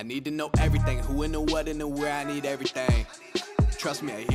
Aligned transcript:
I 0.00 0.04
need 0.04 0.24
to 0.24 0.30
know 0.30 0.50
everything, 0.66 0.98
who 1.08 1.24
and 1.24 1.34
the 1.34 1.52
what 1.52 1.68
and 1.68 1.78
the 1.78 1.86
where. 1.86 2.22
I 2.22 2.34
need 2.34 2.46
everything. 2.46 3.06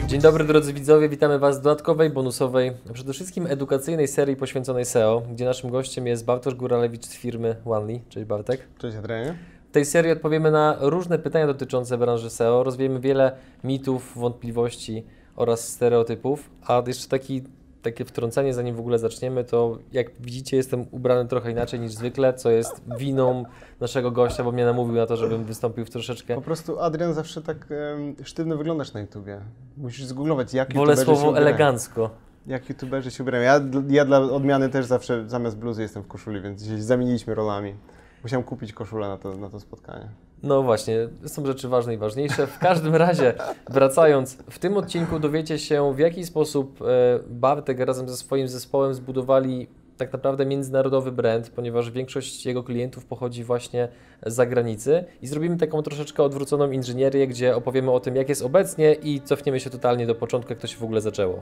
Dzień 0.08 0.22
dobry 0.22 0.44
drodzy 0.46 0.74
widzowie, 0.74 1.10
witamy 1.10 1.40
Was 1.40 1.60
w 1.60 1.62
dodatkowej, 1.62 2.10
bonusowej, 2.10 2.72
a 2.90 2.94
przede 2.94 3.14
wszystkim 3.14 3.48
edukacyjnej 3.48 4.08
serii 4.08 4.36
poświęconej 4.36 4.86
SEO, 4.86 5.22
gdzie 5.32 5.46
naszym 5.46 5.70
gościem 5.70 6.08
jest 6.08 6.26
Bartosz 6.26 6.56
Góralewicz 6.56 7.06
z 7.06 7.16
firmy 7.16 7.56
OneLi. 7.66 8.02
Cześć 8.10 8.26
Bartek. 8.26 8.68
Cześć 8.78 8.98
Adrianie. 8.98 9.38
W 9.70 9.72
tej 9.72 9.86
serii 9.86 10.12
odpowiemy 10.12 10.52
na 10.52 10.78
różne 10.80 11.20
pytania 11.20 11.48
dotyczące 11.48 11.98
branży 11.98 12.30
SEO, 12.30 12.64
rozwiejemy 12.64 13.00
wiele 13.00 13.32
mitów, 13.64 14.12
wątpliwości 14.16 15.06
oraz 15.36 15.68
stereotypów, 15.68 16.50
a 16.68 16.84
jeszcze 16.88 17.08
taki, 17.08 17.44
takie 17.86 18.06
wtrącenie, 18.06 18.54
zanim 18.54 18.76
w 18.76 18.80
ogóle 18.80 19.00
zaczniemy, 19.00 19.44
to 19.44 19.78
jak 19.92 20.22
widzicie 20.22 20.58
jestem 20.58 20.86
ubrany 20.92 21.30
trochę 21.30 21.52
inaczej 21.52 21.80
niż 21.80 21.92
zwykle, 21.92 22.34
co 22.34 22.50
jest 22.50 22.82
winą 22.98 23.46
naszego 23.80 24.12
gościa, 24.12 24.44
bo 24.44 24.52
mnie 24.52 24.66
namówił 24.66 24.96
na 24.96 25.06
to, 25.06 25.18
żebym 25.18 25.44
wystąpił 25.44 25.86
w 25.86 25.90
troszeczkę 25.90 26.36
Po 26.36 26.42
prostu 26.42 26.80
Adrian 26.80 27.14
zawsze 27.14 27.42
tak 27.42 27.58
em, 27.72 28.16
sztywno 28.24 28.58
wyglądasz 28.58 28.94
na 28.94 29.00
YouTubie. 29.00 29.42
Musisz 29.78 30.06
zgooglować 30.06 30.54
jak 30.54 30.74
Wolę 30.74 30.98
słowo 30.98 31.38
elegancko. 31.38 32.10
Jak 32.48 32.70
YouTuberzy 32.70 33.12
się 33.12 33.24
ubierają. 33.24 33.44
Ja, 33.44 33.62
ja 33.90 34.06
dla 34.06 34.20
odmiany 34.20 34.70
też 34.70 34.86
zawsze 34.86 35.30
zamiast 35.30 35.58
bluzy 35.58 35.82
jestem 35.82 36.04
w 36.04 36.08
koszuli, 36.08 36.42
więc 36.42 36.62
zamieniliśmy 36.62 37.36
rolami. 37.36 37.76
Musiałem 38.26 38.44
kupić 38.44 38.74
koszulę 38.74 39.08
na 39.08 39.18
to, 39.18 39.36
na 39.38 39.50
to 39.50 39.60
spotkanie. 39.60 40.10
No 40.44 40.64
właśnie, 40.64 40.96
są 41.26 41.46
rzeczy 41.46 41.68
ważne 41.68 41.94
i 41.94 41.98
ważniejsze. 41.98 42.48
W 42.48 42.60
każdym 42.60 42.96
razie, 43.06 43.34
wracając, 43.70 44.38
w 44.50 44.60
tym 44.60 44.78
odcinku 44.78 45.20
dowiecie 45.20 45.60
się, 45.60 45.94
w 45.94 46.00
jaki 46.00 46.26
sposób 46.26 46.82
e, 46.82 46.86
Bartek 47.30 47.80
razem 47.80 48.10
ze 48.10 48.18
swoim 48.18 48.48
zespołem 48.48 48.94
zbudowali 48.94 49.68
tak 49.98 50.14
naprawdę 50.14 50.46
międzynarodowy 50.46 51.12
brand, 51.12 51.50
ponieważ 51.50 51.92
większość 51.92 52.46
jego 52.46 52.64
klientów 52.64 53.06
pochodzi 53.06 53.44
właśnie 53.44 53.88
z 54.26 54.34
zagranicy 54.34 55.06
i 55.22 55.28
zrobimy 55.28 55.58
taką 55.58 55.82
troszeczkę 55.82 56.24
odwróconą 56.24 56.72
inżynierię, 56.72 57.28
gdzie 57.28 57.56
opowiemy 57.56 57.92
o 57.92 58.00
tym, 58.00 58.16
jak 58.16 58.30
jest 58.30 58.42
obecnie 58.42 58.94
i 58.94 59.22
cofniemy 59.22 59.60
się 59.60 59.70
totalnie 59.70 60.08
do 60.08 60.16
początku, 60.16 60.52
jak 60.52 60.60
to 60.60 60.68
się 60.68 60.78
w 60.78 60.84
ogóle 60.84 61.02
zaczęło. 61.02 61.42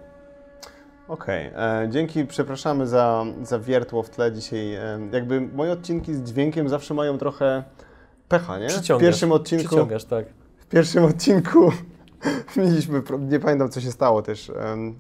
Okej, 1.14 1.46
e, 1.56 1.88
dzięki, 1.90 2.26
przepraszamy 2.26 2.88
za, 2.88 3.26
za 3.44 3.60
wiertło 3.60 4.04
w 4.04 4.10
tle 4.10 4.32
dzisiaj. 4.32 4.74
E, 4.74 5.00
jakby 5.12 5.42
moje 5.42 5.72
odcinki 5.72 6.14
z 6.14 6.24
dźwiękiem 6.24 6.70
zawsze 6.70 6.94
mają 6.94 7.18
trochę 7.18 7.64
pecha, 8.28 8.60
nie? 8.60 8.70
W 8.70 9.00
pierwszym 9.00 9.32
odcinku, 9.32 9.68
Przyciągasz, 9.68 10.06
tak. 10.06 10.26
w 10.58 10.66
pierwszym 10.66 11.04
odcinku 11.06 11.72
mieliśmy, 12.58 13.02
nie 13.20 13.40
pamiętam 13.40 13.70
co 13.70 13.82
się 13.82 13.92
stało 13.92 14.22
też, 14.22 14.52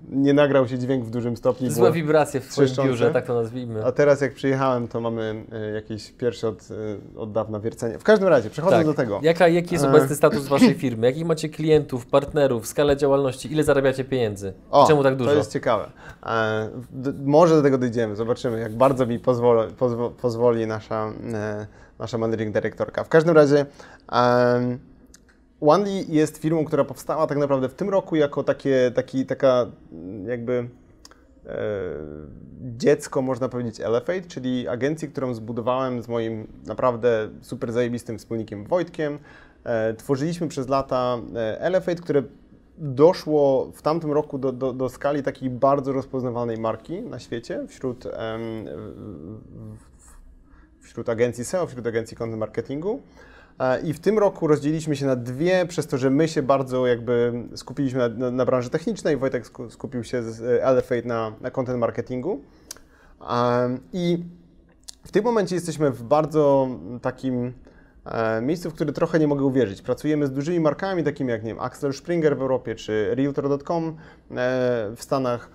nie 0.09 0.33
nagrał 0.33 0.67
się 0.67 0.79
dźwięk 0.79 1.05
w 1.05 1.09
dużym 1.09 1.37
stopniu. 1.37 1.71
Złe 1.71 1.91
wibracje 1.91 2.39
w 2.39 2.49
trzeszczące. 2.49 2.89
biurze, 2.89 3.11
tak 3.11 3.25
to 3.25 3.33
nazwijmy. 3.33 3.85
A 3.85 3.91
teraz 3.91 4.21
jak 4.21 4.33
przyjechałem, 4.33 4.87
to 4.87 5.01
mamy 5.01 5.45
e, 5.51 5.71
jakieś 5.71 6.11
pierwsze 6.11 6.47
od, 6.47 6.67
e, 7.15 7.19
od 7.19 7.31
dawna 7.31 7.59
wiercenie. 7.59 7.99
W 7.99 8.03
każdym 8.03 8.27
razie, 8.27 8.49
przechodząc 8.49 8.79
Tak. 8.79 8.87
do 8.87 8.93
tego. 8.93 9.19
Jaka, 9.23 9.47
jaki 9.47 9.75
jest 9.75 9.85
E. 9.85 9.89
obecny 9.89 10.15
status 10.15 10.47
Waszej 10.53 10.73
firmy? 10.73 11.07
Jakich 11.07 11.25
macie 11.25 11.49
klientów, 11.49 12.05
partnerów, 12.05 12.67
skalę 12.67 12.97
działalności? 12.97 13.51
Ile 13.53 13.63
zarabiacie 13.63 14.03
pieniędzy? 14.03 14.53
O, 14.71 14.87
Czemu 14.87 15.03
tak 15.03 15.15
dużo? 15.15 15.29
To 15.31 15.37
jest 15.37 15.51
ciekawe. 15.53 15.91
E, 16.25 16.69
może 17.25 17.55
do 17.55 17.61
tego 17.61 17.77
dojdziemy, 17.77 18.15
zobaczymy, 18.15 18.59
jak 18.59 18.75
bardzo 18.75 19.05
mi 19.05 19.19
pozwoli, 19.19 19.73
pozwo, 19.73 20.09
pozwoli 20.09 20.67
nasza, 20.67 21.11
e, 21.33 21.67
nasza 21.99 22.17
managing 22.17 22.53
dyrektorka. 22.53 23.03
W 23.03 23.09
każdym 23.09 23.35
razie 23.35 23.65
um, 24.11 24.79
OneLi 25.67 26.05
jest 26.15 26.37
firmą, 26.37 26.65
która 26.65 26.83
powstała 26.83 27.27
tak 27.27 27.37
naprawdę 27.37 27.69
w 27.69 27.73
tym 27.73 27.89
roku 27.89 28.15
jako 28.15 28.43
takie, 28.43 28.91
taki, 28.95 29.25
taka 29.25 29.65
mm, 29.91 30.27
jakby 30.27 30.69
e, 31.45 31.59
dziecko, 32.61 33.21
można 33.21 33.49
powiedzieć, 33.49 33.79
Elevate, 33.81 34.21
czyli 34.21 34.67
agencji, 34.67 35.09
którą 35.09 35.33
zbudowałem 35.33 36.01
z 36.01 36.07
moim 36.07 36.47
naprawdę 36.65 37.29
super 37.41 37.71
zajebistym 37.71 38.17
wspólnikiem 38.17 38.65
Wojtkiem. 38.65 39.19
E, 39.63 39.93
tworzyliśmy 39.93 40.47
przez 40.47 40.69
lata 40.69 41.17
e, 41.35 41.61
Elevate, 41.61 42.01
które 42.01 42.23
doszło 42.77 43.71
w 43.75 43.81
tamtym 43.81 44.11
roku 44.11 44.37
do, 44.37 44.51
do, 44.51 44.73
do 44.73 44.89
skali 44.89 45.23
takiej 45.23 45.49
bardzo 45.49 45.93
rozpoznawalnej 45.93 46.57
marki 46.57 47.01
na 47.01 47.19
świecie 47.19 47.67
wśród, 47.67 48.05
em, 48.05 48.11
w- 50.79 50.85
wśród 50.85 51.09
agencji 51.09 51.45
SEO, 51.45 51.67
wśród 51.67 51.87
agencji 51.87 52.17
content 52.17 52.39
marketingu. 52.39 53.01
E, 53.59 53.81
I 53.81 53.93
w 53.93 53.99
tym 53.99 54.19
roku 54.19 54.47
rozdzieliliśmy 54.47 54.95
się 54.95 55.05
na 55.05 55.15
dwie, 55.15 55.65
przez 55.65 55.87
to, 55.87 55.97
że 55.97 56.09
my 56.09 56.27
się 56.27 56.43
bardzo 56.43 56.87
jakby 56.87 57.33
skupiliśmy 57.55 58.09
na, 58.09 58.31
na, 58.31 58.45
branży 58.45 58.69
technicznej, 58.69 59.17
Wojtek 59.17 59.45
sku- 59.45 59.69
skupił 59.69 60.03
się 60.03 60.23
z 60.23 60.41
e, 60.41 60.65
Elevate 60.65 61.07
na, 61.07 61.33
na 61.41 61.51
content 61.51 61.79
marketingu. 61.79 62.41
I 63.93 64.23
w 65.03 65.11
tym 65.11 65.23
momencie 65.23 65.55
jesteśmy 65.55 65.91
w 65.91 66.03
bardzo 66.03 66.67
takim 67.01 67.53
e, 68.05 68.41
miejscu, 68.41 68.69
w 68.69 68.73
które 68.73 68.93
trochę 68.93 69.19
nie 69.19 69.27
mogę 69.27 69.43
uwierzyć. 69.43 69.81
Pracujemy 69.81 70.27
z 70.27 70.31
dużymi 70.31 70.59
markami, 70.59 71.03
takimi 71.03 71.29
jak 71.29 71.43
nie 71.43 71.49
wiem, 71.49 71.59
Axel 71.59 71.93
Springer 71.93 72.37
w 72.37 72.41
Europie 72.41 72.75
czy 72.75 73.15
Realtor.com 73.15 73.87
e, 73.87 73.93
w 74.95 75.03
Stanach. 75.03 75.49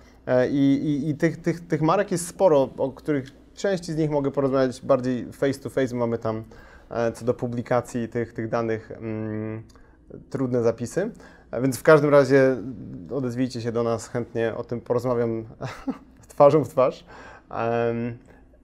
I 0.51 0.73
i, 0.83 1.09
i 1.09 1.15
tych, 1.15 1.37
tych, 1.37 1.67
tych 1.67 1.81
marek 1.81 2.11
jest 2.11 2.27
sporo, 2.27 2.69
o 2.77 2.91
których 2.91 3.31
części 3.53 3.93
z 3.93 3.97
nich 3.97 4.09
mogę 4.09 4.31
porozmawiać 4.31 4.81
bardziej 4.81 5.31
face 5.33 5.59
to 5.59 5.69
face. 5.69 5.95
Mamy 5.95 6.17
tam 6.17 6.43
co 7.13 7.25
do 7.25 7.33
publikacji 7.33 8.09
tych, 8.09 8.33
tych 8.33 8.49
danych 8.49 8.91
mm, 8.91 9.63
trudne 10.29 10.63
zapisy. 10.63 11.11
A 11.51 11.61
Więc 11.61 11.77
w 11.77 11.83
każdym 11.83 12.09
razie 12.09 12.57
odezwijcie 13.11 13.61
się 13.61 13.71
do 13.71 13.83
nas, 13.83 14.07
chętnie 14.07 14.55
o 14.55 14.63
tym 14.63 14.81
porozmawiam 14.81 15.45
twarzą 16.27 16.63
w 16.63 16.69
twarz. 16.69 17.05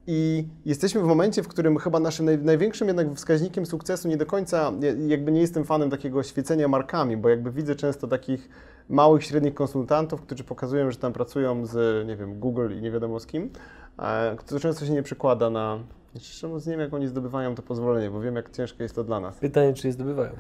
I 0.08 0.47
jesteśmy 0.66 1.02
w 1.02 1.06
momencie, 1.06 1.44
w 1.44 1.47
którym 1.47 1.78
chyba 1.78 2.00
naszym 2.00 2.25
naj, 2.25 2.38
największym 2.38 2.88
jednak 2.88 3.14
wskaźnikiem 3.14 3.66
sukcesu 3.66 4.08
nie 4.08 4.18
do 4.18 4.25
końca, 4.25 4.72
ja- 4.81 5.08
jakby 5.08 5.31
nie 5.31 5.41
jestem 5.41 5.64
fanem 5.64 5.90
takiego 5.90 6.24
świecenia 6.24 6.68
markami, 6.68 7.18
bo 7.18 7.30
jakby 7.30 7.52
widzę 7.52 7.75
często 7.75 8.08
takich 8.08 8.50
małych, 8.90 9.24
średnich 9.24 9.53
konsultantów, 9.53 10.22
którzy 10.22 10.44
pokazują, 10.44 10.91
że 10.91 10.97
tam 10.97 11.14
pracują 11.14 11.66
z, 11.66 12.08
nie 12.08 12.16
wiem, 12.16 12.40
Google 12.40 12.72
i 12.78 12.81
nie 12.81 12.91
wiadomo 12.91 13.19
z 13.19 13.25
kim, 13.25 13.50
e, 14.00 14.35
to 14.46 14.59
często 14.59 14.85
się 14.85 14.91
nie 14.91 15.03
przekłada 15.03 15.50
na, 15.50 15.80
szczerze 16.20 16.48
mówiąc 16.48 16.66
nie 16.66 16.72
wiem 16.72 16.80
jak 16.80 16.94
oni 16.94 17.08
zdobywają 17.08 17.56
to 17.56 17.62
pozwolenie, 17.62 18.09
bo 18.12 18.22
wiem 18.22 18.36
jak 18.36 18.52
ciężko 18.52 18.84
jest 18.84 18.96
to 18.96 19.03
dla 19.03 19.20
nas. 19.20 19.38
Pytanie, 19.38 19.74
czy 19.74 19.88
je 19.88 19.94
zdobywają? 19.94 20.31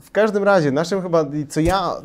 W 0.00 0.10
każdym 0.10 0.42
razie, 0.42 0.72
naszym 0.72 1.02
chyba, 1.02 1.26
co 1.48 1.60
ja, 1.60 2.02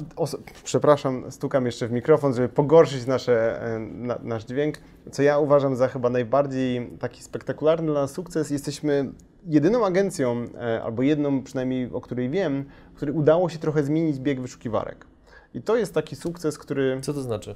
przepraszam, 0.64 1.32
stukam 1.32 1.66
jeszcze 1.66 1.88
w 1.88 1.92
mikrofon, 1.92 2.34
żeby 2.34 2.50
pogorszyć 2.50 3.06
nasze, 3.06 3.62
e, 3.62 3.80
na, 3.80 4.20
nasz 4.24 4.46
dźwięk, 4.46 4.78
co 5.12 5.22
ja 5.22 5.40
uważam 5.40 5.76
za 5.76 5.88
chyba 5.88 6.10
najbardziej 6.10 6.90
taki 7.00 7.24
spektakularny 7.24 7.92
dla 7.92 8.02
nas 8.02 8.12
sukces, 8.12 8.50
jesteśmy 8.50 9.12
jedyną 9.46 9.86
agencją, 9.86 10.46
e, 10.62 10.84
albo 10.84 11.04
jedną 11.04 11.44
przynajmniej, 11.44 11.90
o 11.94 12.02
której 12.02 12.30
wiem, 12.30 12.66
której 12.96 13.16
udało 13.16 13.50
się 13.50 13.60
trochę 13.60 13.84
zmienić 13.84 14.20
bieg 14.20 14.42
wyszukiwarek. 14.42 15.06
I 15.54 15.62
to 15.62 15.76
jest 15.76 15.94
taki 15.94 16.16
sukces, 16.16 16.58
który 16.58 17.02
Co 17.02 17.14
to 17.14 17.22
znaczy? 17.22 17.56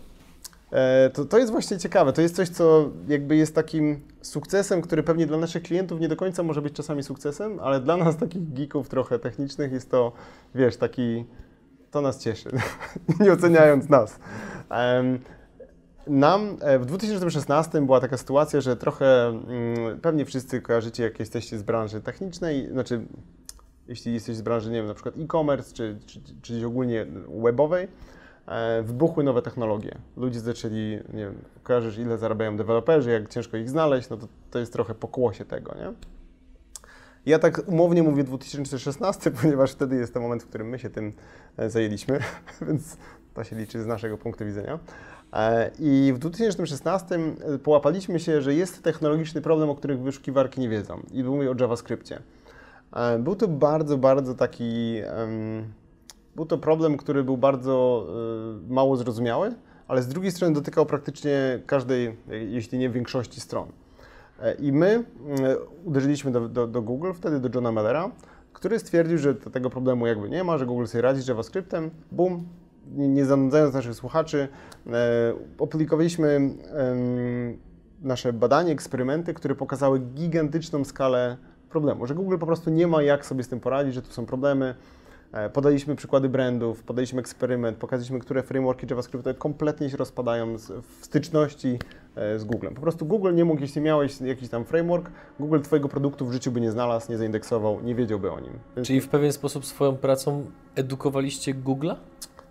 E, 0.74 1.10
To, 1.10 1.26
to 1.26 1.38
jest 1.38 1.52
właśnie 1.52 1.78
ciekawe. 1.78 2.14
To 2.14 2.22
jest 2.22 2.36
coś, 2.36 2.50
co 2.50 2.90
jakby 3.08 3.36
jest 3.36 3.56
takim 3.56 4.00
sukcesem, 4.22 4.82
który 4.82 5.04
pewnie 5.04 5.28
dla 5.28 5.38
naszych 5.38 5.64
klientów 5.64 6.00
nie 6.00 6.08
do 6.08 6.16
końca 6.16 6.44
może 6.44 6.62
być 6.62 6.74
czasami 6.74 7.04
sukcesem, 7.04 7.60
ale 7.60 7.80
dla 7.80 7.98
nas 7.98 8.18
takich 8.18 8.54
geeków 8.54 8.90
trochę 8.90 9.20
technicznych 9.20 9.72
jest 9.72 9.92
to, 9.92 10.12
wiesz, 10.56 10.78
taki, 10.78 11.26
to 11.92 12.02
nas 12.02 12.20
cieszy, 12.20 12.50
nie 13.20 13.34
oceniając 13.34 13.90
nas. 13.90 14.20
Nam 16.08 16.58
e, 16.62 16.80
w 16.80 16.86
2016 16.86 17.82
była 17.82 18.02
taka 18.02 18.18
sytuacja, 18.18 18.62
że 18.62 18.76
trochę, 18.76 19.28
mm, 19.28 20.00
pewnie 20.02 20.26
wszyscy 20.26 20.62
kojarzycie, 20.62 21.04
jak 21.04 21.20
jesteście 21.20 21.58
z 21.58 21.64
branży 21.64 22.02
technicznej, 22.02 22.70
znaczy 22.72 23.06
jeśli 23.88 24.14
jesteś 24.14 24.36
z 24.36 24.42
branży, 24.42 24.72
nie 24.72 24.78
wiem, 24.78 24.88
na 24.88 24.94
przykład 24.94 25.18
e-commerce, 25.18 25.74
czy, 25.74 25.98
czy, 26.06 26.20
czy 26.42 26.68
ogólnie 26.68 27.06
webowej, 27.44 27.88
wybuchły 28.84 29.24
nowe 29.24 29.42
technologie. 29.42 29.98
Ludzie 30.18 30.40
zaczęli, 30.40 31.00
nie 31.14 31.24
wiem, 31.26 31.36
kojarzysz 31.64 31.98
ile 31.98 32.18
zarabiają 32.18 32.58
deweloperzy, 32.58 33.12
jak 33.12 33.30
ciężko 33.30 33.58
ich 33.58 33.70
znaleźć, 33.70 34.10
no 34.10 34.18
to, 34.18 34.28
to 34.52 34.60
jest 34.60 34.74
trochę 34.74 34.96
pokłosie 34.96 35.46
tego, 35.46 35.76
nie? 35.76 35.94
Ja 37.26 37.40
tak 37.40 37.62
umownie 37.68 38.04
mówię 38.04 38.24
2016, 38.24 39.32
ponieważ 39.42 39.72
wtedy 39.72 39.96
jest 39.96 40.14
ten 40.14 40.22
moment, 40.22 40.44
w 40.44 40.48
którym 40.48 40.70
my 40.70 40.80
się 40.80 40.90
tym 40.90 41.14
e, 41.58 41.70
zajęliśmy, 41.70 42.20
więc 42.68 42.98
to 43.34 43.44
się 43.44 43.56
liczy 43.56 43.82
z 43.84 43.86
naszego 43.86 44.18
punktu 44.18 44.46
widzenia. 44.46 44.80
E, 45.34 45.72
I 45.80 46.14
w 46.16 46.20
2016 46.20 47.20
połapaliśmy 47.64 48.20
się, 48.20 48.42
że 48.42 48.54
jest 48.54 48.84
technologiczny 48.84 49.42
problem, 49.42 49.70
o 49.70 49.76
których 49.76 50.00
wyszukiwarki 50.00 50.62
nie 50.62 50.70
wiedzą. 50.70 51.00
I 51.12 51.24
mówię 51.24 51.52
o 51.52 51.56
JavaScriptie. 51.60 52.20
E, 52.96 53.20
Był 53.20 53.36
to 53.36 53.48
bardzo, 53.48 53.98
bardzo 53.98 54.36
taki. 54.36 54.98
em, 55.06 55.83
Był 56.36 56.46
to 56.46 56.58
problem, 56.58 56.98
który 56.98 57.24
był 57.24 57.38
bardzo 57.38 58.06
e, 58.70 58.74
mało 58.74 58.98
zrozumiały, 58.98 59.54
ale 59.88 60.02
z 60.02 60.08
drugiej 60.08 60.32
strony 60.32 60.54
dotykał 60.54 60.86
praktycznie 60.86 61.60
każdej, 61.66 62.18
jeśli 62.28 62.78
nie 62.78 62.90
większości 62.90 63.42
stron. 63.42 63.68
E, 64.40 64.54
I 64.54 64.72
my 64.72 64.88
mm, 64.88 65.06
uderzyliśmy 65.86 66.32
do, 66.32 66.50
do, 66.50 66.68
do 66.68 66.82
Google, 66.82 67.12
wtedy 67.14 67.40
do 67.40 67.50
Johna 67.56 67.72
Mellera, 67.72 68.12
który 68.54 68.80
stwierdził, 68.80 69.18
że 69.18 69.36
tego 69.36 69.70
problemu 69.70 70.08
jakby 70.08 70.30
nie 70.30 70.44
ma, 70.44 70.58
że 70.58 70.66
Google 70.66 70.86
sobie 70.86 71.02
radzi 71.02 71.22
z 71.22 71.28
JavaScriptem. 71.28 71.92
Boom, 72.12 72.48
nie, 72.92 73.26
zanudzając 73.26 73.74
naszych 73.74 73.96
słuchaczy, 73.96 74.48
e, 74.88 75.34
opublikowaliśmy 75.58 76.50
nasze 78.02 78.34
badanie, 78.34 78.72
eksperymenty, 78.72 79.34
które 79.34 79.56
pokazały 79.56 80.00
gigantyczną 80.00 80.86
skalę 80.86 81.38
problemu, 81.70 82.08
że 82.08 82.16
Google 82.16 82.38
po 82.38 82.46
prostu 82.46 82.70
nie 82.70 82.88
ma 82.88 83.04
jak 83.04 83.26
sobie 83.26 83.44
z 83.44 83.48
tym 83.48 83.60
poradzić, 83.60 83.94
że 83.94 84.02
tu 84.02 84.12
są 84.12 84.26
problemy. 84.26 84.76
E, 85.34 85.50
podaliśmy 85.50 85.96
przykłady 85.96 86.30
brandów, 86.30 86.84
podaliśmy 86.84 87.20
eksperyment, 87.20 87.78
pokazaliśmy, 87.78 88.20
które 88.20 88.44
frameworki 88.44 88.88
JavaScriptu 88.90 89.34
kompletnie 89.38 89.90
się 89.90 89.98
rozpadają 89.98 90.58
w 90.58 91.06
styczności 91.06 91.80
e, 92.16 92.40
z 92.40 92.44
Googlem. 92.44 92.74
Po 92.74 92.82
prostu 92.82 93.06
Google 93.06 93.34
nie 93.34 93.46
mógł, 93.46 93.62
jeśli 93.62 93.82
miałeś 93.82 94.22
jakiś 94.22 94.50
tam 94.50 94.66
framework, 94.66 95.12
Google 95.40 95.62
Twojego 95.62 95.90
produktu 95.90 96.26
w 96.26 96.34
życiu 96.34 96.52
by 96.52 96.62
nie 96.62 96.72
znalazł, 96.72 97.12
nie 97.12 97.18
zaindeksował, 97.18 97.82
nie 97.82 97.96
wiedziałby 97.96 98.32
o 98.32 98.40
nim. 98.40 98.54
Więc... 98.76 98.88
Czyli 98.88 99.02
w 99.02 99.08
pewien 99.08 99.34
sposób 99.34 99.66
swoją 99.66 99.98
pracą 99.98 100.46
edukowaliście 100.76 101.56
Google'a? 101.56 101.96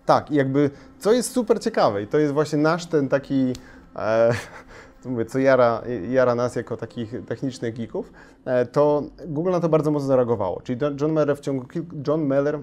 Tak, 0.05 0.31
i 0.31 0.35
jakby 0.35 0.69
co 0.99 1.13
jest 1.13 1.31
super 1.31 1.59
ciekawe 1.59 2.03
i 2.03 2.07
to 2.07 2.17
jest 2.17 2.33
właśnie 2.33 2.57
nasz 2.57 2.85
ten 2.85 3.09
taki 3.09 3.53
e, 3.95 4.33
mówię, 5.05 5.25
co 5.25 5.39
jara, 5.39 5.81
jara 6.09 6.35
nas 6.35 6.55
jako 6.55 6.77
takich 6.77 7.25
technicznych 7.25 7.77
geeków, 7.77 8.13
e, 8.45 8.65
to 8.65 9.03
Google 9.27 9.51
na 9.51 9.59
to 9.59 9.69
bardzo 9.69 9.91
mocno 9.91 10.07
zareagowało. 10.07 10.61
Czyli 10.61 10.79
John 11.01 11.11
Meller 11.11 11.37
w 11.37 11.39
ciągu 11.39 11.67
kilku, 11.67 11.95
John 12.07 12.25
Meller, 12.25 12.59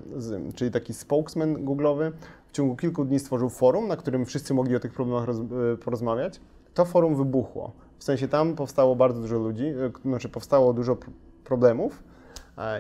czyli 0.55 0.71
taki 0.71 0.95
spokesman 0.95 1.57
Google'owy, 1.57 2.13
w 2.47 2.53
ciągu 2.53 2.77
kilku 2.77 3.05
dni 3.05 3.19
stworzył 3.19 3.49
forum, 3.49 3.89
na 3.89 3.97
którym 3.97 4.27
wszyscy 4.27 4.55
mogli 4.55 4.77
o 4.77 4.81
tych 4.81 4.93
problemach 4.93 5.25
roz, 5.25 5.37
e, 5.39 5.77
porozmawiać. 5.77 6.41
To 6.75 6.85
forum 6.85 7.17
wybuchło. 7.17 7.73
W 7.99 8.05
sensie 8.05 8.29
tam 8.29 8.55
powstało 8.55 8.97
bardzo 8.97 9.21
dużo 9.21 9.39
ludzi, 9.39 9.67
e, 9.67 10.09
znaczy 10.09 10.29
powstało 10.29 10.73
dużo 10.73 10.97
problemów 11.45 12.03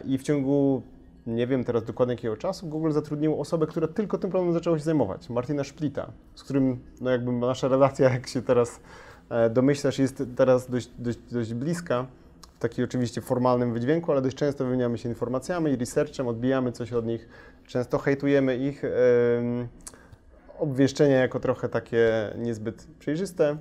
i 0.04 0.18
w 0.18 0.22
ciągu 0.22 0.82
nie 1.26 1.46
wiem 1.46 1.64
teraz 1.64 1.84
dokładnie 1.84 2.14
jakiego 2.14 2.36
czasu, 2.36 2.66
Google 2.66 2.90
zatrudnił 2.90 3.40
osobę, 3.40 3.66
która 3.66 3.88
tylko 3.88 4.18
tym 4.18 4.30
problemem 4.30 4.54
zaczęła 4.54 4.78
się 4.78 4.84
zajmować, 4.84 5.30
Martina 5.30 5.64
Splita, 5.64 6.12
z 6.34 6.44
którym 6.44 6.80
no 7.00 7.10
jakby 7.10 7.32
nasza 7.32 7.68
relacja, 7.68 8.10
jak 8.10 8.28
się 8.28 8.42
teraz 8.42 8.80
domyślasz, 9.50 9.99
jest 9.99 10.23
teraz 10.37 10.71
dość, 10.71 10.91
dość, 10.99 11.19
dość 11.31 11.55
bliska, 11.55 12.06
w 12.55 12.59
takim 12.59 12.85
oczywiście 12.85 13.21
formalnym 13.21 13.73
wydźwięku, 13.73 14.12
ale 14.12 14.23
dość 14.23 14.37
często 14.37 14.65
wymieniamy 14.65 14.99
się 14.99 15.09
informacjami, 15.09 15.77
researchem, 15.77 16.29
odbijamy 16.29 16.73
coś 16.73 16.93
od 16.93 17.06
nich, 17.06 17.29
często 17.67 17.99
hejtujemy 17.99 18.56
ich 18.56 18.82
yy, 18.82 18.91
obwieszczenia 20.59 21.17
jako 21.17 21.41
trochę 21.41 21.69
takie 21.69 22.32
niezbyt 22.38 22.87
przejrzyste. 22.99 23.56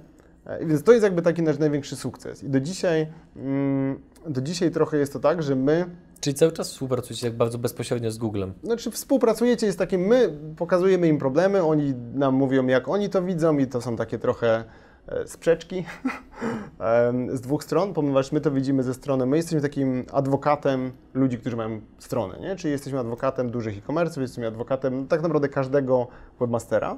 Yy, 0.60 0.66
więc 0.66 0.83
to 0.83 0.92
jest 0.92 1.04
jakby 1.04 1.21
taki 1.21 1.42
nasz 1.42 1.57
największy 1.57 1.95
sukces. 1.95 2.44
I 2.44 2.50
do 2.50 2.60
dzisiaj, 2.60 3.07
yy, 3.36 4.31
do 4.31 4.42
dzisiaj 4.42 4.71
trochę 4.71 4.98
jest 4.98 5.13
to 5.13 5.19
tak, 5.19 5.44
że 5.44 5.56
my 5.56 5.86
Czyli 6.19 6.33
cały 6.33 6.51
czas 6.51 6.71
współpracujecie 6.71 7.27
tak 7.27 7.38
bardzo 7.38 7.57
bezpośrednio 7.57 8.12
z 8.12 8.18
Googlem? 8.18 8.54
Znaczy 8.63 8.92
współpracujecie, 8.92 9.66
jest 9.66 9.80
takie, 9.80 9.98
my 9.98 10.38
pokazujemy 10.57 11.07
im 11.07 11.18
problemy, 11.18 11.63
oni 11.63 11.94
nam 12.13 12.36
mówią 12.36 12.68
jak 12.68 12.88
oni 12.88 13.10
to 13.10 13.21
widzą 13.21 13.57
i 13.57 13.68
to 13.68 13.81
są 13.81 13.95
takie 13.95 14.19
trochę 14.19 14.48
E, 14.57 14.63
sprzeczki 15.25 15.85
z 17.33 17.41
dwóch 17.41 17.63
stron, 17.63 17.94
ponieważ 17.94 18.31
my 18.31 18.41
to 18.41 18.51
widzimy 18.51 18.83
ze 18.83 18.94
strony, 18.94 19.25
my 19.25 19.38
jesteśmy 19.38 19.61
takim 19.61 20.06
adwokatem 20.13 20.91
ludzi, 21.13 21.38
którzy 21.38 21.56
mają 21.56 21.81
stronę, 21.97 22.39
nie? 22.39 22.56
czyli 22.56 22.71
jesteśmy 22.71 23.00
adwokatem 23.00 23.51
dużych 23.51 23.77
e-commerce'ów, 23.77 24.21
jesteśmy 24.21 24.47
adwokatem 24.47 25.07
tak 25.07 25.21
naprawdę 25.21 25.50
każdego 25.50 26.07
webmastera, 26.39 26.97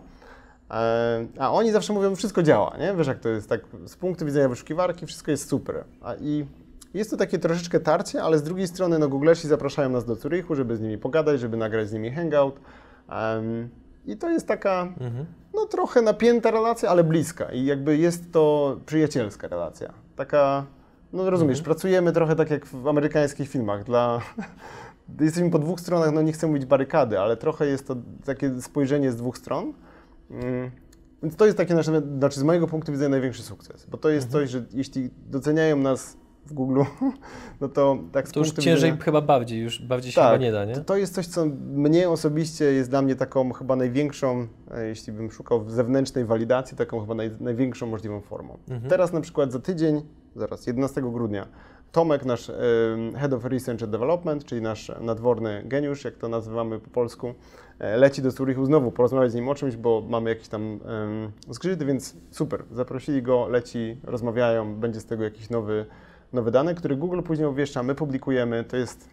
e, 0.72 1.26
a 1.40 1.52
oni 1.52 1.72
zawsze 1.72 1.94
mówią, 1.94 2.16
wszystko 2.16 2.44
działa, 2.44 2.78
nie? 2.80 2.94
Wiesz 2.96 3.08
jak 3.08 3.20
to 3.20 3.30
jest, 3.30 3.50
tak 3.50 3.62
z 3.86 3.96
punktu 3.96 4.26
widzenia 4.26 4.50
wyszukiwarki 4.50 5.06
wszystko 5.06 5.32
jest 5.32 5.50
super. 5.50 5.84
A 6.02 6.16
i 6.16 6.46
jest 6.94 7.12
to 7.12 7.18
takie 7.18 7.40
troszeczkę 7.40 7.80
tarcie, 7.80 8.24
ale 8.24 8.38
z 8.38 8.44
drugiej 8.44 8.68
strony 8.68 9.00
no 9.00 9.10
Google'si 9.10 9.48
zapraszają 9.48 9.90
nas 9.90 10.06
do 10.06 10.16
Zurychu, 10.16 10.56
żeby 10.56 10.78
z 10.78 10.82
nimi 10.82 10.98
pogadać, 10.98 11.40
żeby 11.40 11.58
nagrać 11.58 11.90
z 11.90 11.94
nimi 11.94 12.12
hangout. 12.12 12.60
I 14.06 14.18
to 14.18 14.30
jest 14.30 14.48
taka, 14.48 14.94
mhm 15.00 15.26
no 15.62 15.68
trochę 15.68 16.02
napięta 16.02 16.52
relacja, 16.52 16.90
ale 16.90 17.04
bliska 17.04 17.52
i 17.52 17.66
jakby 17.66 17.98
jest 17.98 18.32
to 18.32 18.78
przyjacielska 18.86 19.48
relacja. 19.48 19.94
Taka, 20.16 20.66
no 21.14 21.30
rozumiesz, 21.30 21.60
mhm. 21.60 21.66
pracujemy 21.66 22.12
trochę 22.12 22.36
tak 22.36 22.50
jak 22.50 22.66
w 22.66 22.88
amerykańskich 22.88 23.50
filmach 23.50 23.84
dla... 23.84 24.22
Jesteśmy 25.20 25.50
po 25.50 25.60
dwóch 25.60 25.80
stronach, 25.80 26.14
no 26.14 26.22
nie 26.22 26.32
chcę 26.32 26.48
mówić 26.48 26.66
barykady, 26.66 27.20
ale 27.20 27.38
trochę 27.38 27.66
jest 27.66 27.88
to 27.88 27.96
takie 28.26 28.62
spojrzenie 28.62 29.12
z 29.12 29.16
dwóch 29.16 29.38
stron. 29.38 29.74
Mm. 30.32 30.72
Więc 31.24 31.36
to 31.36 31.46
jest 31.46 31.58
takie 31.58 31.76
nasze, 31.76 32.02
znaczy 32.18 32.40
z 32.40 32.44
mojego 32.44 32.68
punktu 32.68 32.92
widzenia 32.92 33.10
największy 33.10 33.44
sukces, 33.44 33.86
bo 33.86 33.98
to 33.98 34.10
jest 34.10 34.28
mhm. 34.28 34.44
coś, 34.44 34.52
że 34.52 34.66
jeśli 34.74 35.10
doceniają 35.30 35.78
nas 35.78 36.18
w 36.46 36.54
Google, 36.54 36.82
no 37.62 37.70
to 37.70 37.98
tak 38.12 38.28
z 38.28 38.32
To 38.32 38.40
już 38.40 38.52
ciężej 38.52 38.92
widzenia, 38.92 39.04
chyba 39.04 39.22
bardziej, 39.22 39.60
już 39.60 39.82
bardziej 39.82 40.12
się 40.12 40.22
tak, 40.22 40.32
chyba 40.32 40.44
nie 40.44 40.52
da, 40.52 40.66
nie? 40.66 40.74
To, 40.74 40.82
to 40.82 40.98
jest 40.98 41.16
coś, 41.16 41.28
co 41.28 41.46
mnie 41.74 42.10
osobiście 42.10 42.66
jest 42.66 42.90
dla 42.90 43.02
mnie 43.02 43.16
taką 43.16 43.54
chyba 43.54 43.76
największą, 43.76 44.48
e, 44.72 44.88
jeśli 44.88 45.14
bym 45.14 45.32
szukał 45.32 45.70
zewnętrznej 45.70 46.26
walidacji, 46.26 46.78
taką 46.78 47.02
chyba 47.02 47.16
naj, 47.16 47.32
największą 47.40 47.88
możliwą 47.88 48.22
formą. 48.22 48.58
Mhm. 48.70 48.90
Teraz 48.90 49.14
na 49.14 49.22
przykład 49.22 49.52
za 49.52 49.60
tydzień, 49.60 50.02
zaraz, 50.36 50.68
11 50.68 51.02
grudnia, 51.02 51.48
Tomek, 51.92 52.26
nasz 52.26 52.50
y, 52.50 52.54
Head 53.16 53.34
of 53.34 53.46
Research 53.46 53.84
and 53.84 53.92
Development, 53.92 54.46
czyli 54.46 54.62
nasz 54.62 54.92
nadworny 55.02 55.64
geniusz, 55.66 56.04
jak 56.04 56.18
to 56.18 56.30
nazywamy 56.30 56.80
po 56.80 56.90
polsku, 56.90 57.28
y, 57.28 57.34
leci 57.98 58.22
do 58.22 58.32
Zurichu 58.32 58.66
znowu 58.66 58.92
porozmawiać 58.92 59.32
z 59.32 59.36
nim 59.36 59.50
o 59.50 59.56
czymś, 59.56 59.76
bo 59.76 60.04
mamy 60.10 60.30
jakieś 60.30 60.48
tam 60.48 60.80
y, 61.50 61.54
zgrzyty, 61.54 61.86
więc 61.86 62.16
super, 62.30 62.64
zaprosili 62.72 63.24
go, 63.24 63.48
leci, 63.48 63.98
rozmawiają, 64.04 64.76
będzie 64.76 65.00
z 65.00 65.06
tego 65.06 65.24
jakiś 65.24 65.50
nowy 65.50 65.86
nowe 66.34 66.52
dane, 66.52 66.76
które 66.76 66.96
Google 66.96 67.22
później 67.22 67.48
obwieszcza, 67.48 67.84
my 67.84 67.96
publikujemy. 67.96 68.64
To 68.64 68.78
jest 68.78 69.10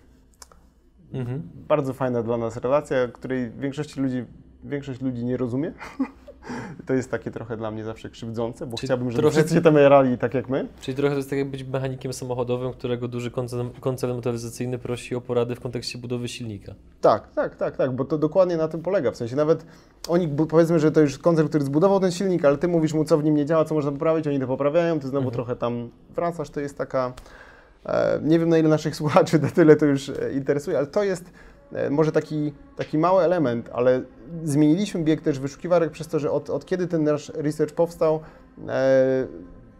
mhm. 1.12 1.42
bardzo 1.68 1.92
fajna 1.92 2.22
dla 2.22 2.36
nas 2.36 2.56
relacja, 2.56 3.08
której 3.08 3.50
większości 3.50 4.00
ludzi, 4.00 4.24
większość 4.64 5.00
ludzi 5.00 5.24
nie 5.24 5.36
rozumie. 5.36 5.72
To 6.86 6.94
jest 6.94 7.10
takie 7.10 7.30
trochę 7.30 7.56
dla 7.56 7.70
mnie 7.70 7.84
zawsze 7.84 8.10
krzywdzące, 8.10 8.66
bo 8.66 8.76
Czyli 8.76 8.86
chciałbym, 8.86 9.10
żeby 9.10 9.22
trochę, 9.22 9.36
wszyscy 9.36 9.54
się 9.54 9.60
tam 9.60 9.74
jarali 9.74 10.18
tak 10.18 10.34
jak 10.34 10.48
my. 10.48 10.68
Czyli 10.80 10.96
trochę 10.96 11.10
to 11.10 11.16
jest 11.16 11.30
tak 11.30 11.38
jak 11.38 11.48
być 11.48 11.64
mechanikiem 11.64 12.12
samochodowym, 12.12 12.72
którego 12.72 13.08
duży 13.08 13.30
koncern, 13.30 13.68
koncern 13.80 14.12
motoryzacyjny 14.12 14.78
prosi 14.78 15.14
o 15.14 15.20
porady 15.20 15.54
w 15.54 15.60
kontekście 15.60 15.98
budowy 15.98 16.28
silnika. 16.28 16.74
Tak, 17.00 17.32
tak, 17.32 17.56
tak, 17.56 17.76
tak, 17.76 17.92
bo 17.92 18.04
to 18.04 18.18
dokładnie 18.18 18.56
na 18.56 18.68
tym 18.68 18.82
polega. 18.82 19.10
W 19.10 19.16
sensie 19.16 19.36
nawet 19.36 19.66
oni, 20.08 20.28
powiedzmy, 20.28 20.78
że 20.78 20.92
to 20.92 21.00
już 21.00 21.18
koncern, 21.18 21.48
który 21.48 21.64
zbudował 21.64 22.00
ten 22.00 22.12
silnik, 22.12 22.44
ale 22.44 22.58
ty 22.58 22.68
mówisz 22.68 22.94
mu, 22.94 23.04
co 23.04 23.18
w 23.18 23.24
nim 23.24 23.34
nie 23.34 23.46
działa, 23.46 23.64
co 23.64 23.74
można 23.74 23.92
poprawić, 23.92 24.26
oni 24.26 24.40
to 24.40 24.46
poprawiają, 24.46 25.00
ty 25.00 25.08
znowu 25.08 25.28
mhm. 25.28 25.34
trochę 25.34 25.56
tam 25.56 25.90
wracasz, 26.10 26.50
to 26.50 26.60
jest 26.60 26.78
taka... 26.78 27.12
E, 27.86 28.20
nie 28.22 28.38
wiem, 28.38 28.48
na 28.48 28.58
ile 28.58 28.68
naszych 28.68 28.96
słuchaczy 28.96 29.38
na 29.42 29.50
tyle 29.50 29.76
to 29.76 29.86
już 29.86 30.08
e, 30.08 30.32
interesuje, 30.32 30.78
ale 30.78 30.86
to 30.86 31.02
jest 31.04 31.30
E, 31.72 31.90
może 31.90 32.12
taki, 32.12 32.52
taki 32.76 32.98
mały 32.98 33.22
element, 33.22 33.70
ale 33.72 34.02
zmieniliśmy 34.44 35.04
bieg 35.04 35.20
też 35.20 35.38
wyszukiwarek 35.38 35.90
przez 35.90 36.08
to, 36.08 36.18
że 36.18 36.30
od, 36.30 36.50
od 36.50 36.66
kiedy 36.66 36.86
ten 36.86 37.04
nasz 37.04 37.32
research 37.34 37.74
powstał, 37.74 38.20
e, 38.68 39.26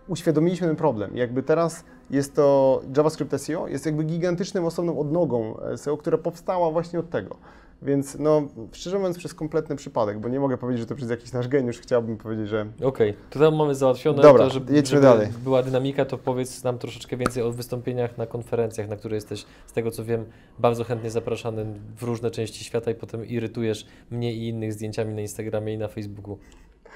uświadomiliśmy 0.09 0.67
ten 0.67 0.77
problem. 0.77 1.17
Jakby 1.17 1.43
teraz 1.43 1.85
jest 2.11 2.35
to 2.35 2.81
JavaScript 2.97 3.41
SEO, 3.41 3.69
jest 3.69 3.87
jakby 3.87 4.05
gigantycznym 4.05 4.65
osobną 4.65 4.99
odnogą 4.99 5.57
SEO, 5.77 5.97
która 5.97 6.19
powstała 6.19 6.71
właśnie 6.71 6.99
od 6.99 7.11
tego. 7.11 7.37
Więc 7.83 8.19
no, 8.19 8.49
szczerze 8.73 8.99
mówiąc, 8.99 9.19
przez 9.19 9.35
kompletny 9.35 9.77
przypadek, 9.77 10.19
bo 10.19 10.29
nie 10.29 10.41
mogę 10.41 10.59
powiedzieć, 10.59 10.81
że 10.81 10.87
to 10.87 10.95
przez 10.95 11.11
jakiś 11.11 11.33
nasz 11.33 11.49
geniusz, 11.49 11.79
chciałbym 11.79 12.17
powiedzieć, 12.17 12.49
że... 12.49 12.67
Okej, 12.83 13.15
to 13.31 13.39
tam 13.39 13.57
mamy 13.57 13.75
załatwione, 13.75 14.23
Dobra, 14.23 14.45
to, 14.45 14.51
żeby, 14.51 14.75
jedźmy 14.75 14.91
żeby 14.91 15.03
dalej. 15.03 15.29
była 15.45 15.63
dynamika, 15.63 16.05
to 16.05 16.19
powiedz 16.19 16.65
nam 16.65 16.79
troszeczkę 16.79 17.17
więcej 17.17 17.43
o 17.43 17.53
wystąpieniach 17.53 18.19
na 18.19 18.27
konferencjach, 18.27 18.89
na 18.89 18.97
które 18.97 19.15
jesteś, 19.15 19.45
z 19.67 19.73
tego 19.73 19.91
co 19.91 20.05
wiem, 20.05 20.25
bardzo 20.59 20.85
chętnie 20.85 21.11
zapraszany 21.11 21.67
w 21.97 22.03
różne 22.03 22.31
części 22.31 22.65
świata 22.65 22.91
i 22.91 22.95
potem 22.95 23.27
irytujesz 23.27 23.87
mnie 24.11 24.35
i 24.35 24.49
innych 24.49 24.73
zdjęciami 24.73 25.15
na 25.15 25.21
Instagramie 25.21 25.75
i 25.75 25.79
na 25.79 25.89
Facebooku. 25.89 26.39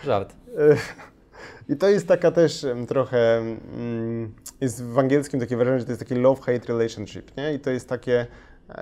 Żart. 0.05 0.37
I 1.69 1.77
to 1.77 1.89
jest 1.89 2.09
taka 2.09 2.31
też 2.31 2.67
trochę, 2.89 3.39
mm, 3.39 4.35
jest 4.61 4.85
w 4.85 4.99
angielskim 4.99 5.41
takie 5.41 5.57
wrażenie, 5.57 5.79
że 5.79 5.85
to 5.85 5.93
jest 5.93 6.01
taki 6.01 6.15
love-hate 6.15 6.69
relationship, 6.69 7.37
nie? 7.37 7.55
I 7.55 7.61
to 7.61 7.71
jest 7.71 7.89
takie 7.89 8.27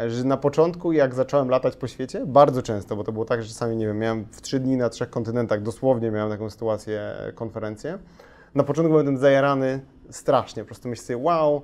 że 0.09 0.25
na 0.25 0.37
początku, 0.37 0.93
jak 0.93 1.15
zacząłem 1.15 1.49
latać 1.49 1.77
po 1.77 1.89
świecie, 1.89 2.27
bardzo 2.27 2.63
często, 2.63 2.97
bo 2.97 3.05
to 3.05 3.13
było 3.13 3.25
tak, 3.25 3.43
że 3.43 3.49
czasami, 3.49 3.77
nie 3.77 3.87
wiem, 3.87 3.99
miałem 3.99 4.25
w 4.31 4.41
trzy 4.41 4.61
dni 4.61 4.77
na 4.77 4.89
trzech 4.89 5.11
kontynentach, 5.11 5.63
dosłownie 5.63 6.11
miałem 6.11 6.31
taką 6.31 6.51
sytuację, 6.51 7.01
e, 7.01 7.33
konferencję. 7.33 7.99
Na 8.55 8.65
początku 8.65 8.91
byłem 8.91 9.19
zajarany 9.19 9.81
strasznie, 10.11 10.63
po 10.63 10.67
prostu 10.67 10.89
myślę 10.89 11.05
sobie, 11.05 11.17
wow, 11.17 11.63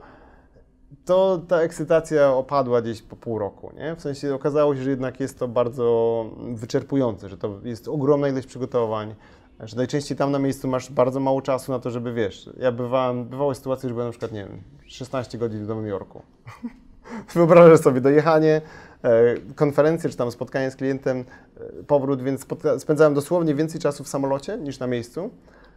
to 1.04 1.38
ta 1.49 1.61
ekscytacja 1.61 2.32
opadła 2.32 2.82
gdzieś 2.82 3.02
po 3.02 3.16
pół 3.16 3.38
roku, 3.38 3.73
nie? 3.76 3.96
W 3.96 4.00
sensie 4.00 4.35
okazało 4.35 4.76
się, 4.76 4.82
że 4.82 4.90
jednak 4.90 5.20
jest 5.20 5.38
to 5.38 5.49
bardzo 5.49 6.25
wyczerpujące, 6.54 7.28
że 7.28 7.38
to 7.38 7.61
jest 7.64 7.88
ogromna 7.88 8.28
ilość 8.28 8.46
przygotowań, 8.46 9.14
że 9.61 9.76
najczęściej 9.76 10.16
tam 10.16 10.32
na 10.32 10.38
miejscu 10.38 10.68
masz 10.68 10.92
bardzo 10.92 11.20
mało 11.20 11.42
czasu 11.42 11.73
na 11.73 11.78
to, 11.78 11.90
żeby, 11.90 12.12
wiesz, 12.12 12.50
ja 12.58 12.73
bywałem, 12.73 13.25
bywały 13.25 13.54
sytuacje, 13.54 13.88
że 13.88 13.94
byłem 13.94 14.08
na 14.08 14.12
przykład, 14.12 14.32
nie 14.32 14.44
wiem, 14.44 14.62
16 14.87 15.38
godzin 15.38 15.64
w 15.64 15.68
Nowym 15.68 15.87
Jorku. 15.87 16.23
Wyobrażasz 17.34 17.80
sobie 17.80 18.00
dojechanie, 18.00 18.60
e, 19.02 19.34
konferencję 19.54 20.10
czy 20.10 20.16
tam 20.16 20.30
spotkanie 20.30 20.70
z 20.70 20.76
klientem, 20.76 21.25
e, 21.60 21.82
powrót, 21.82 22.22
więc 22.22 22.46
spędzałem 22.78 23.14
dosłownie 23.14 23.54
więcej 23.54 23.80
czasu 23.80 24.04
w 24.04 24.08
samolocie 24.08 24.58
niż 24.58 24.78
na 24.78 24.86
miejscu, 24.86 25.30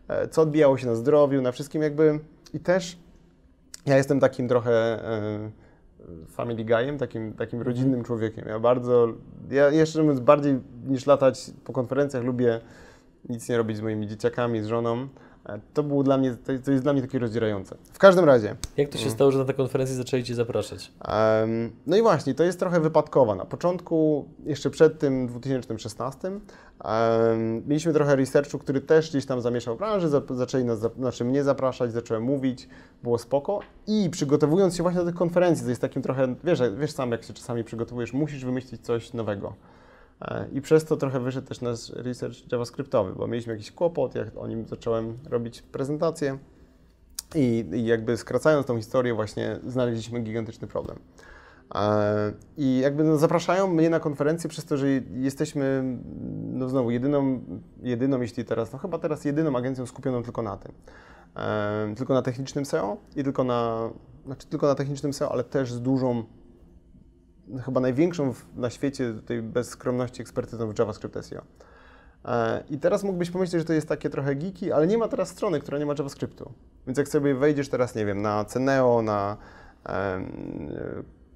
e, 0.07 0.27
co 0.27 0.41
odbijało 0.41 0.77
się 0.77 0.88
na 0.88 0.95
zdrowiu, 0.95 1.41
na 1.41 1.51
wszystkim 1.51 1.81
jakby. 1.81 2.19
I 2.53 2.59
też 2.59 2.98
ja 3.86 3.98
jestem 3.98 4.19
takim 4.19 4.48
trochę 4.48 5.00
family 6.27 6.65
guyem, 6.65 6.98
takim, 6.98 7.33
takim 7.33 7.62
rodzinnym 7.62 8.03
człowiekiem. 8.03 8.48
Ja 8.48 8.59
bardzo, 8.59 9.07
ja 9.51 9.69
jeszcze 9.69 10.01
mówiąc 10.01 10.19
bardziej 10.19 10.59
niż 10.88 11.05
latać 11.05 11.51
po 11.63 11.74
konferencjach 11.74 12.24
lubię 12.24 12.59
nic 13.29 13.50
nie 13.50 13.57
robić 13.57 13.77
z 13.77 13.81
moimi 13.81 14.07
dzieciakami, 14.07 14.62
z 14.62 14.65
żoną, 14.65 15.07
To 15.74 15.84
było 15.84 16.03
dla 16.03 16.17
mnie, 16.17 16.36
to 16.65 16.72
jest 16.72 16.84
dla 16.84 16.93
mnie 16.93 17.01
takie 17.01 17.19
rozdzierające. 17.19 17.75
W 17.93 18.00
każdym 18.00 18.25
razie, 18.25 18.55
Jak 18.77 18.89
to 18.89 18.98
się 18.98 19.10
stało, 19.10 19.31
że 19.31 19.39
na 19.39 19.46
tę 19.46 19.53
konferencję 19.53 19.96
zaczęli 19.96 20.24
Cię 20.24 20.36
zapraszać? 20.36 20.91
Em, 21.01 21.72
No 21.88 21.98
i 21.98 22.01
właśnie, 22.01 22.34
to 22.36 22.43
jest 22.43 22.60
trochę 22.60 22.79
wypadkowa. 22.79 23.36
Na 23.36 23.46
początku, 23.46 24.25
jeszcze 24.46 24.69
przed 24.69 25.00
tym 25.00 25.27
2016, 25.27 26.27
em, 26.27 27.67
mieliśmy 27.67 27.93
trochę 27.93 28.15
researchu, 28.15 28.60
który 28.60 28.81
też 28.81 29.10
gdzieś 29.10 29.25
tam 29.25 29.41
zamieszał 29.41 29.75
branżę, 29.75 30.10
zaczęli 30.29 30.65
nas, 30.65 30.79
znaczy 30.98 31.25
mnie 31.25 31.43
zapraszać, 31.43 31.91
zacząłem 31.91 32.24
mówić, 32.24 32.69
było 33.03 33.17
spoko 33.17 33.60
i 33.88 34.10
przygotowując 34.10 34.75
się 34.75 34.84
właśnie 34.84 35.00
do 35.00 35.05
tych 35.05 35.15
konferencji, 35.15 35.63
to 35.63 35.69
jest 35.69 35.81
takim 35.81 36.01
trochę, 36.01 36.36
wiesz, 36.43 36.60
wiesz 36.77 36.91
sam 36.91 37.12
jak 37.12 37.24
się 37.24 37.34
czasami 37.34 37.63
przygotowujesz, 37.63 38.13
musisz 38.13 38.46
wymyślić 38.46 38.81
coś 38.81 39.13
nowego. 39.13 39.53
E, 40.22 40.48
I 40.54 40.62
przez 40.62 40.86
to 40.86 40.98
trochę 40.98 41.20
wyszedł 41.20 41.48
też 41.48 41.62
nasz 41.62 41.90
research 41.90 42.52
javascriptowy, 42.52 43.14
bo 43.16 43.28
mieliśmy 43.28 43.54
jakiś 43.54 43.72
kłopot, 43.72 44.16
jak 44.16 44.38
o 44.38 44.48
nim 44.48 44.66
zacząłem 44.68 45.18
robić 45.30 45.62
prezentację. 45.62 46.38
I, 47.36 47.66
I 47.74 47.86
jakby 47.86 48.18
skracając 48.18 48.66
tą 48.66 48.78
historię, 48.78 49.14
właśnie 49.14 49.60
znaleźliśmy 49.68 50.20
gigantyczny 50.20 50.68
problem. 50.68 51.00
E, 51.76 52.34
I 52.58 52.80
jakby 52.80 53.04
no, 53.04 53.18
zapraszają 53.18 53.68
mnie 53.68 53.90
na 53.90 54.00
konferencję 54.00 54.50
przez 54.50 54.66
to, 54.66 54.78
że 54.78 54.88
jesteśmy, 55.14 55.84
no 56.54 56.70
znowu, 56.70 56.92
jedyną, 56.92 57.42
jedyną, 57.84 58.22
jeśli 58.22 58.46
teraz, 58.46 58.74
no 58.74 58.80
chyba 58.80 59.00
teraz 59.00 59.26
jedyną 59.26 59.58
agencją 59.58 59.86
skupioną 59.86 60.24
tylko 60.24 60.42
na 60.42 60.58
tym. 60.58 60.72
E, 61.36 61.96
tylko 61.98 62.14
na 62.14 62.22
technicznym 62.22 62.66
SEO 62.66 62.98
i 63.16 63.24
tylko 63.24 63.44
na, 63.44 63.90
znaczy 64.26 64.48
tylko 64.48 64.68
na 64.68 64.76
technicznym 64.76 65.14
SEO, 65.14 65.32
ale 65.32 65.44
też 65.44 65.74
z 65.74 65.82
dużą, 65.82 66.24
chyba 67.65 67.79
największą 67.79 68.34
w, 68.34 68.46
na 68.56 68.70
świecie, 68.70 69.13
tutaj 69.13 69.41
bez 69.41 69.70
skromności, 69.70 70.22
ekspertyzą 70.22 70.74
w 70.74 70.79
JavaScript 70.79 71.25
SEO. 71.25 71.41
E, 72.25 72.63
I 72.70 72.77
teraz 72.77 73.03
mógłbyś 73.03 73.32
pomyśleć, 73.32 73.62
że 73.62 73.65
to 73.65 73.74
jest 73.74 73.89
takie 73.89 74.10
trochę 74.10 74.36
geeky, 74.36 74.74
ale 74.74 74.88
nie 74.88 74.98
ma 74.98 75.08
teraz 75.08 75.29
strony, 75.29 75.60
która 75.60 75.77
nie 75.77 75.86
ma 75.86 75.94
JavaScriptu. 75.98 76.51
Więc 76.88 76.98
jak 76.98 77.08
sobie 77.08 77.36
wejdziesz 77.36 77.70
teraz, 77.70 77.96
nie 77.96 78.06
wiem, 78.06 78.22
na 78.22 78.46
Ceneo, 78.46 79.01
na 79.01 79.38
em, 79.84 80.32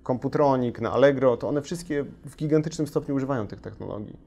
Computronic, 0.08 0.80
na 0.80 0.92
Allegro, 0.92 1.38
to 1.38 1.50
one 1.50 1.62
wszystkie 1.62 2.06
w 2.26 2.36
gigantycznym 2.36 2.88
stopniu 2.88 3.16
używają 3.16 3.48
tych 3.48 3.62
technologii. 3.62 4.18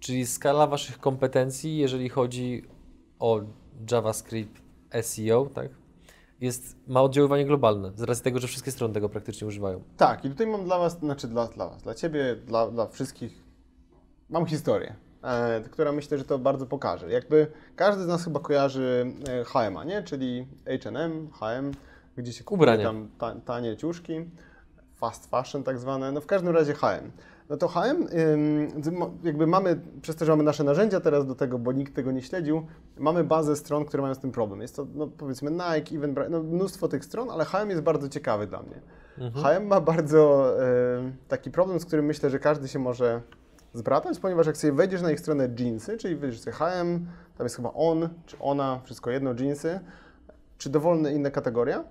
Czyli 0.00 0.26
skala 0.26 0.66
Waszych 0.66 0.98
kompetencji, 0.98 1.76
jeżeli 1.76 2.08
chodzi 2.08 2.64
o 3.18 3.40
JavaScript 3.90 4.62
SEO, 5.02 5.46
tak? 5.54 5.68
Jest, 6.44 6.76
ma 6.86 7.02
oddziaływanie 7.02 7.44
globalne, 7.44 7.92
z 7.96 8.02
racji 8.02 8.24
tego, 8.24 8.38
że 8.38 8.48
wszystkie 8.48 8.70
strony 8.70 8.94
tego 8.94 9.08
praktycznie 9.08 9.46
używają. 9.46 9.82
Tak, 9.96 10.24
i 10.24 10.30
tutaj 10.30 10.46
mam 10.46 10.64
dla 10.64 10.78
Was, 10.78 10.98
znaczy 10.98 11.28
dla, 11.28 11.46
dla 11.46 11.68
Was, 11.68 11.82
dla 11.82 11.94
Ciebie, 11.94 12.36
dla, 12.36 12.70
dla 12.70 12.86
wszystkich, 12.86 13.42
mam 14.30 14.46
historię, 14.46 14.94
e, 15.22 15.60
która 15.70 15.92
myślę, 15.92 16.18
że 16.18 16.24
to 16.24 16.38
bardzo 16.38 16.66
pokaże. 16.66 17.10
Jakby 17.10 17.46
każdy 17.76 18.02
z 18.02 18.06
nas 18.06 18.24
chyba 18.24 18.40
kojarzy 18.40 19.12
H&M, 19.46 19.88
nie? 19.88 20.02
Czyli 20.02 20.46
H&M, 20.82 21.30
H&M, 21.40 21.72
gdzie 22.16 22.32
się 22.32 22.44
kupuje 22.44 22.72
Ubrania. 22.72 22.84
tam 22.84 23.08
ta, 23.18 23.34
tanie 23.40 23.76
ciuszki, 23.76 24.24
fast 24.96 25.30
fashion 25.30 25.62
tak 25.62 25.78
zwane, 25.78 26.12
no 26.12 26.20
w 26.20 26.26
każdym 26.26 26.54
razie 26.54 26.74
H&M. 26.74 27.12
No 27.48 27.56
to 27.56 27.68
H&M, 27.68 28.08
jakby 29.24 29.46
mamy, 29.46 29.80
przez 30.02 30.16
to, 30.16 30.24
że 30.24 30.32
mamy 30.32 30.42
nasze 30.42 30.64
narzędzia 30.64 31.00
teraz 31.00 31.26
do 31.26 31.34
tego, 31.34 31.58
bo 31.58 31.72
nikt 31.72 31.94
tego 31.94 32.12
nie 32.12 32.22
śledził, 32.22 32.66
mamy 32.98 33.24
bazę 33.24 33.56
stron, 33.56 33.84
które 33.84 34.02
mają 34.02 34.14
z 34.14 34.18
tym 34.18 34.32
problem. 34.32 34.60
Jest 34.60 34.76
to, 34.76 34.86
no 34.94 35.06
powiedzmy 35.06 35.50
Nike, 35.50 35.96
Eventbrite, 35.96 36.30
no 36.30 36.42
mnóstwo 36.42 36.88
tych 36.88 37.04
stron, 37.04 37.30
ale 37.30 37.44
H&M 37.44 37.70
jest 37.70 37.82
bardzo 37.82 38.08
ciekawy 38.08 38.46
dla 38.46 38.62
mnie. 38.62 38.80
H&M 39.42 39.66
ma 39.66 39.80
bardzo 39.80 40.52
e, 40.62 41.12
taki 41.28 41.50
problem, 41.50 41.80
z 41.80 41.84
którym 41.84 42.04
myślę, 42.04 42.30
że 42.30 42.38
każdy 42.38 42.68
się 42.68 42.78
może 42.78 43.20
zbratać, 43.74 44.18
ponieważ 44.18 44.46
jak 44.46 44.56
sobie 44.56 44.72
wejdziesz 44.72 45.02
na 45.02 45.12
ich 45.12 45.20
stronę 45.20 45.48
jeansy, 45.58 45.96
czyli 45.96 46.16
wejdziesz 46.16 46.40
sobie 46.40 46.56
H&M, 46.56 47.06
tam 47.38 47.44
jest 47.44 47.56
chyba 47.56 47.72
on, 47.74 48.08
czy 48.26 48.36
ona, 48.40 48.80
wszystko 48.84 49.10
jedno, 49.10 49.34
jeansy, 49.40 49.80
czy 50.58 50.70
dowolna 50.70 51.10
inna 51.10 51.30
kategoria, 51.30 51.84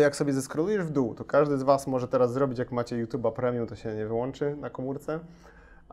to 0.00 0.04
jak 0.04 0.16
sobie 0.16 0.32
zeskrolujesz 0.32 0.84
w 0.84 0.90
dół, 0.90 1.14
to 1.14 1.24
każdy 1.24 1.58
z 1.58 1.62
Was 1.62 1.86
może 1.86 2.08
teraz 2.08 2.32
zrobić, 2.32 2.58
jak 2.58 2.72
macie 2.72 3.06
YouTube'a 3.06 3.32
Premium, 3.32 3.66
to 3.66 3.76
się 3.76 3.94
nie 3.94 4.06
wyłączy 4.06 4.56
na 4.56 4.70
komórce. 4.70 5.20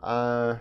E, 0.02 0.58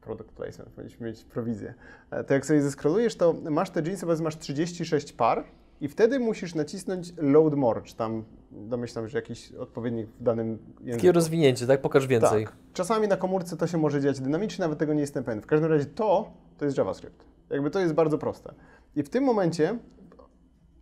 product 0.00 0.30
placement, 0.32 0.70
powinniśmy 0.70 1.06
mieć 1.06 1.24
prowizję. 1.24 1.74
E, 2.10 2.24
to 2.24 2.34
jak 2.34 2.46
sobie 2.46 2.62
zeskrolujesz, 2.62 3.16
to 3.16 3.34
masz 3.50 3.70
te 3.70 3.80
jeansy, 3.80 4.06
powiedzmy 4.06 4.24
masz 4.24 4.38
36 4.38 5.12
par 5.12 5.44
i 5.80 5.88
wtedy 5.88 6.18
musisz 6.18 6.54
nacisnąć 6.54 7.12
load 7.16 7.54
more, 7.54 7.82
czy 7.82 7.96
tam 7.96 8.24
domyślam, 8.50 9.08
że 9.08 9.18
jakiś 9.18 9.52
odpowiednik 9.52 10.06
w 10.06 10.22
danym 10.22 10.58
języku. 10.80 10.96
Takie 10.96 11.12
rozwinięcie, 11.12 11.66
tak? 11.66 11.80
Pokaż 11.80 12.06
więcej. 12.06 12.44
Tak. 12.44 12.56
Czasami 12.72 13.08
na 13.08 13.16
komórce 13.16 13.56
to 13.56 13.66
się 13.66 13.78
może 13.78 14.00
dziać 14.00 14.20
dynamicznie, 14.20 14.62
nawet 14.62 14.78
tego 14.78 14.94
nie 14.94 15.00
jestem 15.00 15.24
pewien. 15.24 15.42
W 15.42 15.46
każdym 15.46 15.70
razie 15.70 15.86
to, 15.86 16.30
to 16.58 16.64
jest 16.64 16.78
JavaScript. 16.78 17.24
Jakby 17.50 17.70
to 17.70 17.80
jest 17.80 17.94
bardzo 17.94 18.18
proste. 18.18 18.54
I 18.96 19.02
w 19.02 19.08
tym 19.08 19.24
momencie 19.24 19.78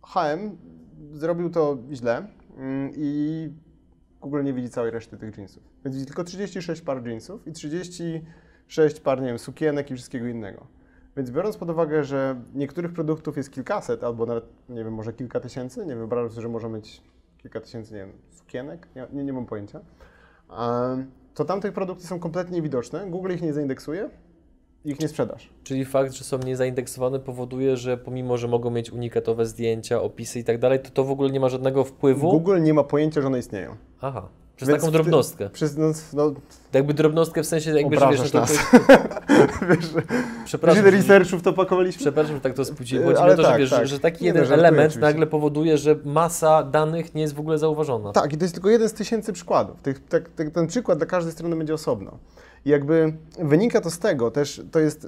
HM 0.03 0.57
zrobił 1.13 1.49
to 1.49 1.77
źle 1.91 2.27
mm, 2.57 2.91
i 2.95 3.49
Google 4.21 4.43
nie 4.43 4.53
widzi 4.53 4.69
całej 4.69 4.91
reszty 4.91 5.17
tych 5.17 5.37
jeansów. 5.37 5.63
Więc 5.85 5.95
widzi 5.95 6.05
tylko 6.05 6.23
36 6.23 6.81
par 6.81 7.07
jeansów 7.07 7.47
i 7.47 7.51
36 7.51 8.99
par, 8.99 9.21
nie 9.21 9.27
wiem, 9.27 9.39
sukienek 9.39 9.91
i 9.91 9.95
wszystkiego 9.95 10.27
innego. 10.27 10.67
Więc 11.17 11.31
biorąc 11.31 11.57
pod 11.57 11.69
uwagę, 11.69 12.03
że 12.03 12.41
niektórych 12.53 12.93
produktów 12.93 13.37
jest 13.37 13.51
kilkaset, 13.51 14.03
albo 14.03 14.25
nawet, 14.25 14.45
nie 14.69 14.83
wiem, 14.83 14.93
może 14.93 15.13
kilka 15.13 15.39
tysięcy, 15.39 15.85
nie 15.85 15.95
wyobrażam 15.95 16.29
sobie, 16.29 16.41
że 16.41 16.49
może 16.49 16.69
mieć 16.69 17.01
kilka 17.37 17.61
tysięcy, 17.61 17.93
nie 17.93 17.99
wiem, 17.99 18.11
sukienek, 18.31 18.87
nie, 18.95 19.07
nie, 19.13 19.23
nie 19.23 19.33
mam 19.33 19.45
pojęcia, 19.45 19.81
to 21.33 21.45
tamte 21.45 21.71
produkty 21.71 22.07
są 22.07 22.19
kompletnie 22.19 22.55
niewidoczne, 22.55 23.09
Google 23.09 23.31
ich 23.31 23.41
nie 23.41 23.53
zaindeksuje 23.53 24.09
ich 24.89 24.99
nie 24.99 25.07
sprzedasz. 25.07 25.49
Czyli 25.63 25.85
fakt, 25.85 26.13
że 26.13 26.23
są 26.23 26.37
niezaindeksowane 26.39 27.19
powoduje, 27.19 27.77
że 27.77 27.97
pomimo, 27.97 28.37
że 28.37 28.47
mogą 28.47 28.71
mieć 28.71 28.91
unikatowe 28.91 29.45
zdjęcia, 29.45 30.01
opisy 30.01 30.39
i 30.39 30.43
tak 30.43 30.57
dalej, 30.59 30.79
to 30.79 30.89
to 30.89 31.03
w 31.03 31.11
ogóle 31.11 31.29
nie 31.29 31.39
ma 31.39 31.49
żadnego 31.49 31.83
wpływu. 31.83 32.29
Google 32.31 32.61
nie 32.61 32.73
ma 32.73 32.83
pojęcia, 32.83 33.21
że 33.21 33.27
one 33.27 33.39
istnieją. 33.39 33.75
Aha. 34.01 34.27
Przez 34.55 34.69
Więc 34.69 34.81
taką 34.81 34.89
w 34.89 34.91
ty- 34.91 34.97
drobnostkę. 34.97 35.49
Przez, 35.49 35.77
no, 35.77 35.91
no, 36.13 36.33
Jakby 36.73 36.93
drobnostkę 36.93 37.43
w 37.43 37.45
sensie, 37.47 37.71
jakby, 37.71 37.99
że 37.99 38.09
wiesz, 38.11 38.31
to, 38.31 38.39
nas. 38.39 38.53
to, 38.53 39.65
wiesz, 39.69 39.85
przepraszam, 40.45 40.83
ile 40.83 40.91
że- 40.91 40.97
researchów 40.97 41.41
to 41.41 41.53
pakowaliśmy? 41.53 41.99
Przepraszam, 42.01 42.35
że 42.35 42.41
tak 42.41 42.53
to 42.53 42.65
spłuciłem. 42.65 43.03
Yy, 43.07 43.09
Chodzi 43.13 43.23
ale 43.23 43.33
o 43.33 43.35
to, 43.37 43.41
że, 43.43 43.47
tak, 43.49 43.59
wiesz, 43.59 43.69
tak. 43.69 43.87
że 43.87 43.99
taki 43.99 44.25
jeden 44.25 44.53
element 44.53 44.95
nagle 44.95 45.27
powoduje, 45.27 45.77
że 45.77 45.95
masa 46.05 46.63
danych 46.63 47.15
nie 47.15 47.21
jest 47.21 47.33
w 47.35 47.39
ogóle 47.39 47.57
zauważona. 47.57 48.11
Tak, 48.11 48.33
i 48.33 48.37
to 48.37 48.43
jest 48.43 48.53
tylko 48.53 48.69
jeden 48.69 48.89
z 48.89 48.93
tysięcy 48.93 49.33
przykładów. 49.33 49.81
Tych, 49.81 50.07
tak, 50.07 50.29
tak, 50.29 50.49
ten 50.51 50.67
przykład 50.67 50.97
dla 50.97 51.07
każdej 51.07 51.33
strony 51.33 51.55
będzie 51.55 51.73
osobno. 51.73 52.17
Jakby 52.65 53.13
wynika 53.39 53.81
to 53.81 53.91
z 53.91 53.99
tego, 53.99 54.31
też 54.31 54.61
to 54.71 54.79
jest 54.79 55.07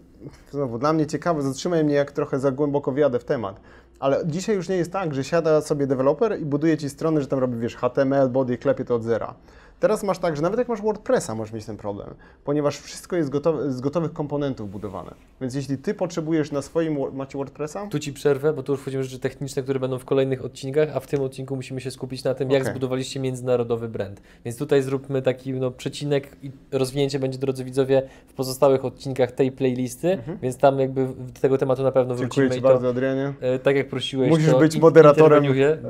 znowu 0.51 0.77
dla 0.77 0.93
mnie 0.93 1.07
ciekawe, 1.07 1.41
zatrzymaj 1.41 1.83
mnie 1.83 1.93
jak 1.93 2.11
trochę 2.11 2.39
za 2.39 2.51
głęboko 2.51 2.91
wjadę 2.91 3.19
w 3.19 3.23
temat, 3.23 3.61
ale 3.99 4.21
dzisiaj 4.25 4.55
już 4.55 4.69
nie 4.69 4.75
jest 4.75 4.91
tak, 4.91 5.13
że 5.13 5.23
siada 5.23 5.61
sobie 5.61 5.87
deweloper 5.87 6.39
i 6.41 6.45
buduje 6.45 6.77
ci 6.77 6.89
strony, 6.89 7.21
że 7.21 7.27
tam 7.27 7.39
robi, 7.39 7.59
wiesz, 7.59 7.75
HTML, 7.75 8.29
body, 8.29 8.57
klepie 8.57 8.85
to 8.85 8.95
od 8.95 9.03
zera. 9.03 9.33
Teraz 9.81 10.03
masz 10.03 10.19
tak, 10.19 10.35
że 10.35 10.41
nawet 10.41 10.59
jak 10.59 10.67
masz 10.67 10.81
WordPressa, 10.81 11.35
możesz 11.35 11.53
mieć 11.53 11.65
ten 11.65 11.77
problem, 11.77 12.07
ponieważ 12.43 12.79
wszystko 12.79 13.15
jest 13.15 13.29
gotowe, 13.29 13.71
z 13.73 13.81
gotowych 13.81 14.13
komponentów 14.13 14.71
budowane. 14.71 15.11
Więc 15.41 15.55
jeśli 15.55 15.77
ty 15.77 15.93
potrzebujesz 15.93 16.51
na 16.51 16.61
swoim, 16.61 16.97
macie 17.13 17.37
WordPressa? 17.37 17.87
Tu 17.87 17.99
ci 17.99 18.13
przerwę, 18.13 18.53
bo 18.53 18.63
tu 18.63 18.71
już 18.71 18.81
wchodzimy 18.81 19.03
w 19.03 19.05
rzeczy 19.05 19.19
techniczne, 19.19 19.63
które 19.63 19.79
będą 19.79 19.99
w 19.99 20.05
kolejnych 20.05 20.45
odcinkach, 20.45 20.89
a 20.95 20.99
w 20.99 21.07
tym 21.07 21.21
odcinku 21.21 21.55
musimy 21.55 21.81
się 21.81 21.91
skupić 21.91 22.23
na 22.23 22.33
tym, 22.33 22.51
jak 22.51 22.61
Okej. 22.61 22.71
zbudowaliście 22.73 23.19
międzynarodowy 23.19 23.89
brand. 23.89 24.21
Więc 24.45 24.57
tutaj 24.57 24.81
zróbmy 24.81 25.21
taki 25.21 25.53
no, 25.53 25.71
przecinek 25.71 26.37
i 26.43 26.51
rozwinięcie 26.71 27.19
będzie, 27.19 27.37
drodzy 27.37 27.63
widzowie, 27.63 28.01
w 28.27 28.33
pozostałych 28.33 28.85
odcinkach 28.85 29.31
tej 29.31 29.51
playlisty, 29.51 30.17
więc 30.41 30.57
tam 30.57 30.79
jakby 30.79 31.05
do 31.05 31.39
tego 31.41 31.57
tematu 31.57 31.83
na 31.83 31.91
pewno 31.91 32.11
Mhm. 32.13 32.29
Dziękuję 32.29 32.47
wrócimy 32.47 32.67
to, 32.67 32.73
bardzo, 32.73 32.89
Adrianie. 32.89 33.33
e, 33.41 33.59
tak 33.59 33.75
jak 33.75 33.87
prosiłeś, 33.87 34.29
Musisz 34.29 34.55
być 34.55 34.77
moderatorem 34.77 35.43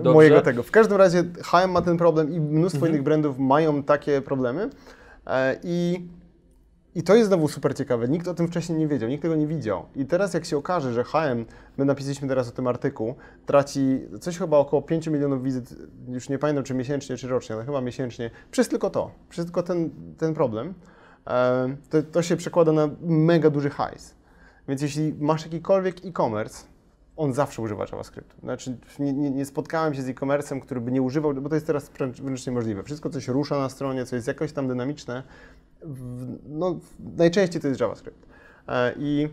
mojego 0.04 0.42
tego. 0.42 0.64
W 0.64 0.72
każdym 0.72 0.98
razie 0.98 1.24
H&M 1.44 1.72
ma 1.72 1.82
ten 1.82 1.98
problem 1.98 2.34
i 2.34 2.40
mnóstwo 2.40 2.78
Mhm. 2.78 2.92
innych 2.92 3.04
brandów 3.04 3.40
mają 3.40 3.81
takie 3.84 4.22
problemy. 4.22 4.70
E, 5.28 5.60
I, 5.64 6.08
I 6.96 7.04
to 7.04 7.16
jest 7.16 7.28
znowu 7.28 7.48
super 7.48 7.76
ciekawe. 7.76 8.08
Nikt 8.08 8.28
o 8.28 8.34
tym 8.34 8.48
wcześniej 8.48 8.80
nie 8.80 8.88
wiedział, 8.88 9.10
nikt 9.10 9.22
tego 9.22 9.36
nie 9.36 9.48
widział. 9.48 9.86
I 9.96 10.06
teraz 10.06 10.34
jak 10.34 10.46
się 10.46 10.58
okaże, 10.58 10.94
że 10.94 11.04
H&M, 11.04 11.46
my 11.78 11.86
napisaliśmy 11.86 12.28
teraz 12.28 12.50
o 12.50 12.52
tym 12.52 12.68
artykuł, 12.68 13.16
traci 13.46 14.02
coś 14.22 14.38
chyba 14.38 14.58
około 14.58 14.82
5 14.82 15.08
milionów 15.08 15.44
wizyt, 15.44 15.76
już 16.08 16.30
nie 16.30 16.40
pamiętam 16.40 16.64
czy 16.64 16.74
miesięcznie, 16.74 17.18
czy 17.18 17.28
rocznie, 17.28 17.56
ale 17.56 17.66
chyba 17.66 17.82
miesięcznie, 17.82 18.30
przez 18.52 18.70
tylko 18.70 18.90
to, 18.90 19.12
przez 19.30 19.46
tylko 19.46 19.64
ten, 19.64 19.90
ten 20.18 20.34
problem, 20.34 20.74
e, 21.28 21.76
to, 21.90 22.04
to 22.04 22.22
się 22.22 22.38
przekłada 22.38 22.72
na 22.72 22.90
mega 23.02 23.50
duży 23.50 23.70
hajs. 23.70 24.16
Więc 24.68 24.82
jeśli 24.82 25.14
masz 25.20 25.44
jakikolwiek 25.44 26.06
e-commerce, 26.06 26.71
on 27.22 27.34
zawsze 27.34 27.62
używa 27.62 27.86
JavaScriptu. 27.92 28.36
Znaczy, 28.44 28.78
nie, 29.00 29.14
nie, 29.14 29.46
spotkałem 29.46 29.94
się 29.94 30.02
z 30.02 30.10
e-commerce'em, 30.10 30.60
który 30.60 30.82
by 30.82 30.92
nie 30.92 31.02
używał, 31.02 31.34
bo 31.34 31.50
to 31.50 31.56
jest 31.56 31.68
teraz 31.68 31.90
wręcz, 31.90 32.46
niemożliwe. 32.48 32.84
Wszystko, 32.84 33.10
co 33.10 33.22
się 33.22 33.34
rusza 33.34 33.60
na 33.60 33.70
stronie, 33.70 34.06
co 34.06 34.16
jest 34.16 34.28
jakoś 34.28 34.52
tam 34.52 34.68
dynamiczne, 34.68 35.24
no, 36.50 36.80
najczęściej 37.18 37.62
to 37.62 37.68
jest 37.68 37.80
JavaScript. 37.80 38.26
E, 38.68 38.94
I, 38.98 39.28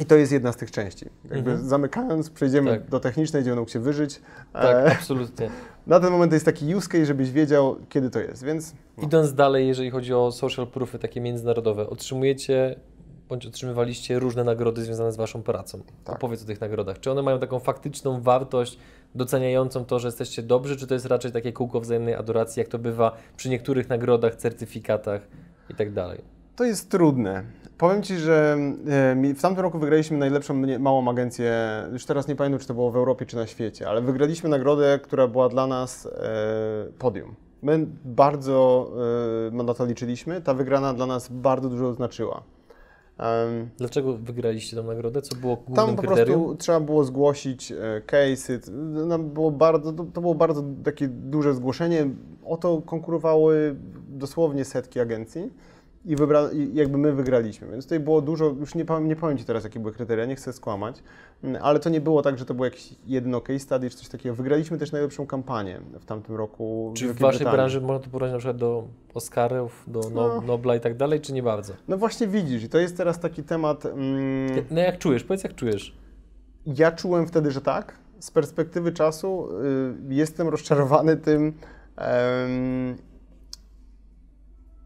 I 0.00 0.06
to 0.06 0.14
jest 0.16 0.32
jedna 0.32 0.52
z 0.52 0.56
tych 0.56 0.70
części. 0.70 1.06
Jakby 1.30 1.50
Mhm. 1.50 1.68
Zamykając, 1.68 2.30
przejdziemy 2.30 2.70
Tak. 2.70 2.88
do 2.88 3.00
technicznej, 3.00 3.42
gdzie 3.42 3.54
mógł 3.54 3.70
się 3.70 3.80
wyżyć. 3.80 4.20
Tak, 4.52 4.76
E, 4.76 4.92
absolutnie. 4.92 5.50
na 5.86 6.00
ten 6.00 6.10
moment 6.10 6.30
to 6.30 6.36
jest 6.36 6.46
taki 6.46 6.74
use 6.74 6.88
case, 6.88 7.06
żebyś 7.06 7.30
wiedział, 7.30 7.76
kiedy 7.88 8.10
to 8.10 8.20
jest, 8.20 8.44
więc 8.44 8.74
no. 8.96 9.04
Idąc 9.04 9.34
dalej, 9.34 9.68
jeżeli 9.68 9.90
chodzi 9.90 10.14
o 10.14 10.32
social 10.32 10.66
proofy 10.66 10.98
takie 10.98 11.20
międzynarodowe, 11.20 11.90
otrzymujecie 11.90 12.76
bądź 13.30 13.46
otrzymywaliście 13.46 14.18
różne 14.18 14.44
nagrody 14.44 14.84
związane 14.84 15.12
z 15.12 15.16
Waszą 15.16 15.42
pracą. 15.42 15.82
Tak. 16.04 16.16
Opowiedz 16.16 16.42
o 16.42 16.46
tych 16.46 16.60
nagrodach. 16.60 17.00
Czy 17.00 17.10
one 17.10 17.22
mają 17.22 17.38
taką 17.38 17.58
faktyczną 17.58 18.20
wartość 18.20 18.78
doceniającą 19.14 19.84
to, 19.84 19.98
że 19.98 20.08
jesteście 20.08 20.42
dobrzy, 20.42 20.76
czy 20.76 20.86
to 20.86 20.94
jest 20.94 21.06
raczej 21.06 21.32
takie 21.32 21.52
kółko 21.52 21.80
wzajemnej 21.80 22.14
adoracji, 22.14 22.60
jak 22.60 22.68
to 22.68 22.78
bywa 22.78 23.16
przy 23.36 23.48
niektórych 23.48 23.88
nagrodach, 23.88 24.36
certyfikatach 24.36 25.28
i 25.70 25.74
tak 25.74 25.92
dalej? 25.92 26.20
To 26.56 26.64
jest 26.64 26.90
trudne. 26.90 27.44
Powiem 27.78 28.02
Ci, 28.02 28.16
że 28.16 28.56
e, 28.88 29.34
w 29.34 29.40
tamtym 29.42 29.62
roku 29.62 29.78
wygraliśmy 29.78 30.18
najlepszą 30.18 30.54
małą 30.78 31.10
agencję, 31.10 31.52
już 31.92 32.04
teraz 32.04 32.28
nie 32.28 32.36
pamiętam, 32.36 32.60
czy 32.60 32.66
to 32.66 32.74
było 32.74 32.90
w 32.90 32.96
Europie, 32.96 33.26
czy 33.26 33.36
na 33.36 33.46
świecie, 33.46 33.88
ale 33.88 34.02
wygraliśmy 34.02 34.48
nagrodę, 34.48 34.98
która 35.02 35.28
była 35.28 35.48
dla 35.48 35.66
nas 35.66 36.06
e, 36.06 36.92
podium. 36.98 37.34
My 37.62 37.86
bardzo 38.04 38.90
e, 39.48 39.64
na 39.64 39.74
to 39.74 39.86
liczyliśmy, 39.86 40.40
ta 40.40 40.54
wygrana 40.54 40.94
dla 40.94 41.06
nas 41.06 41.28
bardzo 41.28 41.68
dużo 41.68 41.92
znaczyła. 41.92 42.42
Em, 43.20 43.68
Dlaczego 43.78 44.16
wygraliście 44.16 44.76
tę 44.76 44.82
nagrodę? 44.82 45.22
Co 45.22 45.36
było 45.36 45.56
głównym 45.56 45.76
Tam 45.86 45.96
po 45.96 46.02
kryterium? 46.02 46.40
prostu 46.40 46.56
trzeba 46.56 46.80
było 46.80 47.04
zgłosić 47.04 47.72
e, 47.72 47.76
case'y. 48.06 48.70
No, 49.06 49.18
było 49.18 49.50
bardzo, 49.50 49.92
to, 49.92 50.04
to 50.04 50.20
było 50.20 50.34
bardzo 50.34 50.64
takie 50.84 51.08
duże 51.08 51.54
zgłoszenie. 51.54 52.10
O 52.44 52.56
to 52.56 52.82
konkurowały 52.82 53.76
dosłownie 54.08 54.64
setki 54.64 55.00
agencji 55.00 55.50
i, 56.04 56.16
wybra, 56.16 56.52
i 56.52 56.74
jakby 56.74 56.98
my 56.98 57.12
wygraliśmy. 57.12 57.68
Więc 57.68 57.84
tutaj 57.84 58.00
było 58.00 58.20
dużo, 58.22 58.44
już 58.44 58.74
nie, 58.74 58.84
nie 59.02 59.16
Ci 59.38 59.44
teraz, 59.44 59.64
jakie 59.64 59.80
były 59.80 59.92
kryteria, 59.92 60.26
nie 60.26 60.36
chcę 60.36 60.52
skłamać, 60.52 61.02
Mm, 61.44 61.62
ale 61.62 61.80
to 61.80 61.90
nie 61.90 62.00
było 62.00 62.22
tak, 62.22 62.38
że 62.38 62.44
to 62.44 62.54
było 62.54 62.64
jakieś 62.64 62.94
jedno 63.06 63.40
case 63.40 63.58
study 63.58 63.90
czy 63.90 63.96
coś 63.96 64.08
takiego. 64.08 64.34
Wygraliśmy 64.34 64.78
też 64.78 64.92
najlepszą 64.92 65.26
kampanię 65.26 65.80
w 66.00 66.04
tamtym 66.04 66.36
roku. 66.36 66.92
Czy 66.96 67.04
w 67.04 67.06
Wielkiej 67.06 67.22
Waszej 67.22 67.38
Brytanii. 67.38 67.56
branży 67.56 67.80
można 67.80 67.98
to 68.04 68.10
porównać 68.10 68.32
na 68.32 68.38
przykład 68.38 68.56
do 68.56 68.84
Oscarów, 69.14 69.84
do 69.86 70.00
no, 70.00 70.28
No. 70.34 70.40
Nobla 70.40 70.76
i 70.76 70.80
tak 70.80 70.96
dalej, 70.96 71.20
czy 71.20 71.32
nie 71.32 71.42
bardzo? 71.42 71.72
No 71.88 71.96
właśnie 71.98 72.26
widzisz, 72.26 72.62
i 72.62 72.68
to 72.68 72.78
jest 72.78 72.96
teraz 72.96 73.20
taki 73.20 73.42
temat. 73.42 73.86
Mm, 73.86 74.64
No 74.70 74.80
jak 74.80 74.98
czujesz? 74.98 75.24
Powiedz 75.24 75.44
jak 75.44 75.54
czujesz. 75.54 75.96
Ja 76.66 76.92
czułem 76.92 77.26
wtedy, 77.26 77.50
że 77.50 77.60
tak. 77.60 77.94
Z 78.18 78.30
perspektywy 78.30 78.92
czasu 78.92 79.48
y, 80.10 80.14
jestem 80.14 80.48
rozczarowany 80.48 81.16
tym, 81.16 81.52
em, 81.96 82.96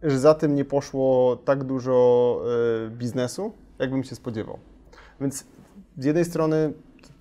że 0.04 0.18
za 0.18 0.34
tym 0.34 0.54
nie 0.54 0.64
poszło 0.64 1.36
tak 1.36 1.64
dużo 1.64 2.40
y, 2.86 2.90
biznesu, 2.90 3.52
jakbym 3.78 4.04
się 4.04 4.14
spodziewał. 4.14 4.58
Więc 5.20 5.46
z 5.98 6.04
jednej 6.04 6.24
strony 6.24 6.72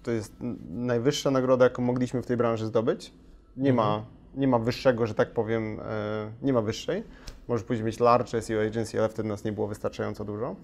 to 0.03 0.11
jest 0.11 0.33
najwyższa 0.69 1.31
nagroda, 1.31 1.63
jaką 1.65 1.81
mogliśmy 1.81 2.21
w 2.21 2.25
tej 2.25 2.37
branży 2.37 2.65
zdobyć. 2.65 3.13
Nie, 3.57 3.73
ma, 3.73 4.05
nie 4.35 4.47
ma 4.47 4.59
wyższego, 4.59 5.07
że 5.07 5.13
tak 5.13 5.33
powiem, 5.33 5.79
e, 5.79 6.31
nie 6.41 6.53
ma 6.53 6.61
wyższej. 6.61 7.03
Możesz 7.47 7.63
później 7.65 7.85
mieć 7.85 7.99
large 7.99 8.41
SEO 8.41 8.61
agency, 8.61 8.99
ale 8.99 9.09
wtedy 9.09 9.29
nas 9.29 9.43
nie 9.43 9.51
było 9.51 9.67
wystarczająco 9.67 10.25
dużo 10.25 10.55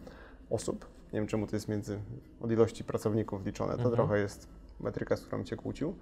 osób. 0.49 0.85
Nie 1.13 1.19
wiem, 1.19 1.27
czemu 1.27 1.47
to 1.47 1.55
jest 1.55 1.67
między 1.67 1.99
od 2.41 2.51
ilości 2.51 2.83
pracowników 2.83 3.45
liczone. 3.45 3.71
To 3.73 3.77
Mhm. 3.77 3.95
trochę 3.95 4.19
jest 4.19 4.47
metryka, 4.79 5.17
z 5.17 5.21
którą 5.21 5.43
cię 5.43 5.55
kłócił. 5.55 5.95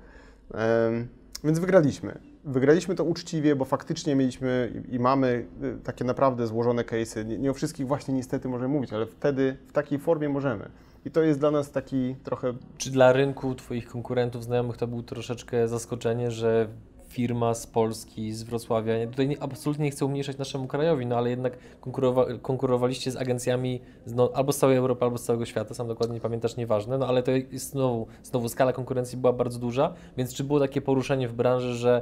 Więc 1.44 1.60
wygraliśmy. 1.60 2.20
Wygraliśmy 2.46 2.96
to 2.96 3.04
uczciwie, 3.04 3.56
bo 3.56 3.66
faktycznie 3.66 4.16
mieliśmy 4.16 4.84
i, 4.92 5.00
mamy 5.00 5.46
y, 5.64 5.78
takie 5.84 6.06
naprawdę 6.06 6.48
złożone 6.48 6.84
case'y. 6.84 7.26
Nie, 7.26 7.38
nie 7.38 7.52
o 7.52 7.54
wszystkich 7.54 7.88
właśnie 7.88 8.14
niestety 8.14 8.50
możemy 8.50 8.74
mówić, 8.74 8.94
ale 8.94 9.06
wtedy 9.06 9.58
w 9.68 9.72
takiej 9.72 10.00
formie 10.00 10.30
możemy. 10.30 10.70
I 11.06 11.12
to 11.12 11.22
jest 11.22 11.40
dla 11.40 11.52
nas 11.52 11.72
taki 11.72 12.16
trochę 12.24 12.54
Czy 12.78 12.92
dla 12.92 13.14
rynku 13.14 13.56
Twoich 13.56 13.88
konkurentów, 13.88 14.44
znajomych 14.44 14.78
to 14.78 14.88
był 14.88 15.04
troszeczkę 15.04 15.68
zaskoczenie, 15.68 16.32
że 16.32 16.68
firma 17.08 17.54
z 17.54 17.68
Polski, 17.68 18.34
z 18.34 18.44
Wrocławia, 18.44 19.08
tutaj 19.08 19.28
nie, 19.28 19.44
absolutnie 19.44 19.86
nie 19.86 19.92
chcę 19.92 20.06
umniejszać 20.06 20.38
naszemu 20.38 20.68
krajowi, 20.68 21.06
no 21.06 21.18
ale 21.18 21.30
jednak 21.30 21.58
konkurowa, 21.82 22.26
konkurowaliście 22.42 23.12
z 23.12 23.16
agencjami 23.16 23.82
z, 24.06 24.14
no, 24.14 24.32
albo 24.34 24.54
z 24.54 24.58
całej 24.58 24.78
Europy, 24.78 25.06
albo 25.06 25.18
z 25.18 25.24
całego 25.24 25.46
świata, 25.46 25.74
sam 25.74 25.88
dokładnie 25.88 26.14
nie 26.14 26.22
pamiętasz, 26.22 26.58
nieważne, 26.58 26.98
no 26.98 27.08
ale 27.08 27.24
to 27.24 27.32
jest 27.32 27.70
znowu, 27.70 28.08
znowu 28.24 28.50
skala 28.50 28.74
konkurencji 28.74 29.18
była 29.18 29.34
bardzo 29.34 29.60
duża, 29.60 29.94
więc 30.18 30.34
czy 30.34 30.44
było 30.44 30.60
takie 30.60 30.82
poruszenie 30.82 31.28
w 31.28 31.34
branży, 31.34 31.76
że 31.76 32.02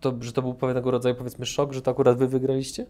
to, 0.00 0.14
że 0.20 0.32
to 0.32 0.42
był 0.42 0.54
pewnego 0.54 0.90
rodzaju 0.90 1.14
powiedzmy 1.14 1.46
szok, 1.46 1.72
że 1.72 1.82
to 1.82 1.90
akurat 1.90 2.18
Wy 2.18 2.28
wygraliście? 2.28 2.86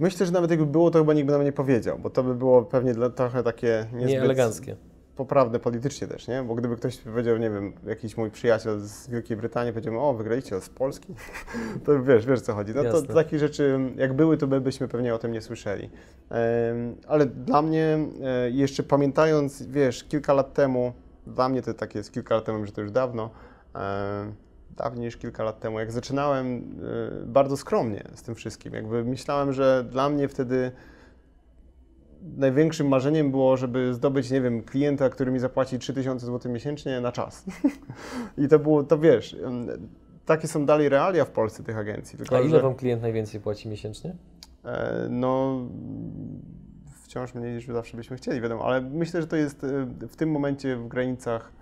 Myślę, 0.00 0.26
że 0.26 0.32
nawet 0.32 0.50
jakby 0.50 0.66
było, 0.66 0.90
to 0.90 0.98
chyba 0.98 1.14
nikt 1.14 1.26
by 1.26 1.32
nam 1.32 1.44
nie 1.44 1.52
powiedział, 1.52 1.98
bo 1.98 2.10
to 2.10 2.22
by 2.22 2.34
było 2.34 2.62
pewnie 2.62 2.94
dla, 2.94 3.10
trochę 3.10 3.42
takie 3.42 3.86
niezbyt 3.92 4.10
Nie 4.10 4.22
eleganckie. 4.22 4.76
Poprawne 5.16 5.58
politycznie 5.58 6.06
też, 6.06 6.28
nie? 6.28 6.42
Bo 6.42 6.54
gdyby 6.54 6.76
ktoś 6.76 6.96
powiedział, 6.96 7.36
nie 7.36 7.50
wiem, 7.50 7.72
jakiś 7.86 8.16
mój 8.16 8.30
przyjaciel 8.30 8.80
z 8.80 9.08
Wielkiej 9.08 9.36
Brytanii 9.36 9.72
powiedział, 9.72 10.08
o, 10.08 10.14
wygraliście 10.14 10.60
z 10.60 10.68
Polski, 10.68 11.14
to 11.84 12.02
wiesz, 12.02 12.26
wiesz 12.26 12.40
co 12.40 12.54
chodzi. 12.54 12.72
No 12.74 12.84
to 12.84 13.02
takie 13.02 13.38
rzeczy, 13.38 13.78
jak 13.96 14.12
były, 14.12 14.36
to 14.36 14.46
by, 14.46 14.60
byśmy 14.60 14.88
pewnie 14.88 15.14
o 15.14 15.18
tym 15.18 15.32
nie 15.32 15.40
słyszeli. 15.40 15.90
Ale 17.08 17.26
dla 17.26 17.62
mnie, 17.62 17.98
e, 18.24 18.50
jeszcze 18.50 18.82
pamiętając, 18.82 19.62
wiesz, 19.62 20.04
kilka 20.04 20.32
lat 20.32 20.54
temu, 20.54 20.92
dla 21.26 21.48
mnie 21.48 21.62
to 21.62 21.74
tak 21.74 21.94
jest 21.94 22.12
kilka 22.12 22.34
lat 22.34 22.44
temu, 22.44 22.66
że 22.66 22.72
to 22.72 22.80
już 22.80 22.90
dawno, 22.90 23.30
em, 23.74 24.34
dawniej 24.76 25.04
niż 25.04 25.16
kilka 25.16 25.44
lat 25.44 25.60
temu, 25.60 25.78
jak 25.78 25.92
zaczynałem 25.92 26.56
e, 27.22 27.26
bardzo 27.26 27.56
skromnie 27.56 28.04
z 28.14 28.22
tym 28.22 28.34
wszystkim, 28.34 28.74
jakby 28.74 29.04
myślałem, 29.04 29.52
że 29.52 29.84
dla 29.90 30.08
mnie 30.08 30.28
wtedy 30.28 30.72
największym 32.36 32.88
marzeniem 32.88 33.30
było, 33.30 33.56
żeby 33.56 33.94
zdobyć, 33.94 34.30
nie 34.30 34.40
wiem, 34.40 34.62
klienta, 34.62 35.10
który 35.10 35.30
mi 35.32 35.38
zapłaci 35.38 35.78
3000 35.78 36.26
zł 36.26 36.52
miesięcznie 36.52 37.00
na 37.00 37.12
czas. 37.12 37.44
I 38.44 38.48
to 38.48 38.58
było, 38.58 38.82
to 38.84 38.98
wiesz, 38.98 39.36
takie 40.26 40.48
są 40.48 40.66
dalej 40.66 40.88
realia 40.88 41.24
w 41.24 41.30
Polsce 41.30 41.62
tych 41.62 41.78
agencji. 41.78 42.18
Tylko, 42.18 42.36
A 42.36 42.40
ile 42.40 42.50
że, 42.50 42.62
Wam 42.62 42.74
klient 42.74 43.02
najwięcej 43.02 43.40
płaci 43.40 43.68
miesięcznie? 43.68 44.14
e, 44.64 45.06
No, 45.10 45.60
wciąż 47.02 47.34
mniej 47.34 47.54
niż 47.54 47.66
zawsze 47.66 47.96
byśmy 47.96 48.16
chcieli, 48.16 48.40
wiadomo, 48.40 48.64
ale 48.64 48.80
myślę, 48.80 49.20
że 49.20 49.26
to 49.26 49.36
jest 49.36 49.64
e, 49.64 49.86
w 50.08 50.16
tym 50.16 50.30
momencie 50.30 50.76
w 50.76 50.88
granicach 50.88 51.52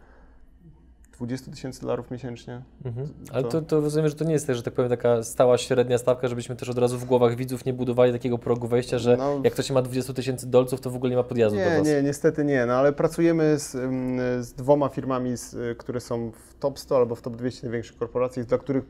20 1.17 1.51
tysięcy 1.51 1.81
dolarów 1.81 2.11
miesięcznie. 2.11 2.63
Mhm. 2.85 3.09
Ale 3.33 3.43
To- 3.43 3.49
to, 3.49 3.63
to 3.63 3.81
rozumiem, 3.81 4.09
że 4.09 4.15
to 4.15 4.25
nie 4.25 4.33
jest 4.33 4.47
tak, 4.47 4.57
że 4.57 4.63
tak 4.63 4.75
powiem 4.75 4.91
taka 4.91 5.23
stała 5.23 5.59
średnia 5.59 5.99
stawka, 5.99 6.29
żebyśmy 6.29 6.57
też 6.57 6.69
od 6.69 6.79
razu 6.79 6.99
w 6.99 7.05
głowach 7.05 7.37
widzów 7.37 7.65
nie 7.65 7.73
budowali 7.73 8.13
takiego 8.13 8.39
progu 8.39 8.69
wejścia, 8.69 8.99
że 8.99 9.17
No. 9.17 9.41
jak 9.45 9.53
ktoś 9.53 9.71
ma 9.71 9.83
20 9.83 10.13
tysięcy 10.13 10.47
dolców, 10.47 10.81
to 10.81 10.91
w 10.91 10.97
ogóle 10.97 11.11
nie 11.11 11.17
ma 11.17 11.23
podjazdu 11.23 11.59
do 11.59 11.65
Nie, 11.65 11.79
Was. 11.79 11.87
nie, 11.87 12.03
niestety 12.03 12.45
nie, 12.45 12.67
no 12.67 12.75
ale 12.75 12.93
pracujemy 12.93 13.59
z, 13.59 13.75
ym, 13.75 14.19
z 14.41 14.53
dwoma 14.53 14.89
firmami, 14.89 15.37
z, 15.37 15.79
które 15.79 16.01
są 16.01 16.31
w 16.31 16.55
top 16.61 16.79
100 16.79 16.97
albo 16.97 17.15
w 17.15 17.23
top 17.23 17.37
200 17.37 17.67
największych 17.67 17.97
korporacji, 17.97 18.45
dla 18.45 18.59
których 18.59 18.85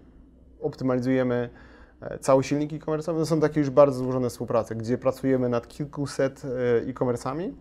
optymalizujemy 0.60 1.50
e, 2.00 2.18
cały 2.18 2.44
silnik 2.44 2.72
e-commerce'owy. 2.72 3.18
To 3.18 3.26
są 3.26 3.40
takie 3.40 3.60
już 3.60 3.70
bardzo 3.70 3.98
złożone 3.98 4.30
współprace, 4.30 4.74
gdzie 4.74 4.98
pracujemy 4.98 5.48
nad 5.48 5.68
kilkuset 5.68 6.42
e, 6.44 6.48
e-commerce'ami, 6.90 7.52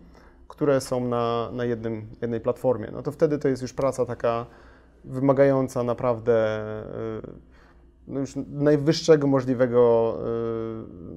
które 0.48 0.80
są 0.80 1.08
na, 1.08 1.50
na 1.52 1.64
jednym, 1.64 2.06
jednej 2.22 2.40
platformie. 2.40 2.88
No 2.92 3.02
to 3.02 3.12
wtedy 3.12 3.38
to 3.38 3.48
jest 3.48 3.62
już 3.62 3.72
praca 3.72 4.06
taka 4.06 4.46
wymagająca 5.04 5.82
naprawdę 5.82 6.34
e, 6.36 6.84
no 8.08 8.20
już 8.20 8.32
najwyższego 8.48 9.26
możliwego, 9.26 10.14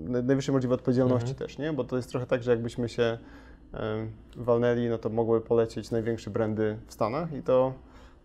e, 0.05 0.09
naj- 0.11 0.23
najwyższej 0.23 0.53
możliwej 0.53 0.75
odpowiedzialności 0.75 1.29
Mhm. 1.29 1.47
też, 1.47 1.57
nie? 1.57 1.73
Bo 1.73 1.83
to 1.83 1.95
jest 1.97 2.09
trochę 2.09 2.25
tak, 2.25 2.43
że 2.43 2.51
jakbyśmy 2.51 2.89
się 2.89 3.17
e, 3.73 4.07
walnęli, 4.37 4.89
no 4.89 4.97
to 4.97 5.09
mogły 5.09 5.41
polecieć 5.41 5.91
największe 5.91 6.29
brandy 6.29 6.77
w 6.87 6.93
Stanach 6.93 7.33
i 7.33 7.41
to 7.43 7.73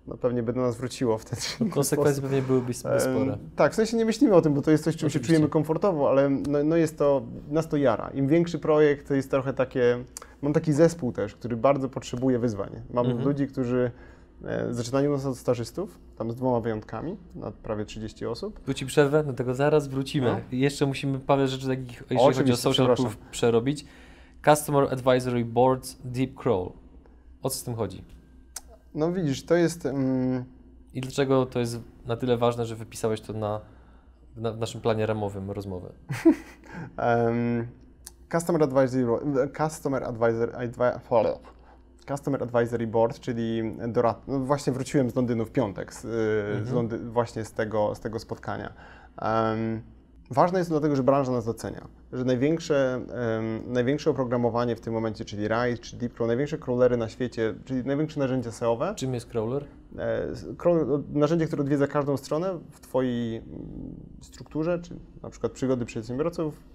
no, 0.06 0.16
pewnie 0.16 0.42
by 0.42 0.52
do 0.52 0.60
nas 0.60 0.76
wróciło 0.76 1.18
wtedy. 1.18 1.70
Konsekwencje 1.70 2.22
pewnie 2.28 2.42
byłyby 2.42 2.70
sp- 2.80 3.00
spore. 3.00 3.38
Tak, 3.56 3.72
w 3.72 3.74
sensie 3.74 3.96
nie 3.96 4.04
myślimy 4.04 4.34
o 4.34 4.42
tym, 4.42 4.54
bo 4.54 4.62
to 4.62 4.70
jest 4.70 4.84
coś, 4.84 4.96
czym 4.96 5.10
się 5.10 5.20
czujemy 5.20 5.48
komfortowo, 5.48 6.10
ale 6.10 6.30
no, 6.30 6.64
no 6.64 6.76
jest 6.76 6.98
to, 6.98 7.22
nas 7.50 7.68
to 7.68 7.76
jara. 7.76 8.10
Im 8.14 8.28
większy 8.28 8.58
projekt, 8.58 9.08
to 9.08 9.14
jest 9.14 9.30
trochę 9.30 9.52
takie, 9.52 10.04
mam 10.42 10.52
taki 10.52 10.72
zespół 10.72 11.12
też, 11.12 11.34
który 11.34 11.56
bardzo 11.56 11.88
potrzebuje 11.88 12.38
wyzwań. 12.38 12.70
Mam 12.90 13.06
Mhm. 13.06 13.24
ludzi, 13.28 13.46
którzy 13.46 13.90
e, 14.44 14.74
zaczynają 14.74 15.10
nas 15.12 15.26
od 15.26 15.38
stażystów, 15.38 15.98
tam 16.16 16.32
z 16.32 16.34
dwoma 16.34 16.60
wyjątkami, 16.60 17.16
na 17.34 17.50
prawie 17.50 17.84
30 17.84 18.26
osób. 18.26 18.60
Tu 18.60 18.74
Ci 18.74 18.86
przerwę, 18.86 19.24
do 19.24 19.32
tego 19.32 19.54
zaraz 19.54 19.88
wrócimy. 19.88 20.26
No. 20.26 20.40
Jeszcze 20.58 20.86
musimy 20.86 21.18
parę 21.18 21.48
rzeczy 21.48 21.66
takich, 21.66 22.02
jeżeli 22.10 22.34
chodzi 22.34 22.52
o 22.52 22.56
social 22.56 22.96
proof, 22.96 23.16
przerobić. 23.16 23.84
Customer 24.44 24.92
Advisory 24.92 25.44
Boards 25.44 25.98
Deep 26.04 26.34
Crawl. 26.34 26.68
O 27.42 27.50
co 27.50 27.58
z 27.58 27.62
tym 27.62 27.74
chodzi? 27.74 28.04
No 28.94 29.12
widzisz, 29.12 29.44
to 29.44 29.54
jest... 29.54 29.86
Mm, 29.86 30.44
I 30.94 31.00
dlaczego 31.00 31.46
to 31.46 31.60
jest 31.60 31.80
na 32.06 32.16
tyle 32.16 32.36
ważne, 32.36 32.66
że 32.66 32.76
wypisałeś 32.76 33.20
to 33.20 33.32
na, 33.32 33.60
na, 34.36 34.52
w 34.52 34.58
naszym 34.58 34.80
planie 34.80 35.06
ramowym 35.06 35.50
rozmowy? 35.50 35.92
em, 36.96 37.66
customer 38.32 38.62
Advisory, 38.62 39.06
Customer 39.56 40.04
Advisor, 40.04 40.50
Advi- 40.52 40.98
Customer 42.08 42.42
Advisory 42.42 42.86
Board, 42.86 43.20
czyli 43.20 43.62
dorad, 43.88 44.28
no 44.28 44.38
właśnie 44.38 44.72
wróciłem 44.72 45.10
z 45.10 45.14
Londynu 45.14 45.44
w 45.44 45.50
piątek, 45.50 45.94
z, 45.94 46.00
z 46.00 46.04
Mhm. 46.58 46.74
Londy, 46.74 46.98
właśnie 46.98 47.44
z 47.44 47.52
tego, 47.52 47.94
z 47.94 48.00
tego 48.00 48.18
spotkania. 48.18 48.72
Em, 49.22 49.82
ważne 50.30 50.58
jest 50.58 50.70
to 50.70 50.74
dlatego, 50.74 50.96
że 50.96 51.02
branża 51.02 51.32
nas 51.32 51.44
docenia, 51.44 51.88
że 52.12 52.24
największe, 52.24 52.94
em, 52.94 53.72
największe 53.72 54.10
oprogramowanie 54.10 54.76
w 54.76 54.80
tym 54.80 54.92
momencie, 54.94 55.24
czyli 55.24 55.48
RISE 55.48 55.78
czy 55.82 55.96
DeepCrawl, 55.96 56.26
największe 56.28 56.58
crawlery 56.58 56.96
na 56.96 57.08
świecie, 57.08 57.54
czyli 57.64 57.84
największe 57.84 58.20
narzędzia 58.20 58.50
SEO-owe, 58.52 58.94
Czym 58.94 59.14
jest 59.14 59.26
crawler? 59.26 59.64
E, 59.98 60.28
crawl- 60.56 61.02
Narzędzie, 61.12 61.46
które 61.46 61.62
odwiedza 61.62 61.86
każdą 61.86 62.16
stronę 62.16 62.58
w 62.70 62.80
Twojej 62.80 63.36
mm, 63.36 63.46
strukturze, 64.20 64.78
czy 64.82 64.96
na 65.22 65.30
przykład 65.30 65.52
przygody 65.52 65.84
przedsiębiorców, 65.84 66.71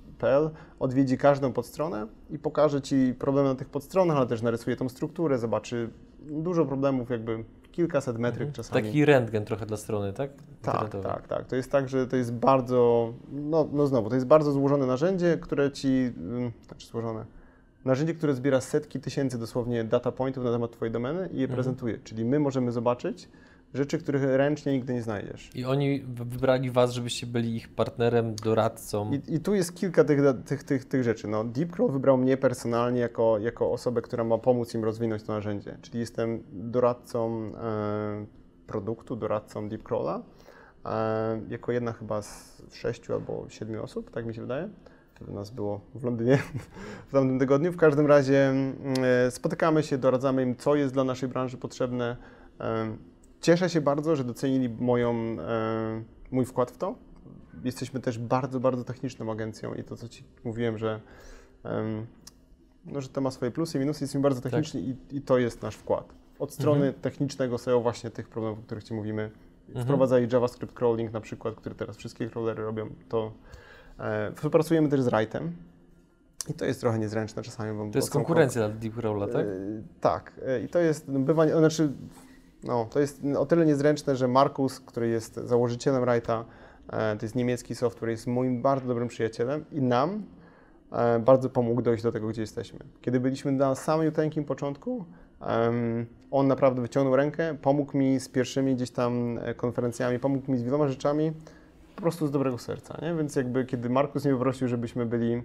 odwiedzi 0.80 1.18
każdą 1.18 1.54
podstronę 1.54 2.08
i 2.30 2.40
pokaże 2.40 2.82
Ci 2.82 3.14
problemy 3.20 3.50
na 3.50 3.56
tych 3.56 3.70
podstronach, 3.70 4.18
ale 4.18 4.28
też 4.28 4.42
narysuje 4.42 4.76
tą 4.76 4.90
strukturę, 4.90 5.38
zobaczy 5.38 5.90
dużo 6.20 6.66
problemów, 6.66 7.10
jakby 7.10 7.44
kilkaset 7.72 8.18
metryk 8.18 8.52
czasami. 8.52 8.84
Taki 8.84 9.06
rentgen 9.06 9.46
trochę 9.46 9.66
dla 9.66 9.78
strony, 9.78 10.14
tak? 10.14 10.32
Tak, 10.62 10.90
tak, 11.04 11.28
tak. 11.28 11.46
To 11.46 11.56
jest 11.56 11.72
tak, 11.72 11.90
że 11.90 12.08
to 12.08 12.16
jest 12.16 12.34
bardzo, 12.34 13.14
no, 13.32 13.68
no 13.72 13.88
znowu, 13.88 14.10
to 14.10 14.16
jest 14.16 14.28
bardzo 14.28 14.52
złożone 14.52 14.86
narzędzie, 14.86 15.38
które 15.42 15.72
ci, 15.72 16.14
ym, 16.18 16.52
znaczy 16.68 16.88
złożone, 16.88 17.26
narzędzie, 17.86 18.14
które 18.14 18.34
zbiera 18.34 18.62
setki 18.62 19.00
tysięcy 19.00 19.38
dosłownie 19.40 19.84
data 19.84 20.12
pointów 20.12 20.44
na 20.44 20.52
temat 20.52 20.72
Twojej 20.72 20.92
domeny 20.92 21.30
i 21.32 21.40
je 21.40 21.48
prezentuje. 21.48 21.98
Czyli 22.04 22.26
my 22.26 22.40
możemy 22.40 22.72
zobaczyć 22.72 23.30
rzeczy, 23.78 23.98
których 23.98 24.24
ręcznie 24.24 24.74
nigdy 24.74 24.94
nie 24.94 25.02
znajdziesz. 25.02 25.50
I 25.56 25.66
oni 25.66 26.00
wy- 26.00 26.26
wybrali 26.26 26.72
Was, 26.72 26.92
żebyście 26.92 27.28
byli 27.28 27.56
ich 27.56 27.70
partnerem, 27.70 28.36
doradcą. 28.36 29.12
I, 29.12 29.36
I 29.36 29.40
tu 29.40 29.56
jest 29.56 29.76
kilka 29.76 30.04
tych, 30.04 30.20
tych, 30.46 30.64
tych, 30.64 30.86
tych 30.86 31.04
rzeczy. 31.04 31.28
No, 31.28 31.44
DeepCrawl 31.44 31.92
wybrał 31.92 32.18
mnie 32.18 32.38
personalnie 32.38 33.00
jako, 33.00 33.38
jako 33.38 33.72
osobę, 33.72 34.02
która 34.02 34.24
ma 34.24 34.38
pomóc 34.38 34.74
im 34.74 34.84
rozwinąć 34.84 35.24
to 35.24 35.34
narzędzie. 35.34 35.78
Czyli 35.82 36.00
jestem 36.00 36.44
doradcą 36.52 37.52
e, 37.56 38.26
produktu, 38.68 39.16
doradcą 39.16 39.70
DeepCrawla. 39.70 40.22
E, 40.86 41.42
jako 41.50 41.72
jedna 41.72 41.94
chyba 41.94 42.22
z 42.22 42.62
sześciu 42.74 43.14
albo 43.14 43.46
siedmiu 43.50 43.84
osób, 43.84 44.12
tak 44.12 44.26
mi 44.26 44.36
się 44.36 44.42
wydaje. 44.42 44.70
Wtedy 45.16 45.32
nas 45.32 45.50
było 45.50 45.82
w 45.96 46.04
Londynie 46.04 46.38
w 47.10 47.12
tamtym 47.12 47.40
tygodniu. 47.40 47.72
W 47.72 47.78
każdym 47.78 48.08
razie 48.08 48.50
mm, 48.50 48.76
e, 49.28 49.32
spotykamy 49.32 49.84
się, 49.84 49.98
doradzamy 49.98 50.44
im, 50.44 50.56
co 50.56 50.76
jest 50.76 50.94
dla 50.94 51.04
naszej 51.04 51.30
branży 51.30 51.58
potrzebne. 51.58 52.18
Cieszę 53.42 53.70
się 53.70 53.82
bardzo, 53.82 54.16
że 54.16 54.24
docenili 54.24 54.70
moją, 54.70 55.14
e, 55.14 56.04
mój 56.32 56.46
wkład 56.46 56.72
w 56.72 56.78
to. 56.78 56.96
Jesteśmy 57.64 58.00
też 58.00 58.20
bardzo, 58.20 58.60
bardzo 58.60 58.84
techniczną 58.84 59.32
agencją 59.32 59.74
i 59.74 59.84
to, 59.84 59.96
co 59.96 60.10
Ci 60.10 60.24
mówiłem, 60.44 60.78
że, 60.78 61.02
no, 62.86 63.02
że 63.02 63.10
to 63.10 63.22
ma 63.22 63.32
swoje 63.32 63.52
plusy 63.52 63.78
i 63.78 63.82
minusy, 63.82 64.04
jesteśmy 64.04 64.22
bardzo 64.22 64.42
techniczni 64.42 64.82
i, 64.82 65.18
i 65.18 65.22
to 65.22 65.38
jest 65.38 65.62
nasz 65.62 65.76
wkład. 65.76 66.14
Od 66.40 66.54
strony 66.54 66.94
technicznego 66.94 67.58
SEO 67.58 67.82
właśnie 67.82 68.10
tych 68.10 68.30
problemów, 68.30 68.60
o 68.60 68.62
których 68.62 68.84
Ci 68.84 68.94
mówimy. 68.94 69.32
Wprowadzali 69.84 70.28
JavaScript 70.34 70.74
crawling 70.74 71.12
na 71.12 71.22
przykład, 71.22 71.56
który 71.56 71.76
teraz 71.76 71.98
wszystkie 71.98 72.30
crawlery 72.30 72.64
robią, 72.64 72.90
to 73.10 73.32
e, 74.00 74.32
współpracujemy 74.36 74.90
też 74.90 75.02
z 75.02 75.08
Rightem 75.08 75.56
i 76.50 76.54
to 76.54 76.66
jest 76.66 76.80
trochę 76.80 77.00
niezręczne 77.00 77.44
czasami. 77.44 77.78
Bo 77.78 77.92
To 77.92 77.98
jest 77.98 78.10
konkurencja 78.10 78.70
dla 78.70 78.78
Deep 78.78 78.98
Rolla, 78.98 79.28
tak? 79.28 79.46
E, 79.46 79.50
tak. 80.02 80.40
E, 80.46 80.62
I 80.62 80.68
to 80.68 80.80
jest 80.80 81.08
no, 81.08 81.20
bywa, 81.20 81.48
znaczy, 81.48 81.94
no, 82.64 82.86
to 82.86 83.00
jest 83.00 83.22
o 83.38 83.46
tyle 83.46 83.66
niezręczne, 83.66 84.16
że 84.16 84.28
Markus, 84.28 84.80
który 84.80 85.08
jest 85.08 85.36
założycielem 85.36 86.06
Wrighta, 86.06 86.46
e, 86.90 87.18
to 87.18 87.26
jest 87.26 87.36
niemiecki 87.36 87.76
software, 87.76 88.10
jest 88.10 88.28
moim 88.28 88.62
bardzo 88.62 88.88
dobrym 88.88 89.08
przyjacielem 89.08 89.66
i 89.72 89.82
nam 89.82 90.24
e, 90.92 91.20
bardzo 91.20 91.50
pomógł 91.50 91.82
dojść 91.82 92.04
do 92.04 92.12
tego, 92.12 92.28
gdzie 92.28 92.42
jesteśmy. 92.42 92.80
Kiedy 93.02 93.20
byliśmy 93.20 93.52
na 93.52 93.76
samym 93.76 94.12
takim 94.12 94.44
początku, 94.44 95.06
on 96.32 96.48
naprawdę 96.48 96.82
wyciągnął 96.82 97.16
rękę, 97.16 97.56
pomógł 97.62 97.98
mi 97.98 98.20
z 98.20 98.30
pierwszymi 98.30 98.76
gdzieś 98.76 98.92
tam 98.92 99.40
e, 99.42 99.54
konferencjami, 99.54 100.20
pomógł 100.20 100.52
mi 100.52 100.58
z 100.58 100.64
wieloma 100.64 100.88
rzeczami, 100.88 101.32
po 101.96 102.02
prostu 102.02 102.28
z 102.28 102.32
dobrego 102.32 102.58
serca, 102.58 102.98
nie? 103.02 103.16
Więc 103.16 103.36
jakby 103.36 103.66
kiedy 103.66 103.90
Markus 103.90 104.26
mnie 104.26 104.34
poprosił, 104.34 104.68
żebyśmy 104.68 105.06
byli, 105.06 105.42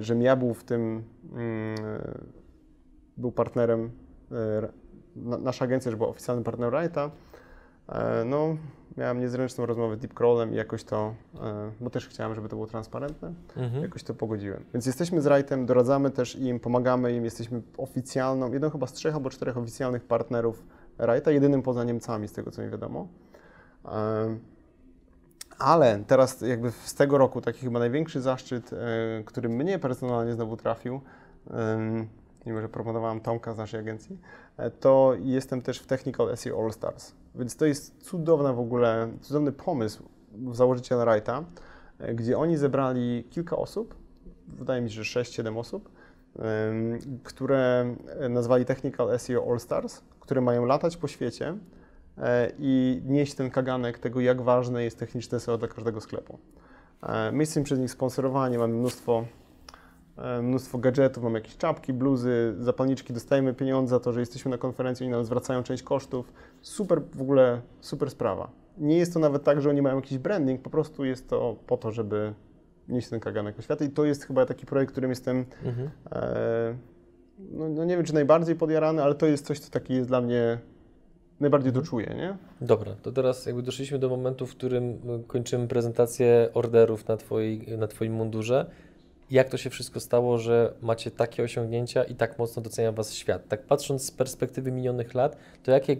żebym 0.00 0.22
ja 0.22 0.36
był 0.36 0.54
w 0.54 0.64
tym, 0.64 1.02
mm, 1.32 1.76
był 3.16 3.32
partnerem, 3.32 3.90
na, 5.16 5.36
nasza 5.38 5.64
agencja, 5.64 5.90
że 5.90 5.96
była 5.96 6.08
oficjalnym 6.08 6.44
partnerem 6.44 6.70
Wrighta, 6.74 7.10
e, 7.88 8.24
no 8.24 8.56
miałem 8.96 9.20
niezręczną 9.20 9.66
rozmowę 9.66 9.96
z 9.96 9.98
Deep 9.98 10.14
Crawlem 10.14 10.52
i 10.52 10.56
jakoś 10.56 10.84
to, 10.84 11.14
e, 11.42 11.70
bo 11.80 11.90
też 11.90 12.08
chciałem, 12.08 12.34
żeby 12.34 12.48
to 12.48 12.56
było 12.56 12.66
transparentne, 12.66 13.32
Mhm. 13.56 13.82
jakoś 13.82 14.02
to 14.02 14.14
pogodziłem. 14.14 14.64
Więc 14.74 14.86
jesteśmy 14.86 15.20
z 15.20 15.24
Wrightem, 15.26 15.66
doradzamy 15.66 16.10
też 16.10 16.36
im, 16.36 16.60
pomagamy 16.60 17.12
im, 17.12 17.24
jesteśmy 17.24 17.62
oficjalną, 17.76 18.52
jedną 18.52 18.70
chyba 18.70 18.86
z 18.86 18.92
trzech 18.92 19.14
albo 19.14 19.30
czterech 19.30 19.56
oficjalnych 19.58 20.04
partnerów 20.04 20.62
Wrighta, 20.98 21.30
jedynym 21.30 21.62
poza 21.62 21.84
Niemcami, 21.84 22.28
z 22.28 22.32
tego 22.32 22.50
co 22.50 22.62
mi 22.62 22.70
wiadomo. 22.70 23.08
E, 23.84 24.36
ale 25.58 26.04
teraz 26.06 26.40
jakby 26.40 26.70
z 26.70 26.94
tego 26.94 27.18
roku 27.18 27.40
taki 27.40 27.60
chyba 27.60 27.78
największy 27.78 28.20
zaszczyt, 28.20 28.70
który 29.24 29.48
mnie 29.48 29.78
personalnie 29.78 30.32
znowu 30.34 30.56
trafił, 30.56 31.00
mimo 32.46 32.60
że 32.60 32.68
promowałem 32.68 33.20
Tomka 33.20 33.54
z 33.54 33.58
naszej 33.58 33.80
agencji, 33.80 34.18
e, 34.56 34.70
to 34.70 35.12
jestem 35.18 35.62
też 35.62 35.78
w 35.78 35.86
Technical 35.86 36.36
SEO 36.36 36.64
All 36.64 36.72
Stars. 36.72 37.12
Więc 37.34 37.56
to 37.56 37.66
jest 37.66 38.02
cudowna 38.02 38.52
w 38.52 38.60
ogóle, 38.60 39.08
cudowny 39.20 39.52
pomysł 39.52 40.02
założyciela 40.52 41.04
Wrighta, 41.04 41.44
e, 41.98 42.14
gdzie 42.14 42.38
oni 42.38 42.56
zebrali 42.56 43.24
kilka 43.30 43.56
osób, 43.56 43.94
wydaje 44.48 44.82
mi 44.82 44.90
się, 44.90 45.02
że 45.02 45.20
6-7 45.20 45.58
osób, 45.58 45.90
które 47.22 47.94
e, 48.20 48.28
nazwali 48.28 48.64
Technical 48.64 49.18
SEO 49.18 49.50
All 49.50 49.60
Stars, 49.60 50.02
które 50.20 50.40
mają 50.40 50.64
latać 50.64 50.96
po 50.96 51.08
świecie 51.08 51.54
i 52.58 53.02
nieść 53.06 53.34
ten 53.34 53.50
kaganek 53.50 53.98
tego, 53.98 54.20
jak 54.20 54.42
ważne 54.42 54.84
jest 54.84 54.98
techniczne 54.98 55.40
SEO 55.40 55.58
dla 55.58 55.68
każdego 55.68 56.00
sklepu. 56.00 56.38
My 57.32 57.42
jesteśmy 57.42 57.62
przez 57.62 57.78
nich 57.78 57.90
sponsorowani, 57.90 58.58
mamy 58.58 58.74
mnóstwo, 58.74 59.24
mnóstwo 60.42 60.78
gadżetów, 60.78 61.24
mamy 61.24 61.38
jakieś 61.38 61.56
czapki, 61.56 61.92
bluzy, 61.92 62.54
zapalniczki, 62.58 63.12
dostajemy 63.12 63.54
pieniądze 63.54 63.90
za 63.90 64.00
to, 64.00 64.12
że 64.12 64.20
jesteśmy 64.20 64.50
na 64.50 64.58
konferencji, 64.58 65.04
oni 65.06 65.12
nam 65.12 65.24
zwracają 65.24 65.62
część 65.62 65.82
kosztów. 65.82 66.32
Super, 66.62 67.02
w 67.14 67.22
ogóle 67.22 67.60
super 67.80 68.10
sprawa. 68.10 68.50
Nie 68.78 68.98
jest 68.98 69.14
to 69.14 69.18
nawet 69.20 69.44
tak, 69.44 69.60
że 69.60 69.70
oni 69.70 69.82
mają 69.82 69.96
jakiś 69.96 70.18
branding, 70.18 70.62
po 70.62 70.70
prostu 70.70 71.04
jest 71.04 71.28
to 71.28 71.56
po 71.66 71.76
to, 71.76 71.92
żeby 71.92 72.34
nieść 72.88 73.08
ten 73.08 73.20
kaganek 73.20 73.56
świecie 73.62 73.84
i 73.84 73.88
to 73.88 74.04
jest 74.04 74.24
chyba 74.24 74.46
taki 74.46 74.66
projekt, 74.66 74.92
którym 74.92 75.10
jestem 75.10 75.44
Mhm. 75.64 75.90
E, 76.12 76.74
no, 77.38 77.68
no 77.68 77.84
nie 77.84 77.96
wiem, 77.96 78.04
czy 78.06 78.14
najbardziej 78.14 78.56
podjarany, 78.56 79.02
ale 79.02 79.14
to 79.14 79.26
jest 79.26 79.46
coś, 79.46 79.58
co 79.58 79.70
taki 79.70 79.94
jest 79.94 80.08
dla 80.08 80.20
mnie 80.20 80.58
najbardziej 81.40 81.68
Mhm. 81.68 81.84
doczuję, 81.84 82.14
nie? 82.16 82.36
Dobra, 82.60 82.92
to 83.02 83.12
teraz 83.12 83.46
jakby 83.46 83.62
doszliśmy 83.62 83.98
do 83.98 84.08
momentu, 84.08 84.46
w 84.46 84.50
którym 84.50 84.98
kończymy 85.26 85.68
prezentację 85.68 86.48
orderów 86.54 87.08
na, 87.08 87.16
twoi, 87.16 87.66
na 87.78 87.86
Twoim 87.86 88.12
mundurze. 88.12 88.66
Jak 89.34 89.48
to 89.48 89.56
się 89.56 89.70
wszystko 89.70 90.00
stało, 90.00 90.38
że 90.38 90.74
macie 90.82 91.10
takie 91.10 91.42
osiągnięcia 91.42 92.04
i 92.04 92.14
tak 92.14 92.38
mocno 92.38 92.62
docenia 92.62 92.92
Was 92.92 93.14
świat? 93.14 93.48
Tak 93.48 93.62
patrząc 93.62 94.06
z 94.06 94.10
perspektywy 94.10 94.72
minionych 94.72 95.14
lat, 95.14 95.36
to 95.62 95.70
jakie 95.70 95.96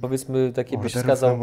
powiedzmy 0.00 0.52
takie 0.52 0.78
byś 0.78 0.96
Orderów 0.96 1.08
na 1.08 1.14
wskazał, 1.14 1.38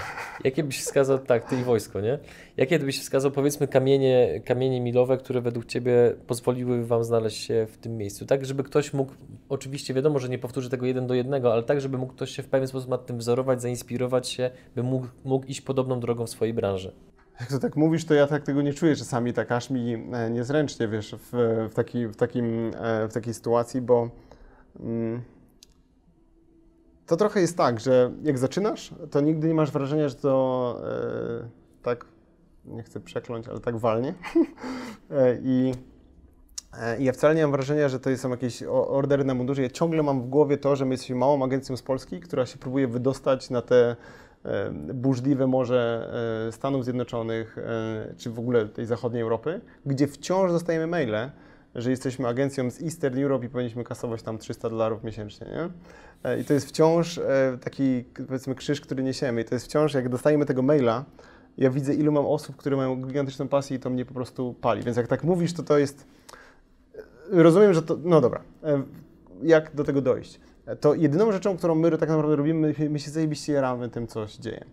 jakie 0.44 0.64
byś 0.64 0.80
wskazał, 0.80 1.18
tak, 1.18 1.48
Ty 1.48 1.60
i 1.60 1.64
wojsko, 1.64 2.00
nie? 2.00 2.18
Jakie 2.56 2.78
byś 2.78 3.00
wskazał 3.00 3.30
powiedzmy 3.30 3.68
kamienie, 3.68 4.40
kamienie 4.44 4.80
milowe, 4.80 5.16
które 5.16 5.40
według 5.40 5.66
Ciebie 5.66 6.14
pozwoliły 6.26 6.86
Wam 6.86 7.04
znaleźć 7.04 7.44
się 7.44 7.66
w 7.70 7.76
tym 7.76 7.96
miejscu? 7.96 8.26
Tak, 8.26 8.44
żeby 8.44 8.64
ktoś 8.64 8.92
mógł, 8.92 9.12
oczywiście 9.48 9.94
wiadomo, 9.94 10.18
że 10.18 10.28
nie 10.28 10.38
powtórzy 10.38 10.70
tego 10.70 10.86
jeden 10.86 11.06
do 11.06 11.14
jednego, 11.14 11.52
ale 11.52 11.62
tak, 11.62 11.80
żeby 11.80 11.98
mógł 11.98 12.12
ktoś 12.12 12.30
się 12.30 12.42
w 12.42 12.48
pewien 12.48 12.68
sposób 12.68 12.90
nad 12.90 13.06
tym 13.06 13.18
wzorować, 13.18 13.62
zainspirować 13.62 14.28
się, 14.28 14.50
by 14.76 14.82
mógł, 14.82 15.06
mógł 15.24 15.46
iść 15.46 15.60
podobną 15.60 16.00
drogą 16.00 16.26
w 16.26 16.30
swojej 16.30 16.54
branży. 16.54 16.92
Jak 17.40 17.48
to 17.48 17.58
tak 17.58 17.76
mówisz, 17.76 18.04
to 18.04 18.14
ja 18.14 18.26
tak 18.26 18.42
tego 18.42 18.62
nie 18.62 18.74
czuję 18.74 18.96
czasami, 18.96 19.32
tak 19.32 19.52
aż 19.52 19.70
mi 19.70 19.94
e, 20.12 20.30
niezręcznie, 20.30 20.88
wiesz, 20.88 21.14
w, 21.18 21.30
w, 21.70 21.74
taki, 21.74 22.06
w, 22.06 22.16
takim, 22.16 22.72
e, 22.74 23.08
w 23.08 23.12
takiej 23.12 23.34
sytuacji, 23.34 23.80
bo 23.80 24.10
mm, 24.80 25.22
to 27.06 27.16
trochę 27.16 27.40
jest 27.40 27.56
tak, 27.56 27.80
że 27.80 28.12
jak 28.22 28.38
zaczynasz, 28.38 28.94
to 29.10 29.20
nigdy 29.20 29.48
nie 29.48 29.54
masz 29.54 29.70
wrażenia, 29.70 30.08
że 30.08 30.14
to 30.14 30.76
e, 31.44 31.48
tak, 31.82 32.06
nie 32.64 32.82
chcę 32.82 33.00
przekląć, 33.00 33.48
ale 33.48 33.60
tak 33.60 33.76
walnie. 33.76 34.14
E, 35.10 35.38
I 35.42 35.74
e, 36.78 36.98
i 36.98 37.04
ja 37.04 37.12
wcale 37.12 37.34
nie 37.34 37.42
mam 37.42 37.52
wrażenia, 37.52 37.88
że 37.88 38.00
to 38.00 38.16
są 38.16 38.30
jakieś 38.30 38.62
ordery 38.68 39.24
na 39.24 39.34
mundurze. 39.34 39.62
Ja 39.62 39.70
ciągle 39.70 40.02
mam 40.02 40.22
w 40.22 40.26
głowie 40.26 40.58
to, 40.58 40.76
że 40.76 40.84
my 40.84 40.94
jesteśmy 40.94 41.16
małą 41.16 41.44
agencją 41.44 41.76
z 41.76 41.82
Polski, 41.82 42.20
która 42.20 42.46
się 42.46 42.58
próbuje 42.58 42.88
wydostać 42.88 43.50
na 43.50 43.62
te 43.62 43.96
burzliwe 44.94 45.46
morze 45.46 46.10
e, 46.48 46.52
Stanów 46.52 46.84
Zjednoczonych, 46.84 47.58
e, 47.58 48.14
czy 48.16 48.30
w 48.30 48.38
ogóle 48.38 48.68
tej 48.68 48.86
zachodniej 48.86 49.22
Europy, 49.22 49.60
gdzie 49.86 50.06
wciąż 50.06 50.52
dostajemy 50.52 50.86
maile, 50.86 51.30
że 51.74 51.90
jesteśmy 51.90 52.28
agencją 52.28 52.70
z 52.70 52.82
Eastern 52.82 53.22
Europe 53.22 53.46
i 53.46 53.48
powinniśmy 53.48 53.84
kasować 53.84 54.22
tam 54.22 54.38
300 54.38 54.70
dolarów 54.70 55.04
miesięcznie, 55.04 55.46
nie? 55.46 55.68
E, 56.30 56.40
I 56.40 56.44
to 56.44 56.54
jest 56.54 56.68
wciąż 56.68 57.20
taki, 57.60 58.04
powiedzmy, 58.26 58.54
krzyż, 58.54 58.80
który 58.80 59.02
niesiemy. 59.02 59.40
I 59.40 59.44
to 59.44 59.54
jest 59.54 59.66
wciąż, 59.66 59.94
jak 59.94 60.08
dostajemy 60.08 60.46
tego 60.46 60.62
maila, 60.62 61.04
ja 61.58 61.70
widzę, 61.70 61.94
ilu 61.94 62.12
mam 62.12 62.26
osób, 62.26 62.56
które 62.56 62.76
mają 62.76 62.96
gigantyczną 63.02 63.48
pasję 63.48 63.76
i 63.76 63.80
to 63.80 63.90
mnie 63.90 64.04
po 64.04 64.14
prostu 64.14 64.54
pali. 64.60 64.82
Więc 64.82 64.96
jak 64.96 65.08
tak 65.08 65.24
mówisz, 65.24 65.52
to 65.52 65.62
to 65.62 65.78
jest... 65.78 66.06
Rozumiem, 67.30 67.74
że 67.74 67.82
to... 67.82 67.98
No 68.04 68.20
dobra. 68.20 68.40
Jak 69.42 69.74
do 69.74 69.84
tego 69.84 70.02
dojść? 70.02 70.40
E, 70.66 70.76
To 70.76 70.94
jedyną 70.94 71.32
rzeczą, 71.32 71.56
którą 71.56 71.74
my 71.74 71.90
tak 71.90 72.08
naprawdę 72.08 72.36
robimy, 72.36 72.74
my, 72.90 72.98
się 72.98 73.10
zajebiście 73.10 73.52
jaramy 73.52 73.88
tym, 73.88 74.06
co 74.06 74.28
się 74.28 74.42
dzieje. 74.42 74.64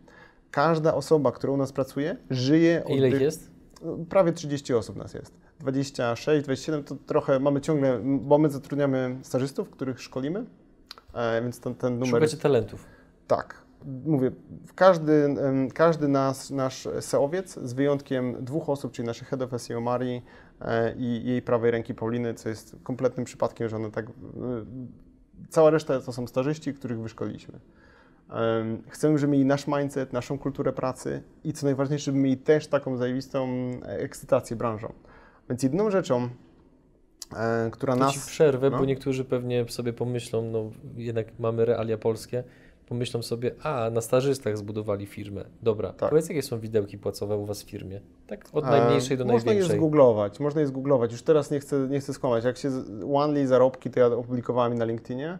Każda 0.51 0.93
osoba, 0.93 1.31
która 1.31 1.53
u 1.53 1.57
nas 1.57 1.71
pracuje, 1.71 2.17
żyje 2.29 2.83
Ile 2.89 3.09
ich 3.09 3.21
jest? 3.21 3.51
Prawie 4.09 4.31
30 4.31 4.73
osób 4.73 4.95
nas 4.95 5.13
jest. 5.13 5.33
26, 5.59 6.43
27 6.43 6.83
to 6.83 6.95
trochę 6.95 7.39
mamy 7.39 7.61
ciągle, 7.61 7.99
bo 8.03 8.37
my 8.37 8.49
zatrudniamy 8.49 9.17
stażystów, 9.21 9.69
których 9.69 10.01
szkolimy, 10.01 10.45
e, 11.13 11.41
więc 11.41 11.59
ten, 11.59 11.75
ten 11.75 11.93
numer 11.93 12.07
Szukacie 12.07 12.37
talentów. 12.37 12.85
tak. 13.27 13.61
mówię, 14.05 14.31
każdy, 14.75 15.35
każdy 15.73 16.07
nas, 16.07 16.49
nasz 16.49 16.87
SEOwiec, 16.99 17.59
z 17.59 17.73
wyjątkiem 17.73 18.45
dwóch 18.45 18.69
osób, 18.69 18.91
czyli 18.91 19.05
naszych 19.05 19.27
head 19.27 19.41
of 19.41 19.61
SEO 19.61 19.81
Marii 19.81 20.21
e, 20.61 20.95
i 20.97 21.25
jej 21.25 21.41
prawej 21.41 21.71
ręki 21.71 21.95
Pauliny, 21.95 22.33
co 22.33 22.49
jest 22.49 22.75
kompletnym 22.83 23.25
przypadkiem, 23.25 23.69
że 23.69 23.75
one 23.75 23.91
tak... 23.91 24.05
Cała 25.49 25.69
reszta 25.69 25.99
to 25.99 26.13
są 26.13 26.27
stażyści, 26.27 26.73
których 26.73 26.99
wyszkoliliśmy. 26.99 27.59
Em, 28.29 28.83
Chcemy, 28.89 29.17
żeby 29.17 29.33
mieli 29.33 29.45
nasz 29.45 29.67
mindset, 29.67 30.13
naszą 30.13 30.39
kulturę 30.39 30.73
pracy 30.73 31.23
i 31.43 31.53
co 31.53 31.65
najważniejsze, 31.65 32.05
żeby 32.05 32.17
mieli 32.17 32.37
też 32.37 32.67
taką 32.67 32.97
zajebistą 32.97 33.47
e, 33.83 33.99
ekscytację 33.99 34.55
branżą. 34.55 34.93
Więc 35.49 35.63
jedyną 35.63 35.91
rzeczą, 35.91 36.29
e, 37.35 37.69
która 37.71 37.93
To 37.93 37.99
nas... 37.99 38.13
ci 38.13 38.19
przerwę, 38.19 38.69
no. 38.69 38.77
bo 38.79 38.85
niektórzy 38.85 39.25
pewnie 39.25 39.65
sobie 39.69 39.93
pomyślą, 39.93 40.41
no 40.41 40.71
jednak 40.95 41.27
mamy 41.39 41.65
realia 41.65 41.97
polskie, 41.97 42.43
pomyślą 42.91 43.21
sobie, 43.21 43.51
a 43.63 43.89
na 43.89 44.01
stażystach 44.01 44.57
zbudowali 44.57 45.05
firmę. 45.05 45.45
Dobra, 45.61 45.93
Tak. 45.93 46.09
powiedz 46.09 46.29
jakie 46.29 46.41
są 46.41 46.59
widełki 46.59 46.97
płacowe 46.97 47.37
u 47.37 47.45
Was 47.45 47.63
w 47.63 47.69
firmie? 47.69 48.01
Tak 48.27 48.45
od 48.53 48.65
E, 48.65 48.67
najmniejszej 48.69 49.17
do 49.17 49.25
Można 49.25 49.37
je 49.37 49.45
największej. 49.45 49.77
zgooglować, 49.77 50.39
można 50.39 50.61
je 50.61 50.67
zgooglować. 50.67 51.11
Już 51.11 51.21
teraz 51.21 51.51
nie 51.51 51.59
chcę, 51.59 51.87
nie 51.89 51.99
chcę 51.99 52.13
skłamać. 52.13 52.43
Jak 52.43 52.57
się 52.57 52.69
Onely 53.13 53.47
zarobki, 53.47 53.89
to 53.89 53.99
ja 53.99 54.05
opublikowałem 54.07 54.73
na 54.77 54.85
LinkedInie. 54.85 55.39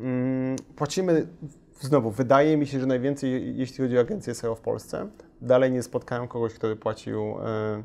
Mm, 0.00 0.56
Płacimy, 0.76 1.26
znowu, 1.80 2.10
wydaje 2.10 2.56
mi 2.56 2.66
się, 2.66 2.80
że 2.80 2.86
najwięcej, 2.86 3.56
jeśli 3.58 3.84
chodzi 3.84 3.98
o 3.98 4.00
agencję 4.00 4.34
SEO 4.34 4.54
w 4.54 4.60
Polsce. 4.60 5.06
Dalej 5.40 5.72
nie 5.72 5.82
spotkałem 5.82 6.28
kogoś, 6.28 6.54
kto 6.54 6.68
by 6.68 6.76
płacił, 6.76 7.20
e, 7.44 7.82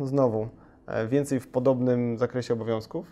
znowu, 0.00 0.48
e, 0.86 1.06
więcej 1.08 1.40
w 1.40 1.48
podobnym 1.48 2.18
zakresie 2.18 2.54
obowiązków. 2.54 3.06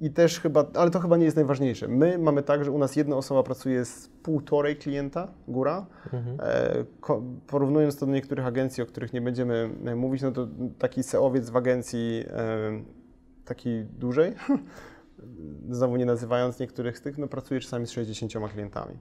I 0.00 0.10
też 0.10 0.40
chyba, 0.40 0.64
ale 0.74 0.90
to 0.90 1.00
chyba 1.00 1.16
nie 1.16 1.24
jest 1.24 1.36
najważniejsze. 1.36 1.88
My 1.88 2.18
mamy 2.18 2.42
tak, 2.42 2.64
że 2.64 2.70
u 2.70 2.78
nas 2.78 2.96
jedna 2.96 3.16
osoba 3.16 3.42
pracuje 3.42 3.84
z 3.84 4.08
półtorej 4.08 4.76
klienta, 4.76 5.28
góra. 5.48 5.86
Mhm. 6.12 6.36
E, 6.40 6.84
Porównując 7.46 7.96
to 7.96 8.06
do 8.06 8.12
niektórych 8.12 8.46
agencji, 8.46 8.82
o 8.82 8.86
których 8.86 9.12
nie 9.12 9.20
będziemy 9.20 9.70
e, 9.84 9.94
mówić, 9.94 10.22
no 10.22 10.32
to 10.32 10.48
taki 10.78 11.02
SEOwiec 11.02 11.50
w 11.50 11.56
agencji 11.56 12.24
e, 12.28 12.82
takiej 13.44 13.84
dużej, 13.84 14.34
znowu 15.70 15.96
nie 15.96 16.06
nazywając 16.06 16.58
niektórych 16.58 16.98
z 16.98 17.02
tych, 17.02 17.18
no 17.18 17.28
pracuje 17.28 17.60
czasami 17.60 17.86
z 17.86 17.90
60 17.90 18.32
klientami. 18.52 18.94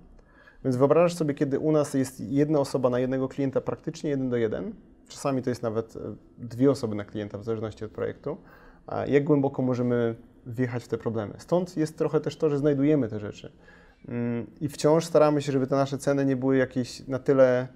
Więc 0.64 0.76
wyobrażasz 0.76 1.16
sobie, 1.16 1.34
kiedy 1.34 1.60
u 1.60 1.72
nas 1.72 1.94
jest 1.94 2.20
jedna 2.20 2.60
osoba 2.60 2.90
na 2.90 3.00
jednego 3.00 3.28
klienta 3.28 3.62
praktycznie 3.62 4.10
jeden 4.10 4.30
do 4.30 4.38
jeden, 4.38 4.74
czasami 5.08 5.42
to 5.42 5.50
jest 5.50 5.64
nawet 5.64 5.94
dwie 6.38 6.72
osoby 6.72 6.96
na 6.96 7.06
klienta 7.06 7.38
w 7.38 7.44
zależności 7.44 7.86
od 7.86 7.92
projektu, 7.92 8.38
jak 9.08 9.24
głęboko 9.24 9.62
możemy 9.62 10.16
wjechać 10.46 10.84
w 10.84 10.88
te 10.88 10.98
problemy. 10.98 11.34
Stąd 11.38 11.78
jest 11.78 11.98
trochę 11.98 12.20
też 12.20 12.38
to, 12.38 12.50
że 12.50 12.58
znajdujemy 12.58 13.10
te 13.10 13.20
rzeczy. 13.20 13.52
Mm, 14.08 14.48
I 14.62 14.70
wciąż 14.70 15.06
staramy 15.06 15.42
się, 15.42 15.52
żeby 15.52 15.68
te 15.68 15.76
nasze 15.76 15.98
ceny 15.98 16.26
nie 16.26 16.36
były 16.36 16.58
jakieś 16.58 17.08
na 17.08 17.20
tyle, 17.20 17.68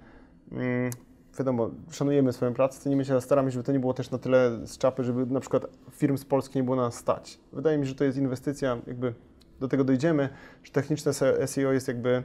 mm, 0.52 0.90
wiadomo, 1.38 1.70
szanujemy 1.90 2.32
swoją 2.32 2.54
pracę, 2.54 2.80
cenimy 2.80 3.04
się, 3.04 3.12
ale 3.12 3.20
staramy 3.20 3.50
się, 3.50 3.52
żeby 3.52 3.64
to 3.64 3.72
nie 3.72 3.80
było 3.80 3.94
też 3.94 4.10
na 4.10 4.18
tyle 4.18 4.66
z 4.66 4.78
czapy, 4.78 5.04
żeby 5.04 5.26
na 5.26 5.40
przykład 5.40 5.66
firm 5.90 6.16
z 6.16 6.24
Polski 6.24 6.58
nie 6.58 6.64
było 6.64 6.76
na 6.76 6.82
nas 6.82 6.94
stać. 6.94 7.38
Wydaje 7.52 7.78
mi 7.78 7.84
się, 7.84 7.88
że 7.88 7.94
to 7.94 8.04
jest 8.04 8.18
inwestycja, 8.18 8.78
jakby 8.86 9.14
do 9.60 9.68
tego 9.68 9.84
dojdziemy, 9.84 10.28
że 10.64 10.72
techniczne 10.72 11.12
SEO 11.46 11.72
jest 11.72 11.88
jakby 11.88 12.22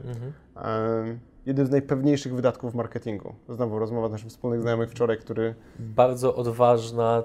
Mhm. 0.56 1.18
jednym 1.46 1.66
z 1.66 1.70
najpewniejszych 1.70 2.34
wydatków 2.34 2.72
w 2.72 2.74
marketingu. 2.74 3.34
Znowu 3.48 3.78
rozmowa 3.78 4.08
naszych 4.08 4.28
wspólnych 4.28 4.60
znajomych 4.60 4.90
wczoraj, 4.90 5.18
który... 5.18 5.54
Bardzo 5.78 6.34
odważna 6.36 7.22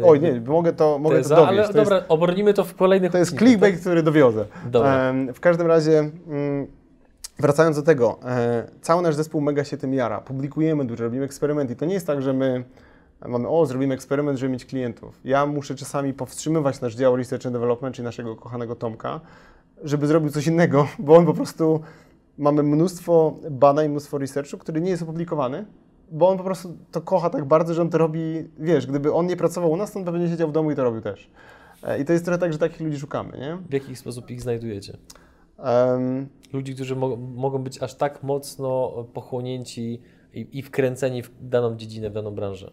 y, 0.00 0.06
Oj, 0.06 0.20
nie, 0.20 0.40
mogę 0.40 0.72
to, 0.72 0.98
mogę 0.98 1.16
teza, 1.16 1.36
to 1.36 1.40
dowieść. 1.46 1.58
ale 1.58 1.68
to 1.68 1.74
dobra, 1.74 1.96
jest, 1.96 2.06
obronimy 2.10 2.54
to 2.54 2.64
w 2.64 2.74
kolejnych 2.74 3.12
to 3.12 3.18
jest 3.18 3.38
clickbait, 3.38 3.80
który 3.80 4.02
dowiozę. 4.02 4.44
tak? 4.44 4.70
Dobra. 4.70 5.12
W 5.34 5.40
każdym 5.40 5.66
razie, 5.66 5.98
mm, 6.28 6.66
wracając 7.38 7.76
do 7.76 7.82
tego, 7.82 8.18
e, 8.24 8.66
cały 8.80 9.02
nasz 9.02 9.14
zespół 9.14 9.40
mega 9.40 9.64
się 9.64 9.76
tym 9.76 9.94
jara. 9.94 10.20
Publikujemy 10.20 10.84
dużo, 10.84 11.04
robimy 11.04 11.24
eksperymenty. 11.24 11.76
To 11.76 11.84
nie 11.84 11.94
jest 11.94 12.06
tak, 12.06 12.22
że 12.22 12.32
my 12.32 12.64
mamy, 13.28 13.48
o, 13.48 13.66
zrobimy 13.66 13.94
eksperyment, 13.94 14.38
żeby 14.38 14.52
mieć 14.52 14.64
klientów. 14.64 15.20
Ja 15.24 15.46
muszę 15.46 15.74
czasami 15.74 16.14
powstrzymywać 16.14 16.80
nasz 16.80 16.94
dział 16.94 17.16
Research 17.16 17.46
and 17.46 17.54
Development, 17.54 17.96
czyli 17.96 18.04
naszego 18.04 18.36
kochanego 18.36 18.76
Tomka, 18.76 19.20
żeby 19.84 20.06
zrobił 20.06 20.30
coś 20.30 20.46
innego, 20.46 20.88
bo 20.98 21.16
on 21.16 21.26
po 21.26 21.34
prostu, 21.34 21.80
mamy 22.38 22.62
mnóstwo 22.62 23.36
badań, 23.50 23.88
mnóstwo 23.88 24.18
researchu, 24.18 24.58
który 24.58 24.80
nie 24.80 24.90
jest 24.90 25.02
opublikowany, 25.02 25.66
bo 26.12 26.28
on 26.28 26.38
po 26.38 26.44
prostu 26.44 26.76
to 26.90 27.00
kocha 27.00 27.30
tak 27.30 27.44
bardzo, 27.44 27.74
że 27.74 27.82
on 27.82 27.90
to 27.90 27.98
robi, 27.98 28.48
wiesz, 28.58 28.86
gdyby 28.86 29.12
on 29.12 29.26
nie 29.26 29.36
pracował 29.36 29.70
u 29.70 29.76
nas, 29.76 29.92
to 29.92 29.98
on 29.98 30.04
pewnie 30.04 30.28
siedział 30.28 30.48
w 30.48 30.52
domu 30.52 30.70
i 30.70 30.74
to 30.74 30.84
robił 30.84 31.00
też. 31.00 31.30
E, 31.82 31.98
I 31.98 32.04
to 32.04 32.12
jest 32.12 32.24
trochę 32.24 32.38
tak, 32.38 32.52
że 32.52 32.58
takich 32.58 32.80
ludzi 32.80 32.98
szukamy, 32.98 33.38
nie? 33.38 33.58
W 33.70 33.72
jaki 33.72 33.96
sposób 33.96 34.30
ich 34.30 34.42
znajdujecie? 34.42 34.96
Em, 35.58 36.28
Ludzi, 36.52 36.74
którzy 36.74 36.96
mo 36.96 37.16
mogą 37.16 37.58
być 37.58 37.82
aż 37.82 37.94
tak 37.94 38.22
mocno 38.22 39.04
pochłonięci 39.14 40.00
i, 40.34 40.58
i 40.58 40.62
wkręceni 40.62 41.22
w 41.22 41.30
daną 41.40 41.76
dziedzinę, 41.76 42.10
w 42.10 42.12
daną 42.12 42.30
branżę. 42.30 42.70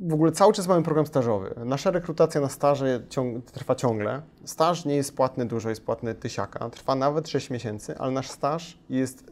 W 0.00 0.14
ogóle 0.14 0.32
cały 0.32 0.52
czas 0.52 0.66
mamy 0.66 0.82
program 0.82 1.06
stażowy. 1.06 1.54
Nasza 1.64 1.90
rekrutacja 1.90 2.40
na 2.40 2.48
staże 2.48 3.02
ciąg, 3.08 3.50
trwa 3.50 3.74
ciągle. 3.74 4.22
Staż 4.44 4.84
nie 4.84 4.96
jest 4.96 5.16
płatny 5.16 5.46
dużo, 5.46 5.68
jest 5.68 5.84
płatny 5.84 6.14
tysiaka. 6.14 6.70
Trwa 6.70 6.94
nawet 6.94 7.28
6 7.28 7.50
miesięcy, 7.50 7.98
ale 7.98 8.12
nasz 8.12 8.30
staż 8.30 8.78
jest, 8.90 9.30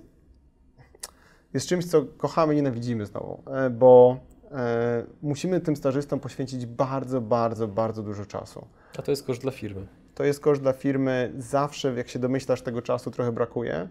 jest 1.54 1.68
czymś, 1.68 1.86
co 1.86 2.02
kochamy 2.02 2.52
i 2.52 2.56
nienawidzimy 2.56 3.06
znowu, 3.06 3.42
e, 3.46 3.70
bo 3.70 4.16
e, 4.52 5.04
musimy 5.22 5.60
tym 5.60 5.76
stażystom 5.76 6.20
poświęcić 6.20 6.66
bardzo, 6.66 7.20
bardzo, 7.20 7.68
bardzo 7.68 8.02
dużo 8.02 8.26
czasu. 8.26 8.66
A 8.98 9.02
to 9.02 9.10
jest 9.10 9.26
koszt 9.26 9.42
dla 9.42 9.52
firmy. 9.52 9.86
To 10.14 10.24
jest 10.24 10.40
koszt 10.40 10.62
dla 10.62 10.72
firmy, 10.72 11.32
zawsze, 11.38 11.94
jak 11.94 12.08
się 12.08 12.18
domyślasz, 12.18 12.62
tego 12.62 12.82
czasu 12.82 13.10
trochę 13.10 13.32
brakuje, 13.32 13.88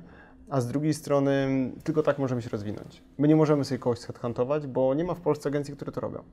a 0.50 0.62
z 0.62 0.68
drugiej 0.68 0.94
strony 0.94 1.48
tylko 1.84 2.04
tak 2.04 2.20
możemy 2.20 2.42
się 2.42 2.50
rozwinąć. 2.50 3.04
My 3.18 3.28
nie 3.28 3.36
możemy 3.36 3.66
sobie 3.66 3.80
kogoś 3.80 4.00
headhuntować, 4.00 4.68
bo 4.68 4.94
nie 4.94 5.04
ma 5.04 5.14
w 5.14 5.22
Polsce 5.22 5.50
agencji, 5.50 5.76
które 5.76 5.92
to 5.92 6.02
robią. 6.02 6.24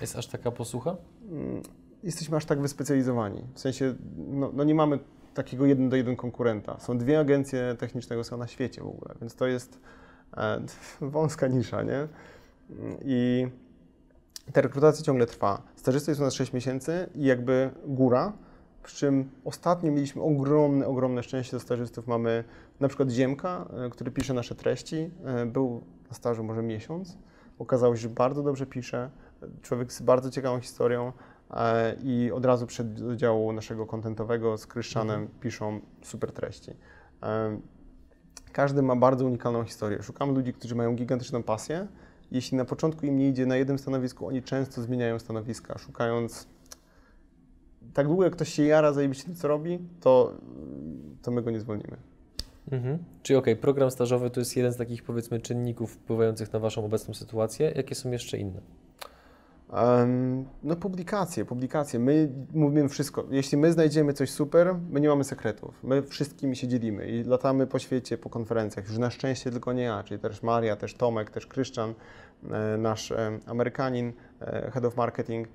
Jest 0.00 0.16
aż 0.16 0.26
taka 0.26 0.50
posłucha? 0.50 0.96
mm, 1.30 1.62
jesteśmy 2.02 2.36
aż 2.36 2.44
tak 2.44 2.60
wyspecjalizowani. 2.60 3.42
W 3.54 3.60
sensie, 3.60 3.94
no, 4.16 4.50
no 4.54 4.64
nie 4.64 4.74
mamy 4.74 4.98
takiego 5.34 5.66
jeden 5.66 5.88
do 5.88 5.96
jeden 5.96 6.16
konkurenta. 6.16 6.80
Są 6.80 6.98
dwie 6.98 7.20
agencje 7.20 7.76
technicznego 7.78 8.24
są 8.24 8.36
na 8.36 8.46
świecie 8.46 8.82
w 8.82 8.86
ogóle, 8.86 9.14
więc 9.20 9.34
to 9.34 9.46
jest 9.46 9.78
e, 10.36 10.60
wąska 11.00 11.48
nisza, 11.48 11.82
nie? 11.82 12.08
I 13.04 13.46
ta 14.52 14.60
rekrutacja 14.60 15.04
ciągle 15.04 15.26
trwa. 15.26 15.62
Stażysta 15.76 16.10
jest 16.10 16.20
u 16.20 16.24
nas 16.24 16.34
6 16.34 16.52
miesięcy 16.52 17.08
i 17.14 17.24
jakby 17.24 17.70
góra, 17.86 18.32
przy 18.82 18.96
czym 18.96 19.30
ostatnio 19.44 19.92
mieliśmy 19.92 20.22
ogromne, 20.22 20.86
ogromne 20.86 21.22
szczęście 21.22 21.52
do 21.56 21.60
stażystów. 21.60 22.06
Mamy 22.06 22.44
na 22.80 22.88
przykład 22.88 23.10
Ziemka, 23.10 23.68
e, 23.86 23.90
który 23.90 24.10
pisze 24.10 24.34
nasze 24.34 24.54
treści, 24.54 25.10
e, 25.24 25.46
był 25.46 25.82
na 26.08 26.14
stażu 26.14 26.44
może 26.44 26.62
miesiąc. 26.62 27.18
Okazało 27.62 27.96
się, 27.96 28.02
że 28.02 28.08
bardzo 28.08 28.42
dobrze 28.42 28.66
pisze, 28.66 29.10
człowiek 29.62 29.92
z 29.92 30.02
bardzo 30.02 30.30
ciekawą 30.30 30.60
historią 30.60 31.12
e, 31.50 31.96
i 32.02 32.32
od 32.32 32.44
razu 32.44 32.66
przed 32.66 33.16
działu 33.16 33.52
naszego 33.52 33.86
kontentowego 33.86 34.58
z 34.58 34.66
Kryszczanem 34.66 35.28
piszą 35.40 35.80
super 36.02 36.32
treści. 36.32 36.70
E, 37.22 37.60
Każdy 38.52 38.82
ma 38.82 38.96
bardzo 38.96 39.26
unikalną 39.26 39.64
historię. 39.64 40.02
Szukamy 40.02 40.32
ludzi, 40.32 40.52
którzy 40.52 40.74
mają 40.74 40.94
gigantyczną 40.96 41.42
pasję. 41.42 41.88
Jeśli 42.30 42.56
na 42.56 42.64
początku 42.64 43.06
im 43.06 43.16
nie 43.16 43.28
idzie 43.28 43.46
na 43.46 43.56
jednym 43.56 43.78
stanowisku, 43.78 44.26
oni 44.26 44.42
często 44.42 44.82
zmieniają 44.82 45.18
stanowiska, 45.18 45.78
szukając. 45.78 46.46
Tak 47.94 48.06
długo 48.06 48.24
jak 48.24 48.32
ktoś 48.32 48.48
się 48.48 48.62
jara 48.62 48.92
zajebiście 48.92 49.24
tym, 49.24 49.34
co 49.34 49.48
robi, 49.48 49.78
to, 50.00 50.32
to 51.22 51.30
my 51.30 51.42
go 51.42 51.50
nie 51.50 51.60
zwolnimy. 51.60 51.96
Mhm. 52.70 52.98
Czyli 53.22 53.36
okej, 53.36 53.56
program 53.56 53.90
stażowy 53.90 54.30
to 54.30 54.40
jest 54.40 54.56
jeden 54.56 54.72
z 54.72 54.76
takich 54.76 55.02
powiedzmy 55.02 55.40
czynników 55.40 55.92
wpływających 55.92 56.52
na 56.52 56.58
Waszą 56.58 56.84
obecną 56.84 57.14
sytuację. 57.14 57.72
Jakie 57.76 57.94
są 57.94 58.10
jeszcze 58.10 58.38
inne? 58.38 58.60
Em, 59.72 60.44
no 60.62 60.76
publikacje, 60.76 61.44
publikacje. 61.44 61.98
My 61.98 62.28
mówimy 62.54 62.88
wszystko. 62.88 63.24
Jeśli 63.30 63.58
my 63.58 63.72
znajdziemy 63.72 64.12
coś 64.12 64.30
super, 64.30 64.74
my 64.90 65.00
nie 65.00 65.08
mamy 65.08 65.24
sekretów. 65.24 65.84
My 65.84 66.02
wszystkimi 66.02 66.56
się 66.56 66.68
dzielimy 66.68 67.06
i 67.06 67.24
latamy 67.24 67.66
po 67.66 67.78
świecie, 67.78 68.18
po 68.18 68.30
konferencjach. 68.30 68.88
Już 68.88 68.98
na 68.98 69.10
szczęście 69.10 69.50
tylko 69.50 69.72
nie 69.72 69.82
ja, 69.82 70.02
czyli 70.02 70.20
też 70.20 70.42
Maria, 70.42 70.76
też 70.76 70.94
Tomek, 70.94 71.30
też 71.30 71.46
Kryszczan, 71.46 71.94
e, 72.50 72.78
nasz 72.78 73.12
Amerykanin, 73.46 74.12
e, 74.40 74.70
Head 74.70 74.84
of 74.84 74.96
Marketing. 74.96 75.48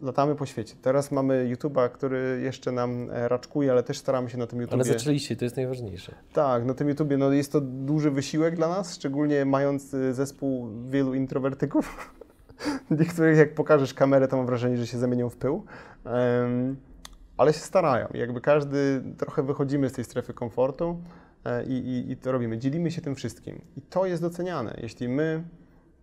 Latamy 0.00 0.34
po 0.34 0.46
świecie. 0.46 0.74
Teraz 0.82 1.12
mamy 1.12 1.56
YouTube'a, 1.56 1.90
który 1.90 2.40
jeszcze 2.42 2.72
nam 2.72 3.10
e, 3.10 3.28
raczkuje, 3.28 3.72
ale 3.72 3.82
też 3.82 3.98
staramy 3.98 4.30
się 4.30 4.38
na 4.38 4.46
tym 4.46 4.60
YouTubie. 4.60 4.82
Ale 4.82 4.98
zaczęliście, 4.98 5.36
to 5.36 5.44
jest 5.44 5.56
najważniejsze. 5.56 6.14
Tak, 6.32 6.64
na 6.64 6.74
tym 6.74 6.88
YouTubie 6.88 7.16
no 7.16 7.32
jest 7.32 7.52
to 7.52 7.60
duży 7.60 8.10
wysiłek 8.10 8.56
dla 8.56 8.68
nas, 8.68 8.94
szczególnie 8.94 9.44
mając 9.44 9.94
y, 9.94 10.14
zespół 10.14 10.68
wielu 10.90 11.14
introwertyków. 11.14 12.14
Niektórych 12.90 13.38
jak 13.38 13.54
pokażesz 13.54 13.94
kamerę, 13.94 14.28
to 14.28 14.36
mam 14.36 14.46
wrażenie, 14.46 14.76
że 14.76 14.86
się 14.86 14.98
zamienią 14.98 15.30
w 15.30 15.36
pył. 15.36 15.64
Em, 16.04 16.76
ale 17.36 17.52
się 17.52 17.58
starają. 17.58 18.08
Jakby 18.14 18.40
każdy, 18.40 19.02
trochę 19.18 19.42
wychodzimy 19.42 19.88
z 19.88 19.92
tej 19.92 20.04
strefy 20.04 20.34
komfortu 20.34 21.00
e, 21.44 21.64
i, 21.64 21.72
i, 21.72 22.10
i 22.10 22.16
to 22.16 22.32
robimy. 22.32 22.58
Dzielimy 22.58 22.90
się 22.90 23.02
tym 23.02 23.14
wszystkim. 23.14 23.60
I 23.76 23.82
to 23.82 24.06
jest 24.06 24.22
doceniane. 24.22 24.76
Jeśli 24.82 25.08
my... 25.08 25.44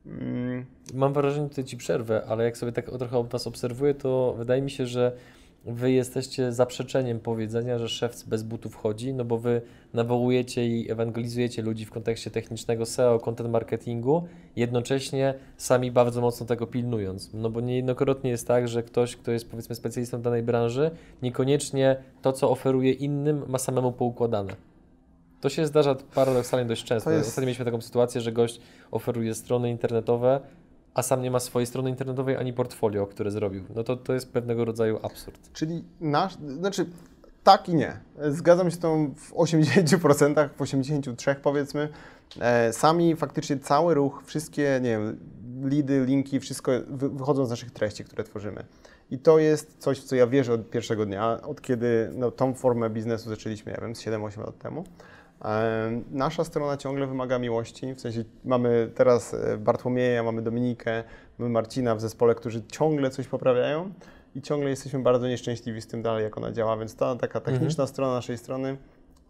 Mm, 0.09 0.65
Mam 0.93 1.13
wrażenie, 1.13 1.49
tutaj 1.49 1.63
Ci 1.63 1.77
przerwę, 1.77 2.23
ale 2.27 2.43
jak 2.43 2.57
sobie 2.57 2.71
tak 2.71 2.85
trochę 2.97 3.23
Was 3.23 3.47
obserwuję, 3.47 3.93
to 3.93 4.35
wydaje 4.37 4.61
mi 4.61 4.71
się, 4.71 4.87
że 4.87 5.11
wy 5.65 5.91
jesteście 5.91 6.53
zaprzeczeniem 6.53 7.19
powiedzenia, 7.19 7.79
że 7.79 7.89
szef 7.89 8.23
bez 8.27 8.43
butów 8.43 8.75
chodzi, 8.75 9.13
no 9.13 9.25
bo 9.25 9.37
wy 9.37 9.61
nawołujecie 9.93 10.67
i 10.67 10.91
ewangelizujecie 10.91 11.61
ludzi 11.61 11.85
w 11.85 11.91
kontekście 11.91 12.31
technicznego 12.31 12.85
SEO, 12.85 13.19
content 13.19 13.49
marketingu, 13.49 14.27
jednocześnie 14.55 15.33
sami 15.57 15.91
bardzo 15.91 16.21
mocno 16.21 16.45
tego 16.45 16.67
pilnując. 16.67 17.33
No 17.33 17.49
bo 17.49 17.61
niejednokrotnie 17.61 18.29
jest 18.29 18.47
tak, 18.47 18.67
że 18.67 18.83
ktoś, 18.83 19.15
kto 19.15 19.31
jest 19.31 19.51
powiedzmy 19.51 19.75
specjalistą 19.75 20.21
danej 20.21 20.43
branży, 20.43 20.91
niekoniecznie 21.21 21.95
to, 22.21 22.33
co 22.33 22.51
oferuje 22.51 22.91
innym, 22.91 23.43
ma 23.47 23.57
samemu 23.57 23.91
poukładane. 23.91 24.68
To 25.41 25.49
się 25.49 25.65
zdarza 25.67 25.95
paradoksalnie 26.15 26.65
dość 26.65 26.83
często. 26.83 27.11
jest- 27.11 27.29
Ostatnio 27.29 27.45
mieliśmy 27.45 27.65
taką 27.65 27.81
sytuację, 27.81 28.21
że 28.21 28.31
gość 28.31 28.61
oferuje 28.91 29.35
strony 29.35 29.69
internetowe, 29.69 30.39
a 30.93 31.03
sam 31.03 31.21
nie 31.21 31.31
ma 31.31 31.39
swojej 31.39 31.67
strony 31.67 31.89
internetowej 31.89 32.37
ani 32.37 32.53
portfolio, 32.53 33.07
które 33.07 33.31
zrobił. 33.31 33.63
No 33.75 33.83
to, 33.83 33.97
to 33.97 34.13
jest 34.13 34.31
pewnego 34.33 34.65
rodzaju 34.65 34.99
absurd. 35.03 35.39
Czyli 35.53 35.83
nasz, 36.01 36.33
znaczy 36.33 36.85
tak 37.43 37.69
i 37.69 37.75
nie. 37.75 37.99
Zgadzam 38.29 38.69
się 38.69 38.75
z 38.75 38.79
tą 38.79 39.13
w 39.15 39.33
80%, 39.33 40.49
w 40.57 40.61
83% 40.61 41.35
powiedzmy. 41.43 41.89
E, 42.39 42.73
sami 42.73 43.15
faktycznie 43.15 43.57
cały 43.57 43.93
ruch, 43.93 44.23
wszystkie, 44.25 44.79
nie 44.83 44.89
wiem, 44.89 45.19
lidy, 45.63 46.05
linki, 46.05 46.39
wszystko 46.39 46.71
wy, 46.87 47.09
wychodzą 47.09 47.45
z 47.45 47.49
naszych 47.49 47.71
treści, 47.71 48.03
które 48.03 48.23
tworzymy. 48.23 48.65
I 49.11 49.19
to 49.19 49.39
jest 49.39 49.75
coś, 49.77 49.99
w 49.99 50.03
co 50.03 50.15
ja 50.15 50.27
wierzę 50.27 50.53
od 50.53 50.69
pierwszego 50.69 51.05
dnia, 51.05 51.41
od 51.41 51.61
kiedy 51.61 52.09
no, 52.15 52.31
tą 52.31 52.53
formę 52.53 52.89
biznesu 52.89 53.29
zaczęliśmy, 53.29 53.71
nie 53.71 53.77
wiem, 53.81 53.95
z 53.95 54.01
7-8 54.01 54.39
lat 54.39 54.57
temu. 54.57 54.83
E, 55.45 56.01
Nasza 56.11 56.43
strona 56.43 56.77
ciągle 56.77 57.07
wymaga 57.07 57.39
miłości, 57.39 57.93
w 57.93 58.01
sensie 58.01 58.23
mamy 58.45 58.91
teraz 58.95 59.33
e, 59.33 59.57
Bartłomieja, 59.57 60.23
mamy 60.23 60.41
Dominikę, 60.41 61.03
mamy 61.39 61.51
Marcina 61.51 61.95
w 61.95 62.01
zespole, 62.01 62.35
którzy 62.35 62.63
ciągle 62.71 63.09
coś 63.09 63.27
poprawiają 63.27 63.93
i 64.35 64.41
ciągle 64.41 64.69
jesteśmy 64.69 64.99
bardzo 64.99 65.27
nieszczęśliwi 65.27 65.81
z 65.81 65.87
tym 65.87 66.01
dalej, 66.01 66.23
jak 66.23 66.37
ona 66.37 66.51
działa, 66.51 66.77
więc 66.77 66.95
ta 66.95 67.15
taka 67.15 67.39
techniczna 67.39 67.87
strona 67.87 68.13
naszej 68.13 68.37
strony, 68.37 68.77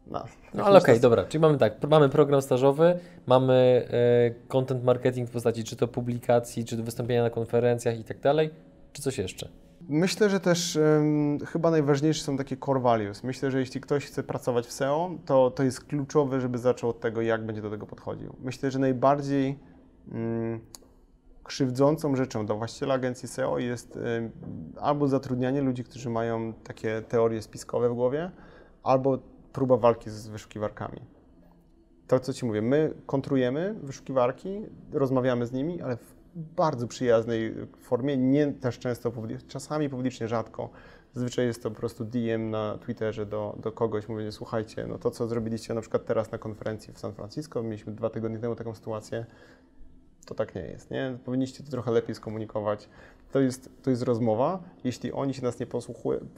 no, 0.08 0.26
No 0.54 0.64
ale 0.66 0.80
okej, 0.80 1.00
dobra, 1.00 1.26
czyli 1.26 1.42
mamy 1.42 1.58
tak, 1.58 1.74
mamy 1.90 2.10
program 2.10 2.42
stażowy, 2.42 3.00
mamy 3.28 3.88
e, 3.92 4.48
content 4.48 4.84
marketing 4.84 5.30
w 5.30 5.32
postaci 5.32 5.64
czy 5.64 5.76
to 5.76 5.88
publikacji, 5.88 6.66
czy 6.66 6.78
to 6.78 6.84
wystąpienia 6.84 7.24
na 7.24 7.30
konferencjach 7.30 8.00
i 8.00 8.04
tak 8.04 8.20
dalej, 8.20 8.50
czy 8.94 9.02
coś 9.02 9.18
jeszcze? 9.18 9.50
Myślę, 9.92 10.30
że 10.30 10.40
też 10.40 10.76
em, 10.76 11.40
chyba 11.46 11.72
najważniejsze 11.72 12.24
są 12.24 12.38
takie 12.38 12.58
core 12.58 12.80
values. 12.80 13.24
Myślę, 13.24 13.52
że 13.52 13.60
jeśli 13.60 13.82
ktoś 13.82 14.06
chce 14.06 14.24
pracować 14.24 14.68
w 14.68 14.72
SEO, 14.72 15.12
to, 15.26 15.52
to 15.52 15.64
jest 15.64 15.86
kluczowe, 15.86 16.42
żeby 16.42 16.58
zaczął 16.58 16.90
od 16.90 17.00
tego, 17.00 17.22
jak 17.22 17.46
będzie 17.46 17.62
do 17.62 17.70
tego 17.70 17.86
podchodził. 17.86 18.36
Myślę, 18.40 18.72
że 18.72 18.80
najbardziej 18.80 19.60
mm, 20.12 20.60
krzywdzącą 21.44 22.16
rzeczą 22.16 22.46
dla 22.46 22.56
właściciela 22.56 22.94
agencji 22.94 23.28
SEO 23.28 23.60
jest 23.60 23.98
em, 23.98 24.32
albo 24.82 25.08
zatrudnianie 25.08 25.62
ludzi, 25.62 25.84
którzy 25.84 26.10
mają 26.10 26.54
takie 26.54 27.02
teorie 27.02 27.42
spiskowe 27.42 27.90
w 27.90 27.94
głowie, 27.94 28.32
albo 28.84 29.20
próba 29.54 29.78
walki 29.78 30.10
z 30.10 30.28
wyszukiwarkami. 30.28 31.02
To, 32.08 32.20
co 32.20 32.34
Ci 32.34 32.46
mówię, 32.46 32.62
my 32.62 32.94
kontrujemy 33.06 33.76
wyszukiwarki, 33.84 34.62
rozmawiamy 34.92 35.46
z 35.46 35.52
nimi, 35.52 35.82
ale 35.82 35.98
w 35.98 36.19
bardzo 36.36 36.88
przyjaznej 36.88 37.56
formie, 37.82 38.18
nie 38.18 38.54
też 38.54 38.80
często, 38.80 39.14
czasami 39.48 39.90
publicznie, 39.90 40.28
rzadko. 40.28 40.70
Zazwyczaj 41.14 41.46
jest 41.46 41.64
to 41.64 41.72
po 41.72 41.78
prostu 41.78 42.06
DM 42.06 42.50
na 42.50 42.78
Twitterze 42.78 43.26
do, 43.26 43.58
do 43.60 43.72
kogoś, 43.72 44.08
mówienie, 44.08 44.32
słuchajcie, 44.32 44.86
no 44.88 44.98
to, 44.98 45.12
co 45.12 45.28
zrobiliście 45.28 45.74
na 45.74 45.82
przykład 45.82 46.06
teraz 46.06 46.32
na 46.32 46.38
konferencji 46.38 46.94
w 46.94 47.00
San 47.00 47.14
Francisco, 47.14 47.64
mieliśmy 47.64 47.94
dwa 47.94 48.10
tygodnie 48.10 48.40
temu 48.40 48.56
taką 48.56 48.76
sytuację, 48.76 49.26
to 50.26 50.36
tak 50.36 50.56
nie 50.56 50.62
jest, 50.62 50.92
nie? 50.92 51.18
Powinniście 51.26 51.64
to 51.64 51.72
trochę 51.72 51.92
lepiej 51.92 52.16
skomunikować. 52.16 52.90
To 53.32 53.40
jest, 53.40 53.70
to 53.84 53.90
jest 53.90 54.02
rozmowa. 54.02 54.64
Jeśli 54.84 55.12
oni 55.12 55.34
się 55.34 55.44
nas 55.44 55.60
nie, 55.60 55.68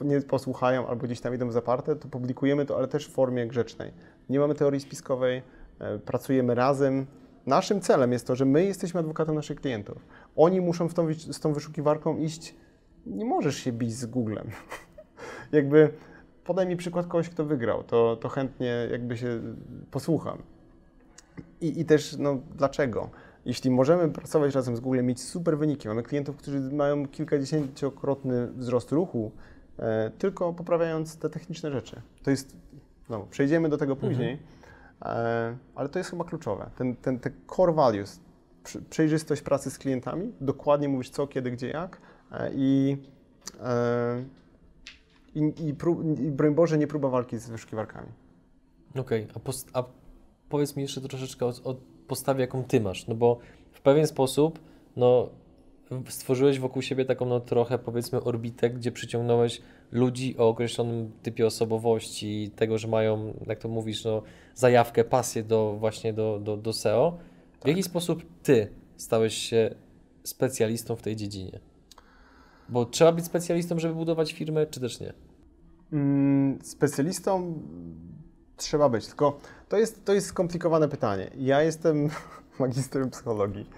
nie 0.02 0.22
posłuchają 0.22 0.88
albo 0.88 1.06
gdzieś 1.06 1.22
tam 1.22 1.36
idą 1.36 1.52
zaparte, 1.52 1.96
to 1.96 2.08
publikujemy 2.08 2.66
to, 2.66 2.78
ale 2.78 2.88
też 2.88 3.08
w 3.08 3.12
formie 3.12 3.48
grzecznej. 3.48 3.92
Nie 4.30 4.40
mamy 4.40 4.56
teorii 4.56 4.80
spiskowej, 4.80 5.42
e, 5.80 6.00
pracujemy 6.00 6.56
razem. 6.56 7.06
Naszym 7.46 7.82
celem 7.82 8.12
jest 8.12 8.28
to, 8.28 8.36
że 8.36 8.46
my 8.46 8.66
jesteśmy 8.66 9.00
adwokatem 9.00 9.36
naszych 9.36 9.62
klientów. 9.62 10.06
Oni 10.36 10.62
muszą 10.62 10.90
w 10.90 10.94
tą, 10.94 11.14
z 11.14 11.40
tą 11.40 11.54
wyszukiwarką 11.54 12.18
iść. 12.18 12.56
Nie 13.06 13.26
możesz 13.26 13.56
się 13.56 13.72
bić 13.72 13.94
z 13.94 14.06
Googlem. 14.06 14.48
jakby 15.52 15.94
podaj 16.44 16.68
mi 16.68 16.78
przykład 16.78 17.08
kogoś, 17.08 17.30
kto 17.30 17.46
wygrał, 17.46 17.84
to, 17.84 18.16
to 18.16 18.30
chętnie 18.30 18.88
jakby 18.92 19.18
się 19.18 19.42
posłucham. 19.92 20.38
I, 21.62 21.80
I 21.80 21.86
też, 21.86 22.18
no 22.18 22.40
dlaczego? 22.56 23.10
Jeśli 23.46 23.72
możemy 23.72 24.10
pracować 24.10 24.56
razem 24.56 24.76
z 24.76 24.80
Googlem, 24.80 25.06
mieć 25.06 25.22
super 25.22 25.58
wyniki, 25.58 25.88
mamy 25.88 26.04
klientów, 26.04 26.38
którzy 26.38 26.60
mają 26.60 27.08
kilkadziesięciokrotny 27.08 28.48
wzrost 28.48 28.92
ruchu, 28.92 29.32
e, 29.80 30.12
tylko 30.18 30.54
poprawiając 30.54 31.18
te 31.18 31.30
techniczne 31.30 31.72
rzeczy. 31.72 32.02
To 32.24 32.32
jest, 32.32 32.56
no, 33.10 33.28
przejdziemy 33.30 33.70
do 33.70 33.78
tego 33.78 33.96
później, 33.96 34.34
e, 34.34 34.38
ale 35.76 35.90
to 35.92 36.00
jest 36.00 36.10
chyba 36.10 36.24
kluczowe. 36.24 36.70
Ten, 36.78 36.96
ten, 36.96 37.20
te 37.20 37.32
core 37.56 37.74
values, 37.74 38.20
przejrzystość 38.90 39.42
pracy 39.42 39.72
z 39.72 39.78
klientami, 39.78 40.34
dokładnie 40.42 40.90
mówisz 40.90 41.10
co, 41.10 41.28
kiedy, 41.28 41.52
gdzie, 41.52 41.68
jak 41.68 42.02
e, 42.32 42.52
i, 42.56 42.98
e, 43.60 44.24
i, 45.36 45.54
i, 45.68 45.74
prób, 45.74 46.20
i 46.20 46.32
broń 46.32 46.56
Boże, 46.56 46.78
nie 46.78 46.88
próba 46.88 47.10
walki 47.10 47.38
z 47.38 47.50
wyszukiwarkami. 47.50 48.08
Okej, 48.96 49.28
a, 49.36 49.40
post- 49.40 49.70
a 49.74 49.84
powiedz 50.50 50.76
mi 50.76 50.84
jeszcze 50.84 51.02
troszeczkę 51.02 51.46
o, 51.46 51.50
o 51.64 51.76
postawie, 52.08 52.42
jaką 52.42 52.64
ty 52.64 52.82
masz, 52.82 53.08
no 53.08 53.16
bo 53.16 53.40
w 53.72 53.82
pewien 53.82 54.08
sposób, 54.08 54.60
no 54.96 55.30
stworzyłeś 56.10 56.60
wokół 56.60 56.82
siebie 56.82 57.06
taką 57.06 57.26
no 57.26 57.40
trochę 57.40 57.78
powiedzmy 57.78 58.24
orbitę, 58.24 58.70
gdzie 58.70 58.92
przyciągnąłeś 58.92 59.62
ludzi 59.92 60.38
o 60.38 60.50
określonym 60.50 61.12
typie 61.24 61.48
osobowości, 61.48 62.52
tego, 62.56 62.78
że 62.78 62.88
mają, 62.88 63.34
jak 63.48 63.60
to 63.60 63.70
mówisz, 63.70 64.06
no 64.06 64.22
zajawkę, 64.56 65.04
pasję 65.04 65.44
do 65.44 65.76
właśnie 65.80 66.14
do, 66.14 66.40
do, 66.40 66.58
do 66.58 66.74
SEO. 66.74 67.18
W 67.64 67.68
jaki 67.68 67.84
sposób 67.84 68.24
ty 68.44 68.68
stałeś 68.98 69.34
się 69.34 69.76
specjalistą 70.24 70.96
w 70.96 71.02
tej 71.02 71.16
dziedzinie? 71.16 71.60
Bo 72.70 72.86
trzeba 72.86 73.12
być 73.12 73.26
specjalistą, 73.26 73.80
żeby 73.80 73.96
budować 73.96 74.34
firmę, 74.34 74.66
czy 74.66 74.80
też 74.80 75.00
nie? 75.00 75.14
Mm, 75.94 76.60
Specjalistą 76.64 77.62
trzeba 78.58 78.90
być, 78.90 79.08
tylko 79.08 79.40
to 79.70 79.78
jest, 79.78 80.06
to 80.06 80.14
jest 80.14 80.28
skomplikowane 80.28 80.88
pytanie. 80.88 81.32
Ja 81.38 81.62
jestem 81.62 82.10
magistrem 82.62 83.10
psychologii 83.10 83.70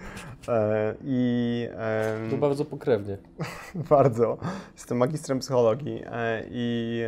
e, 0.48 0.94
i 1.04 1.68
em, 1.72 2.30
To 2.30 2.36
bardzo 2.36 2.64
pokrewnie. 2.64 3.18
bardzo 3.90 4.38
jestem 4.74 4.98
magistrem 4.98 5.38
psychologii 5.38 6.02
e, 6.06 6.44
i, 6.50 7.02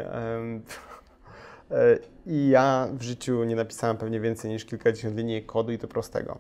e, 1.71 1.99
i 2.27 2.49
ja 2.49 2.89
w 2.93 3.03
życiu 3.03 3.45
nie 3.45 3.57
napisałem 3.57 3.97
pewnie 3.97 4.21
więcej 4.21 4.51
niż 4.51 4.65
kilkadziesiąt 4.65 5.17
linii 5.17 5.43
kodu 5.43 5.73
i 5.73 5.79
to 5.79 5.89
prostego. 5.89 6.39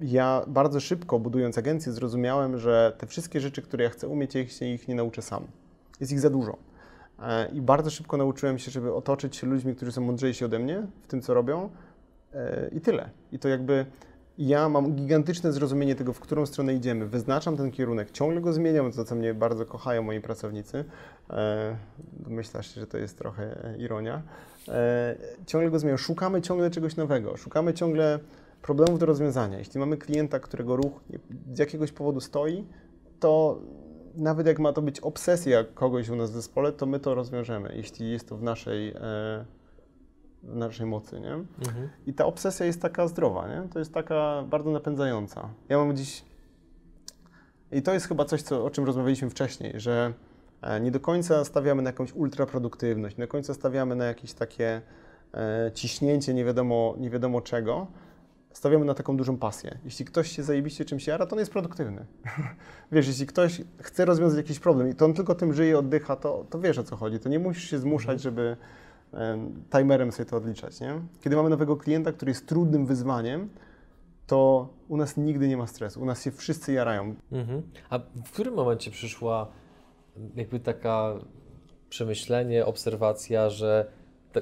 Ja 0.00 0.44
bardzo 0.46 0.80
szybko 0.80 1.18
budując 1.18 1.58
agencję 1.58 1.92
zrozumiałem, 1.92 2.58
że 2.58 2.92
te 2.98 3.06
wszystkie 3.06 3.40
rzeczy, 3.40 3.62
które 3.62 3.84
ja 3.84 3.90
chcę 3.90 4.08
umieć, 4.08 4.34
ja 4.34 4.40
ich 4.40 4.52
się 4.52 4.66
ich 4.66 4.88
nie 4.88 4.94
nauczę 4.94 5.22
sam. 5.22 5.46
Jest 6.00 6.12
ich 6.12 6.20
za 6.20 6.30
dużo. 6.30 6.56
E, 7.22 7.48
I 7.52 7.60
bardzo 7.60 7.90
szybko 7.90 8.16
nauczyłem 8.16 8.58
się, 8.58 8.70
żeby 8.70 8.94
otoczyć 8.94 9.36
się 9.36 9.46
ludźmi, 9.46 9.74
którzy 9.74 9.92
są 9.92 10.00
mądrzejsi 10.00 10.44
ode 10.44 10.58
mnie 10.58 10.86
w 11.02 11.06
tym, 11.06 11.22
co 11.22 11.34
robią. 11.34 11.70
E, 12.34 12.68
I 12.72 12.80
tyle. 12.80 13.10
I 13.32 13.38
to 13.38 13.48
jakby 13.48 13.86
ja 14.38 14.68
mam 14.68 14.94
gigantyczne 14.94 15.52
zrozumienie 15.52 15.94
tego, 15.94 16.12
w 16.12 16.20
którą 16.20 16.46
stronę 16.46 16.74
idziemy. 16.74 17.06
Wyznaczam 17.06 17.56
ten 17.56 17.70
kierunek, 17.70 18.10
ciągle 18.10 18.40
go 18.40 18.52
zmieniam, 18.52 18.92
za 18.92 19.04
co 19.04 19.14
mnie 19.14 19.34
bardzo 19.34 19.66
kochają 19.66 20.02
moi 20.02 20.20
pracownicy. 20.20 20.84
E, 21.30 21.76
Myślasz, 22.26 22.74
że 22.74 22.86
to 22.86 22.98
jest 22.98 23.18
trochę 23.18 23.74
ironia. 23.78 24.22
E, 24.68 25.16
Ciągle 25.46 25.70
go 25.70 25.78
zmieniam. 25.78 25.98
Szukamy 25.98 26.42
ciągle 26.42 26.70
czegoś 26.70 26.96
nowego. 26.96 27.36
Szukamy 27.36 27.74
ciągle 27.74 28.18
problemów 28.62 28.98
do 28.98 29.06
rozwiązania. 29.06 29.58
Jeśli 29.58 29.80
mamy 29.80 29.96
klienta, 29.96 30.40
którego 30.40 30.76
ruch 30.76 31.00
z 31.54 31.58
jakiegoś 31.58 31.92
powodu 31.92 32.20
stoi, 32.20 32.64
to 33.20 33.60
nawet 34.16 34.46
jak 34.46 34.58
ma 34.58 34.72
to 34.72 34.82
być 34.82 35.00
obsesja 35.00 35.64
kogoś 35.64 36.08
u 36.08 36.16
nas 36.16 36.30
w 36.30 36.34
zespole, 36.34 36.72
to 36.72 36.86
my 36.86 37.00
to 37.00 37.14
rozwiążemy, 37.14 37.72
jeśli 37.76 38.10
jest 38.10 38.28
to 38.28 38.36
w 38.36 38.42
naszej, 38.42 38.94
naszej 40.42 40.86
mocy, 40.86 41.20
nie? 41.20 41.32
Mhm. 41.32 41.88
I 42.06 42.14
ta 42.14 42.26
obsesja 42.26 42.66
jest 42.66 42.82
taka 42.82 43.08
zdrowa, 43.08 43.48
nie? 43.48 43.68
To 43.68 43.78
jest 43.78 43.94
taka 43.94 44.44
bardzo 44.48 44.70
napędzająca. 44.70 45.48
Ja 45.68 45.78
mam 45.78 45.96
dziś... 45.96 46.24
I 47.72 47.82
to 47.82 47.92
jest 47.92 48.08
chyba 48.08 48.24
coś, 48.24 48.42
co, 48.42 48.64
o 48.64 48.70
czym 48.70 48.84
rozmawialiśmy 48.84 49.30
wcześniej, 49.30 49.72
że 49.80 50.12
e, 50.62 50.80
nie 50.80 50.90
do 50.90 51.00
końca 51.00 51.44
stawiamy 51.44 51.82
na 51.82 51.88
jakąś 51.88 52.12
ultraproduktywność, 52.12 53.16
nie 53.16 53.24
do 53.24 53.28
końca 53.28 53.54
stawiamy 53.54 53.96
na 53.96 54.04
jakieś 54.04 54.32
takie 54.32 54.82
e, 55.34 55.70
ciśnięcie 55.74 56.34
nie 56.34 56.44
wiadomo, 56.44 56.94
nie 56.98 57.10
wiadomo 57.10 57.40
czego, 57.40 57.86
stawiamy 58.52 58.84
na 58.84 58.94
taką 58.94 59.16
dużą 59.16 59.36
pasję. 59.36 59.78
Jeśli 59.84 60.04
ktoś 60.04 60.30
się 60.30 60.42
zajebiście 60.42 60.84
czymś 60.84 61.06
jara, 61.06 61.26
to 61.26 61.32
on 61.32 61.38
jest 61.38 61.52
produktywny. 61.52 62.06
wiesz, 62.92 63.06
jeśli 63.06 63.26
ktoś 63.26 63.62
chce 63.80 64.04
rozwiązać 64.04 64.36
jakiś 64.36 64.58
problem 64.58 64.88
i 64.88 64.94
to 64.94 65.04
on 65.04 65.14
tylko 65.14 65.34
tym 65.34 65.52
żyje, 65.52 65.78
oddycha, 65.78 66.16
to, 66.16 66.46
to 66.50 66.58
wiesz 66.58 66.78
o 66.78 66.84
co 66.84 66.96
chodzi. 66.96 67.18
To 67.18 67.28
nie 67.28 67.38
musisz 67.38 67.70
się 67.70 67.78
zmuszać, 67.78 68.22
żeby 68.22 68.42
em, 68.42 68.56
timerem 69.70 70.12
sobie 70.12 70.30
to 70.30 70.36
odliczać, 70.36 70.80
nie? 70.80 71.00
Kiedy 71.20 71.36
mamy 71.36 71.50
nowego 71.50 71.76
klienta, 71.76 72.12
który 72.12 72.30
jest 72.30 72.46
trudnym 72.46 72.86
wyzwaniem, 72.86 73.48
to 74.26 74.68
u 74.88 74.96
nas 74.96 75.16
nigdy 75.16 75.48
nie 75.48 75.56
ma 75.56 75.66
stresu. 75.66 76.00
U 76.02 76.04
nas 76.04 76.24
się 76.24 76.30
wszyscy 76.30 76.72
jarają. 76.72 77.14
Mhm. 77.32 77.62
A 77.90 77.98
w 77.98 78.30
którym 78.32 78.54
momencie 78.54 78.90
przyszła 78.90 79.48
jakby 80.36 80.60
taka 80.60 81.14
przemyślenie, 81.88 82.66
obserwacja, 82.66 83.50
że 83.50 83.86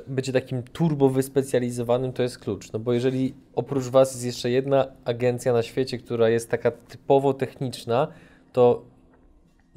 bycie 0.06 0.32
takim 0.32 0.62
turbo 0.62 1.08
wyspecjalizowanym 1.08 2.12
to 2.12 2.22
jest 2.22 2.38
klucz. 2.38 2.72
No 2.72 2.78
bo 2.78 2.92
jeżeli 2.92 3.34
oprócz 3.54 3.84
Was 3.84 4.12
jest 4.12 4.24
jeszcze 4.24 4.50
jedna 4.50 4.86
agencja 5.04 5.52
na 5.52 5.62
świecie, 5.62 5.98
która 5.98 6.28
jest 6.28 6.50
taka 6.50 6.70
typowo 6.70 7.34
techniczna, 7.34 8.08
to 8.52 8.82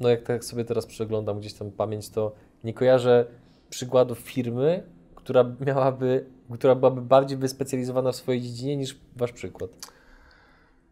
no 0.00 0.08
jak 0.08 0.22
tak 0.22 0.44
sobie 0.44 0.64
teraz 0.64 0.86
przeglądam 0.86 1.40
gdzieś 1.40 1.52
tam 1.52 1.70
pamięć, 1.70 2.08
to 2.08 2.32
nie 2.64 2.74
kojarzę 2.74 3.26
przykładów 3.72 4.18
firmy, 4.18 4.82
która 5.14 5.44
miałaby, 5.66 6.26
która 6.54 6.74
byłaby 6.74 7.02
bardziej 7.02 7.38
wyspecjalizowana 7.38 8.12
w 8.12 8.16
swojej 8.16 8.42
dziedzinie 8.42 8.76
niż 8.76 9.00
Wasz 9.16 9.32
przykład. 9.32 9.70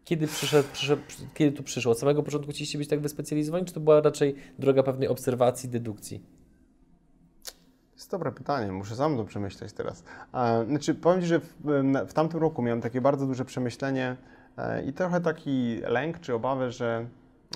Kiedy, 0.03 0.27
przyszedł, 0.27 0.67
przyszedł, 0.73 1.01
kiedy 1.33 1.57
tu 1.57 1.63
przyszło? 1.63 1.91
Od 1.91 1.99
samego 1.99 2.23
początku 2.23 2.51
chcieliście 2.51 2.77
być 2.77 2.87
tak 2.89 2.99
wyspecjalizowani, 2.99 3.65
czy 3.65 3.73
to 3.73 3.79
była 3.79 4.01
raczej 4.01 4.35
droga 4.59 4.83
pewnej 4.83 5.07
obserwacji, 5.07 5.69
dedukcji? 5.69 6.19
To 7.45 7.95
jest 7.95 8.11
dobre 8.11 8.31
pytanie, 8.31 8.71
muszę 8.71 8.95
sam 8.95 9.17
to 9.17 9.25
przemyśleć 9.25 9.73
teraz. 9.73 10.03
E, 10.33 10.65
Znaczy, 10.65 10.95
powiem 10.95 11.21
Ci, 11.21 11.27
że 11.27 11.39
w, 11.39 11.49
w 12.07 12.13
tamtym 12.13 12.39
roku 12.39 12.61
miałem 12.61 12.81
takie 12.81 13.01
bardzo 13.01 13.27
duże 13.27 13.45
przemyślenie 13.45 14.17
e, 14.57 14.83
i 14.83 14.93
trochę 14.93 15.21
taki 15.21 15.81
lęk 15.87 16.19
czy 16.19 16.33
obawę, 16.33 16.71
że, 16.71 17.05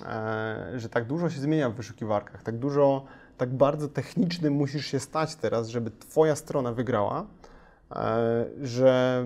e, 0.05 0.79
że 0.79 0.89
tak 0.89 1.05
dużo 1.05 1.29
się 1.29 1.39
zmienia 1.39 1.69
w 1.69 1.75
wyszukiwarkach, 1.75 2.43
tak 2.43 2.57
dużo, 2.57 3.05
tak 3.37 3.53
bardzo 3.53 3.87
technicznym 3.87 4.53
musisz 4.53 4.85
się 4.85 4.99
stać 4.99 5.35
teraz, 5.35 5.67
żeby 5.67 5.91
Twoja 5.91 6.35
strona 6.35 6.73
wygrała, 6.73 7.27
e, 7.91 8.45
że 8.61 9.25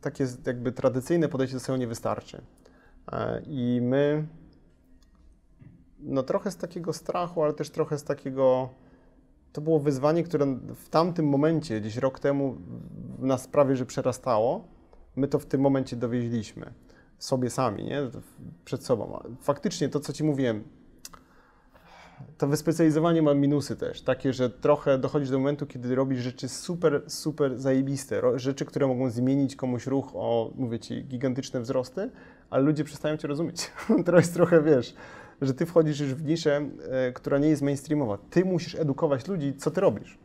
takie 0.00 0.26
jakby 0.46 0.72
tradycyjne 0.72 1.28
podejście 1.28 1.56
do 1.56 1.60
SEO 1.60 1.76
nie 1.76 1.86
wystarczy. 1.86 2.42
E, 3.12 3.42
I 3.46 3.80
my 3.82 4.26
no 6.00 6.22
trochę 6.22 6.50
z 6.50 6.56
takiego 6.56 6.92
strachu, 6.92 7.42
ale 7.42 7.52
też 7.52 7.70
trochę 7.70 7.98
z 7.98 8.04
takiego 8.04 8.68
to 9.52 9.60
było 9.60 9.80
wyzwanie, 9.80 10.22
które 10.22 10.46
w 10.74 10.88
tamtym 10.88 11.28
momencie, 11.28 11.80
gdzieś 11.80 11.96
rok 11.96 12.18
temu, 12.18 12.56
nas 13.18 13.48
prawie 13.48 13.76
że 13.76 13.86
przerastało. 13.86 14.64
My 15.16 15.28
to 15.28 15.38
w 15.38 15.46
tym 15.46 15.60
momencie 15.60 15.96
dowieźliśmy 15.96 16.72
sobie 17.18 17.50
sami, 17.50 17.84
nie? 17.84 18.00
przed 18.64 18.84
sobą. 18.84 19.22
Faktycznie 19.40 19.88
to, 19.88 20.00
co 20.00 20.12
Ci 20.12 20.24
mówiłem, 20.24 20.64
to 22.38 22.46
wyspecjalizowanie 22.46 23.22
ma 23.22 23.34
minusy 23.34 23.76
też, 23.76 24.02
takie, 24.02 24.32
że 24.32 24.50
trochę 24.50 24.98
dochodzisz 24.98 25.30
do 25.30 25.38
momentu, 25.38 25.66
kiedy 25.66 25.94
robisz 25.94 26.20
rzeczy 26.20 26.48
super, 26.48 27.02
super 27.06 27.58
zajebiste, 27.58 28.38
rzeczy, 28.38 28.64
które 28.64 28.86
mogą 28.86 29.10
zmienić 29.10 29.56
komuś 29.56 29.86
ruch 29.86 30.10
o, 30.14 30.50
mówię 30.54 30.78
Ci, 30.78 31.04
gigantyczne 31.04 31.60
wzrosty, 31.60 32.10
ale 32.50 32.62
ludzie 32.64 32.84
przestają 32.84 33.16
Cię 33.16 33.28
rozumieć. 33.28 33.70
jest 34.16 34.34
trochę, 34.34 34.62
wiesz, 34.62 34.94
że 35.42 35.54
Ty 35.54 35.66
wchodzisz 35.66 36.00
już 36.00 36.14
w 36.14 36.24
niszę, 36.24 36.68
e, 36.90 37.12
która 37.12 37.38
nie 37.38 37.48
jest 37.48 37.62
mainstreamowa. 37.62 38.18
Ty 38.30 38.44
musisz 38.44 38.74
edukować 38.74 39.28
ludzi, 39.28 39.54
co 39.56 39.70
Ty 39.70 39.80
robisz. 39.80 40.18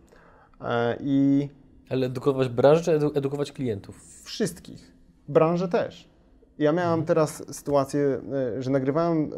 E, 0.62 0.98
I 1.00 1.50
Ale 1.90 2.06
edukować 2.06 2.50
branżę, 2.50 2.84
czy 2.84 2.92
edu- 2.92 3.18
edukować 3.18 3.52
klientów? 3.52 4.22
wszystkich. 4.24 4.92
Branżę 5.28 5.68
też. 5.68 6.11
Ja 6.60 6.72
miałam 6.72 7.06
teraz 7.06 7.56
sytuację, 7.56 8.22
e, 8.58 8.62
że 8.62 8.72
nagrywałem 8.72 9.24
e, 9.24 9.30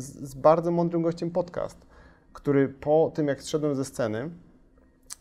z, 0.00 0.30
z 0.30 0.34
bardzo 0.34 0.70
mądrym 0.70 1.02
gościem 1.02 1.30
podcast, 1.30 1.86
który 2.32 2.68
po 2.68 3.12
tym, 3.14 3.28
jak 3.28 3.42
zszedłem 3.42 3.74
ze 3.74 3.84
sceny 3.84 4.30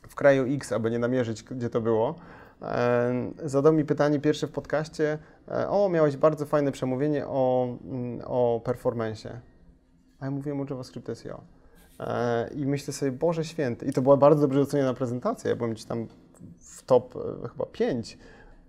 w 0.07 0.15
kraju 0.15 0.55
X, 0.55 0.71
aby 0.71 0.91
nie 0.91 0.99
namierzyć, 0.99 1.43
gdzie 1.43 1.69
to 1.69 1.81
było, 1.81 2.15
e, 2.61 3.31
zadał 3.43 3.73
mi 3.73 3.85
pytanie 3.85 4.19
pierwsze 4.19 4.47
w 4.47 4.51
podcaście, 4.51 5.17
o, 5.67 5.89
miałeś 5.89 6.17
bardzo 6.17 6.45
fajne 6.45 6.71
przemówienie 6.71 7.27
o, 7.27 7.67
mm, 7.83 8.21
o 8.25 8.61
performance. 8.63 9.41
A 10.19 10.25
ja 10.25 10.31
mówiłem 10.31 10.61
o 10.61 10.65
JavaScript 10.69 11.17
SEO. 11.17 11.41
I 12.55 12.65
myślę 12.65 12.93
sobie, 12.93 13.11
Boże 13.11 13.45
Święty. 13.45 13.85
I 13.85 13.93
to 13.93 14.01
była 14.01 14.17
bardzo 14.17 14.41
dobrze 14.41 14.61
oceniona 14.61 14.93
prezentacja. 14.93 15.49
Ja 15.49 15.55
byłem 15.55 15.71
gdzieś 15.71 15.85
tam 15.85 16.07
w 16.59 16.83
top 16.83 17.13
chyba 17.51 17.65
5. 17.65 18.17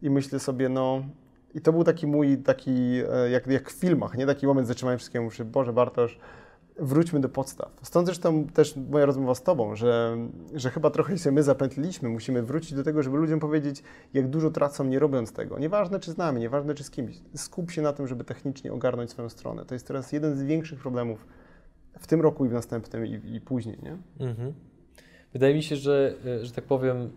I 0.02 0.10
myślę 0.10 0.40
sobie, 0.40 0.68
no. 0.68 1.02
I 1.54 1.60
to 1.60 1.72
był 1.72 1.84
taki 1.84 2.06
mój, 2.06 2.38
taki, 2.38 3.02
e, 3.12 3.30
jak, 3.30 3.46
jak 3.46 3.70
w 3.70 3.72
filmach, 3.72 4.16
nie? 4.16 4.26
Taki 4.26 4.46
moment 4.46 4.68
zatrzymałem 4.68 4.98
wszystkiego. 4.98 5.24
Muszę, 5.24 5.44
Boże 5.44 5.72
Bartosz, 5.72 6.18
wróćmy 6.78 7.20
do 7.20 7.28
podstaw. 7.28 7.72
Stąd 7.82 8.06
zresztą 8.06 8.46
też 8.46 8.76
moja 8.90 9.06
rozmowa 9.06 9.34
z 9.34 9.42
Tobą, 9.42 9.76
że, 9.76 10.16
że 10.54 10.70
chyba 10.70 10.90
trochę 10.90 11.18
się 11.18 11.32
my 11.32 11.42
zapętliliśmy. 11.42 12.08
Musimy 12.08 12.42
wrócić 12.42 12.74
do 12.74 12.82
tego, 12.82 13.02
żeby 13.02 13.16
ludziom 13.16 13.40
powiedzieć, 13.40 13.82
jak 14.14 14.28
dużo 14.28 14.50
tracą 14.50 14.84
nie 14.84 14.98
robiąc 14.98 15.32
tego. 15.32 15.58
Nieważne 15.58 16.00
czy 16.00 16.12
z 16.12 16.16
nami, 16.16 16.40
nieważne 16.40 16.74
czy 16.74 16.84
z 16.84 16.90
kimś. 16.90 17.16
Skup 17.34 17.70
się 17.70 17.82
na 17.82 17.92
tym, 17.92 18.06
żeby 18.06 18.24
technicznie 18.24 18.72
ogarnąć 18.72 19.10
swoją 19.10 19.28
stronę. 19.28 19.64
To 19.64 19.74
jest 19.74 19.86
teraz 19.86 20.12
jeden 20.12 20.36
z 20.36 20.42
większych 20.42 20.80
problemów 20.80 21.26
w 21.98 22.06
tym 22.06 22.20
roku 22.20 22.44
i 22.44 22.48
w 22.48 22.52
następnym 22.52 23.06
i, 23.06 23.20
i 23.34 23.40
później, 23.40 23.78
nie? 23.82 23.96
Mhm. 24.26 24.52
Wydaje 25.32 25.54
mi 25.54 25.62
się, 25.62 25.76
że, 25.76 26.14
e, 26.26 26.44
że 26.44 26.52
tak 26.52 26.64
powiem, 26.64 27.10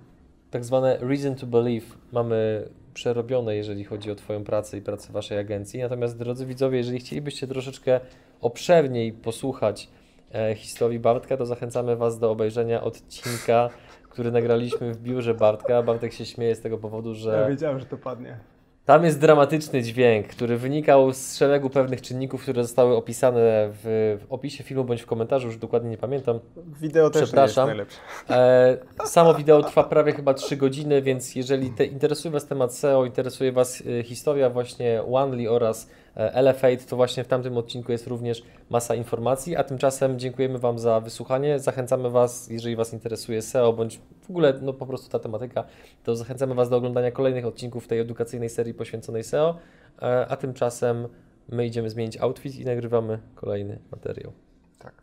tak 0.52 0.66
zwane 0.66 0.98
reason 1.02 1.36
to 1.36 1.48
believe 1.48 1.86
mamy 2.12 2.70
przerobione, 2.96 3.56
jeżeli 3.56 3.84
chodzi 3.84 4.12
o 4.12 4.16
Twoją 4.16 4.44
pracę 4.44 4.78
i 4.78 4.82
pracę 4.82 5.14
Waszej 5.14 5.38
agencji. 5.38 5.80
Natomiast, 5.80 6.18
drodzy 6.18 6.46
widzowie, 6.46 6.78
jeżeli 6.78 7.00
chcielibyście 7.00 7.48
troszeczkę 7.48 8.00
obszerniej 8.42 9.14
posłuchać 9.14 9.90
e, 10.34 10.56
historii 10.56 11.00
Bartka, 11.00 11.38
to 11.38 11.46
zachęcamy 11.46 11.96
Was 11.96 12.20
do 12.20 12.32
obejrzenia 12.32 12.84
odcinka, 12.84 13.70
który 14.10 14.32
nagraliśmy 14.32 14.94
w 14.94 14.98
biurze 14.98 15.34
Bartka. 15.34 15.84
Bartek 15.84 16.14
się 16.14 16.26
śmieje 16.26 16.56
z 16.56 16.62
tego 16.62 16.78
powodu, 16.78 17.16
że... 17.16 17.46
wiedziałem, 17.50 17.80
że 17.80 17.86
to 17.86 17.98
padnie. 17.98 18.40
Tam 18.86 19.06
jest 19.06 19.20
dramatyczny 19.20 19.84
dźwięk, 19.84 20.28
który 20.28 20.58
wynikał 20.58 21.14
z 21.14 21.38
szeregu 21.38 21.70
pewnych 21.70 22.02
czynników, 22.02 22.42
które 22.42 22.64
zostały 22.64 22.96
opisane 22.96 23.40
w, 23.72 24.18
w 24.22 24.34
opisie 24.34 24.64
filmu 24.64 24.84
bądź 24.84 25.02
w 25.02 25.06
komentarzu, 25.06 25.48
już 25.48 25.58
dokładnie 25.58 25.90
nie 25.90 25.98
pamiętam. 25.98 26.40
Wideo 26.82 27.10
też 27.10 27.34
nie 27.34 27.42
jest 27.42 27.58
najlepsze. 27.58 27.98
E, 28.30 28.78
samo 29.06 29.34
wideo 29.34 29.64
trwa 29.64 29.84
prawie 29.84 30.12
chyba 30.12 30.34
3 30.34 30.58
godziny, 30.58 31.02
więc 31.02 31.36
jeżeli 31.36 31.70
te, 31.70 31.86
interesuje 31.86 32.32
Was 32.32 32.48
temat 32.48 32.76
SEO, 32.76 33.06
interesuje 33.06 33.52
Was 33.52 33.84
e, 34.00 34.04
historia 34.04 34.50
właśnie 34.50 35.04
Onely 35.04 35.50
oraz 35.50 35.90
Elevate, 36.16 36.78
to 36.78 36.96
właśnie 36.96 37.24
w 37.24 37.28
tamtym 37.28 37.58
odcinku 37.58 37.92
jest 37.92 38.08
również 38.08 38.44
masa 38.70 38.96
informacji, 38.96 39.56
a 39.56 39.64
tymczasem 39.64 40.20
dziękujemy 40.20 40.60
Wam 40.60 40.80
za 40.80 41.00
wysłuchanie. 41.00 41.60
Zachęcamy 41.60 42.10
Was, 42.10 42.50
jeżeli 42.50 42.76
Was 42.76 42.94
interesuje 42.94 43.42
SEO 43.42 43.74
bądź 43.74 44.00
w 44.22 44.30
ogóle 44.30 44.54
no, 44.62 44.74
po 44.74 44.86
prostu 44.86 45.10
ta 45.10 45.20
tematyka, 45.20 45.64
to 46.04 46.16
zachęcamy 46.16 46.56
Was 46.56 46.70
do 46.70 46.78
oglądania 46.78 47.12
kolejnych 47.12 47.46
odcinków 47.46 47.88
tej 47.88 48.00
edukacyjnej 48.00 48.50
serii 48.50 48.74
poświęconej 48.74 49.24
SEO, 49.24 49.58
e, 50.02 50.28
a 50.28 50.38
tymczasem 50.38 51.08
my 51.50 51.66
idziemy 51.66 51.90
zmienić 51.90 52.18
outfit 52.18 52.56
i 52.56 52.66
nagrywamy 52.66 53.20
kolejny 53.36 53.80
materiał. 53.92 54.32
Tak. 54.80 54.94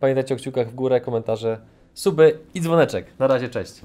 Pamiętajcie 0.00 0.34
o 0.34 0.38
kciukach 0.38 0.70
w 0.70 0.74
górę, 0.74 1.00
komentarze, 1.00 1.60
suby 1.94 2.38
i 2.54 2.60
dzwoneczek. 2.60 3.06
Na 3.18 3.26
razie, 3.26 3.48
cześć. 3.48 3.80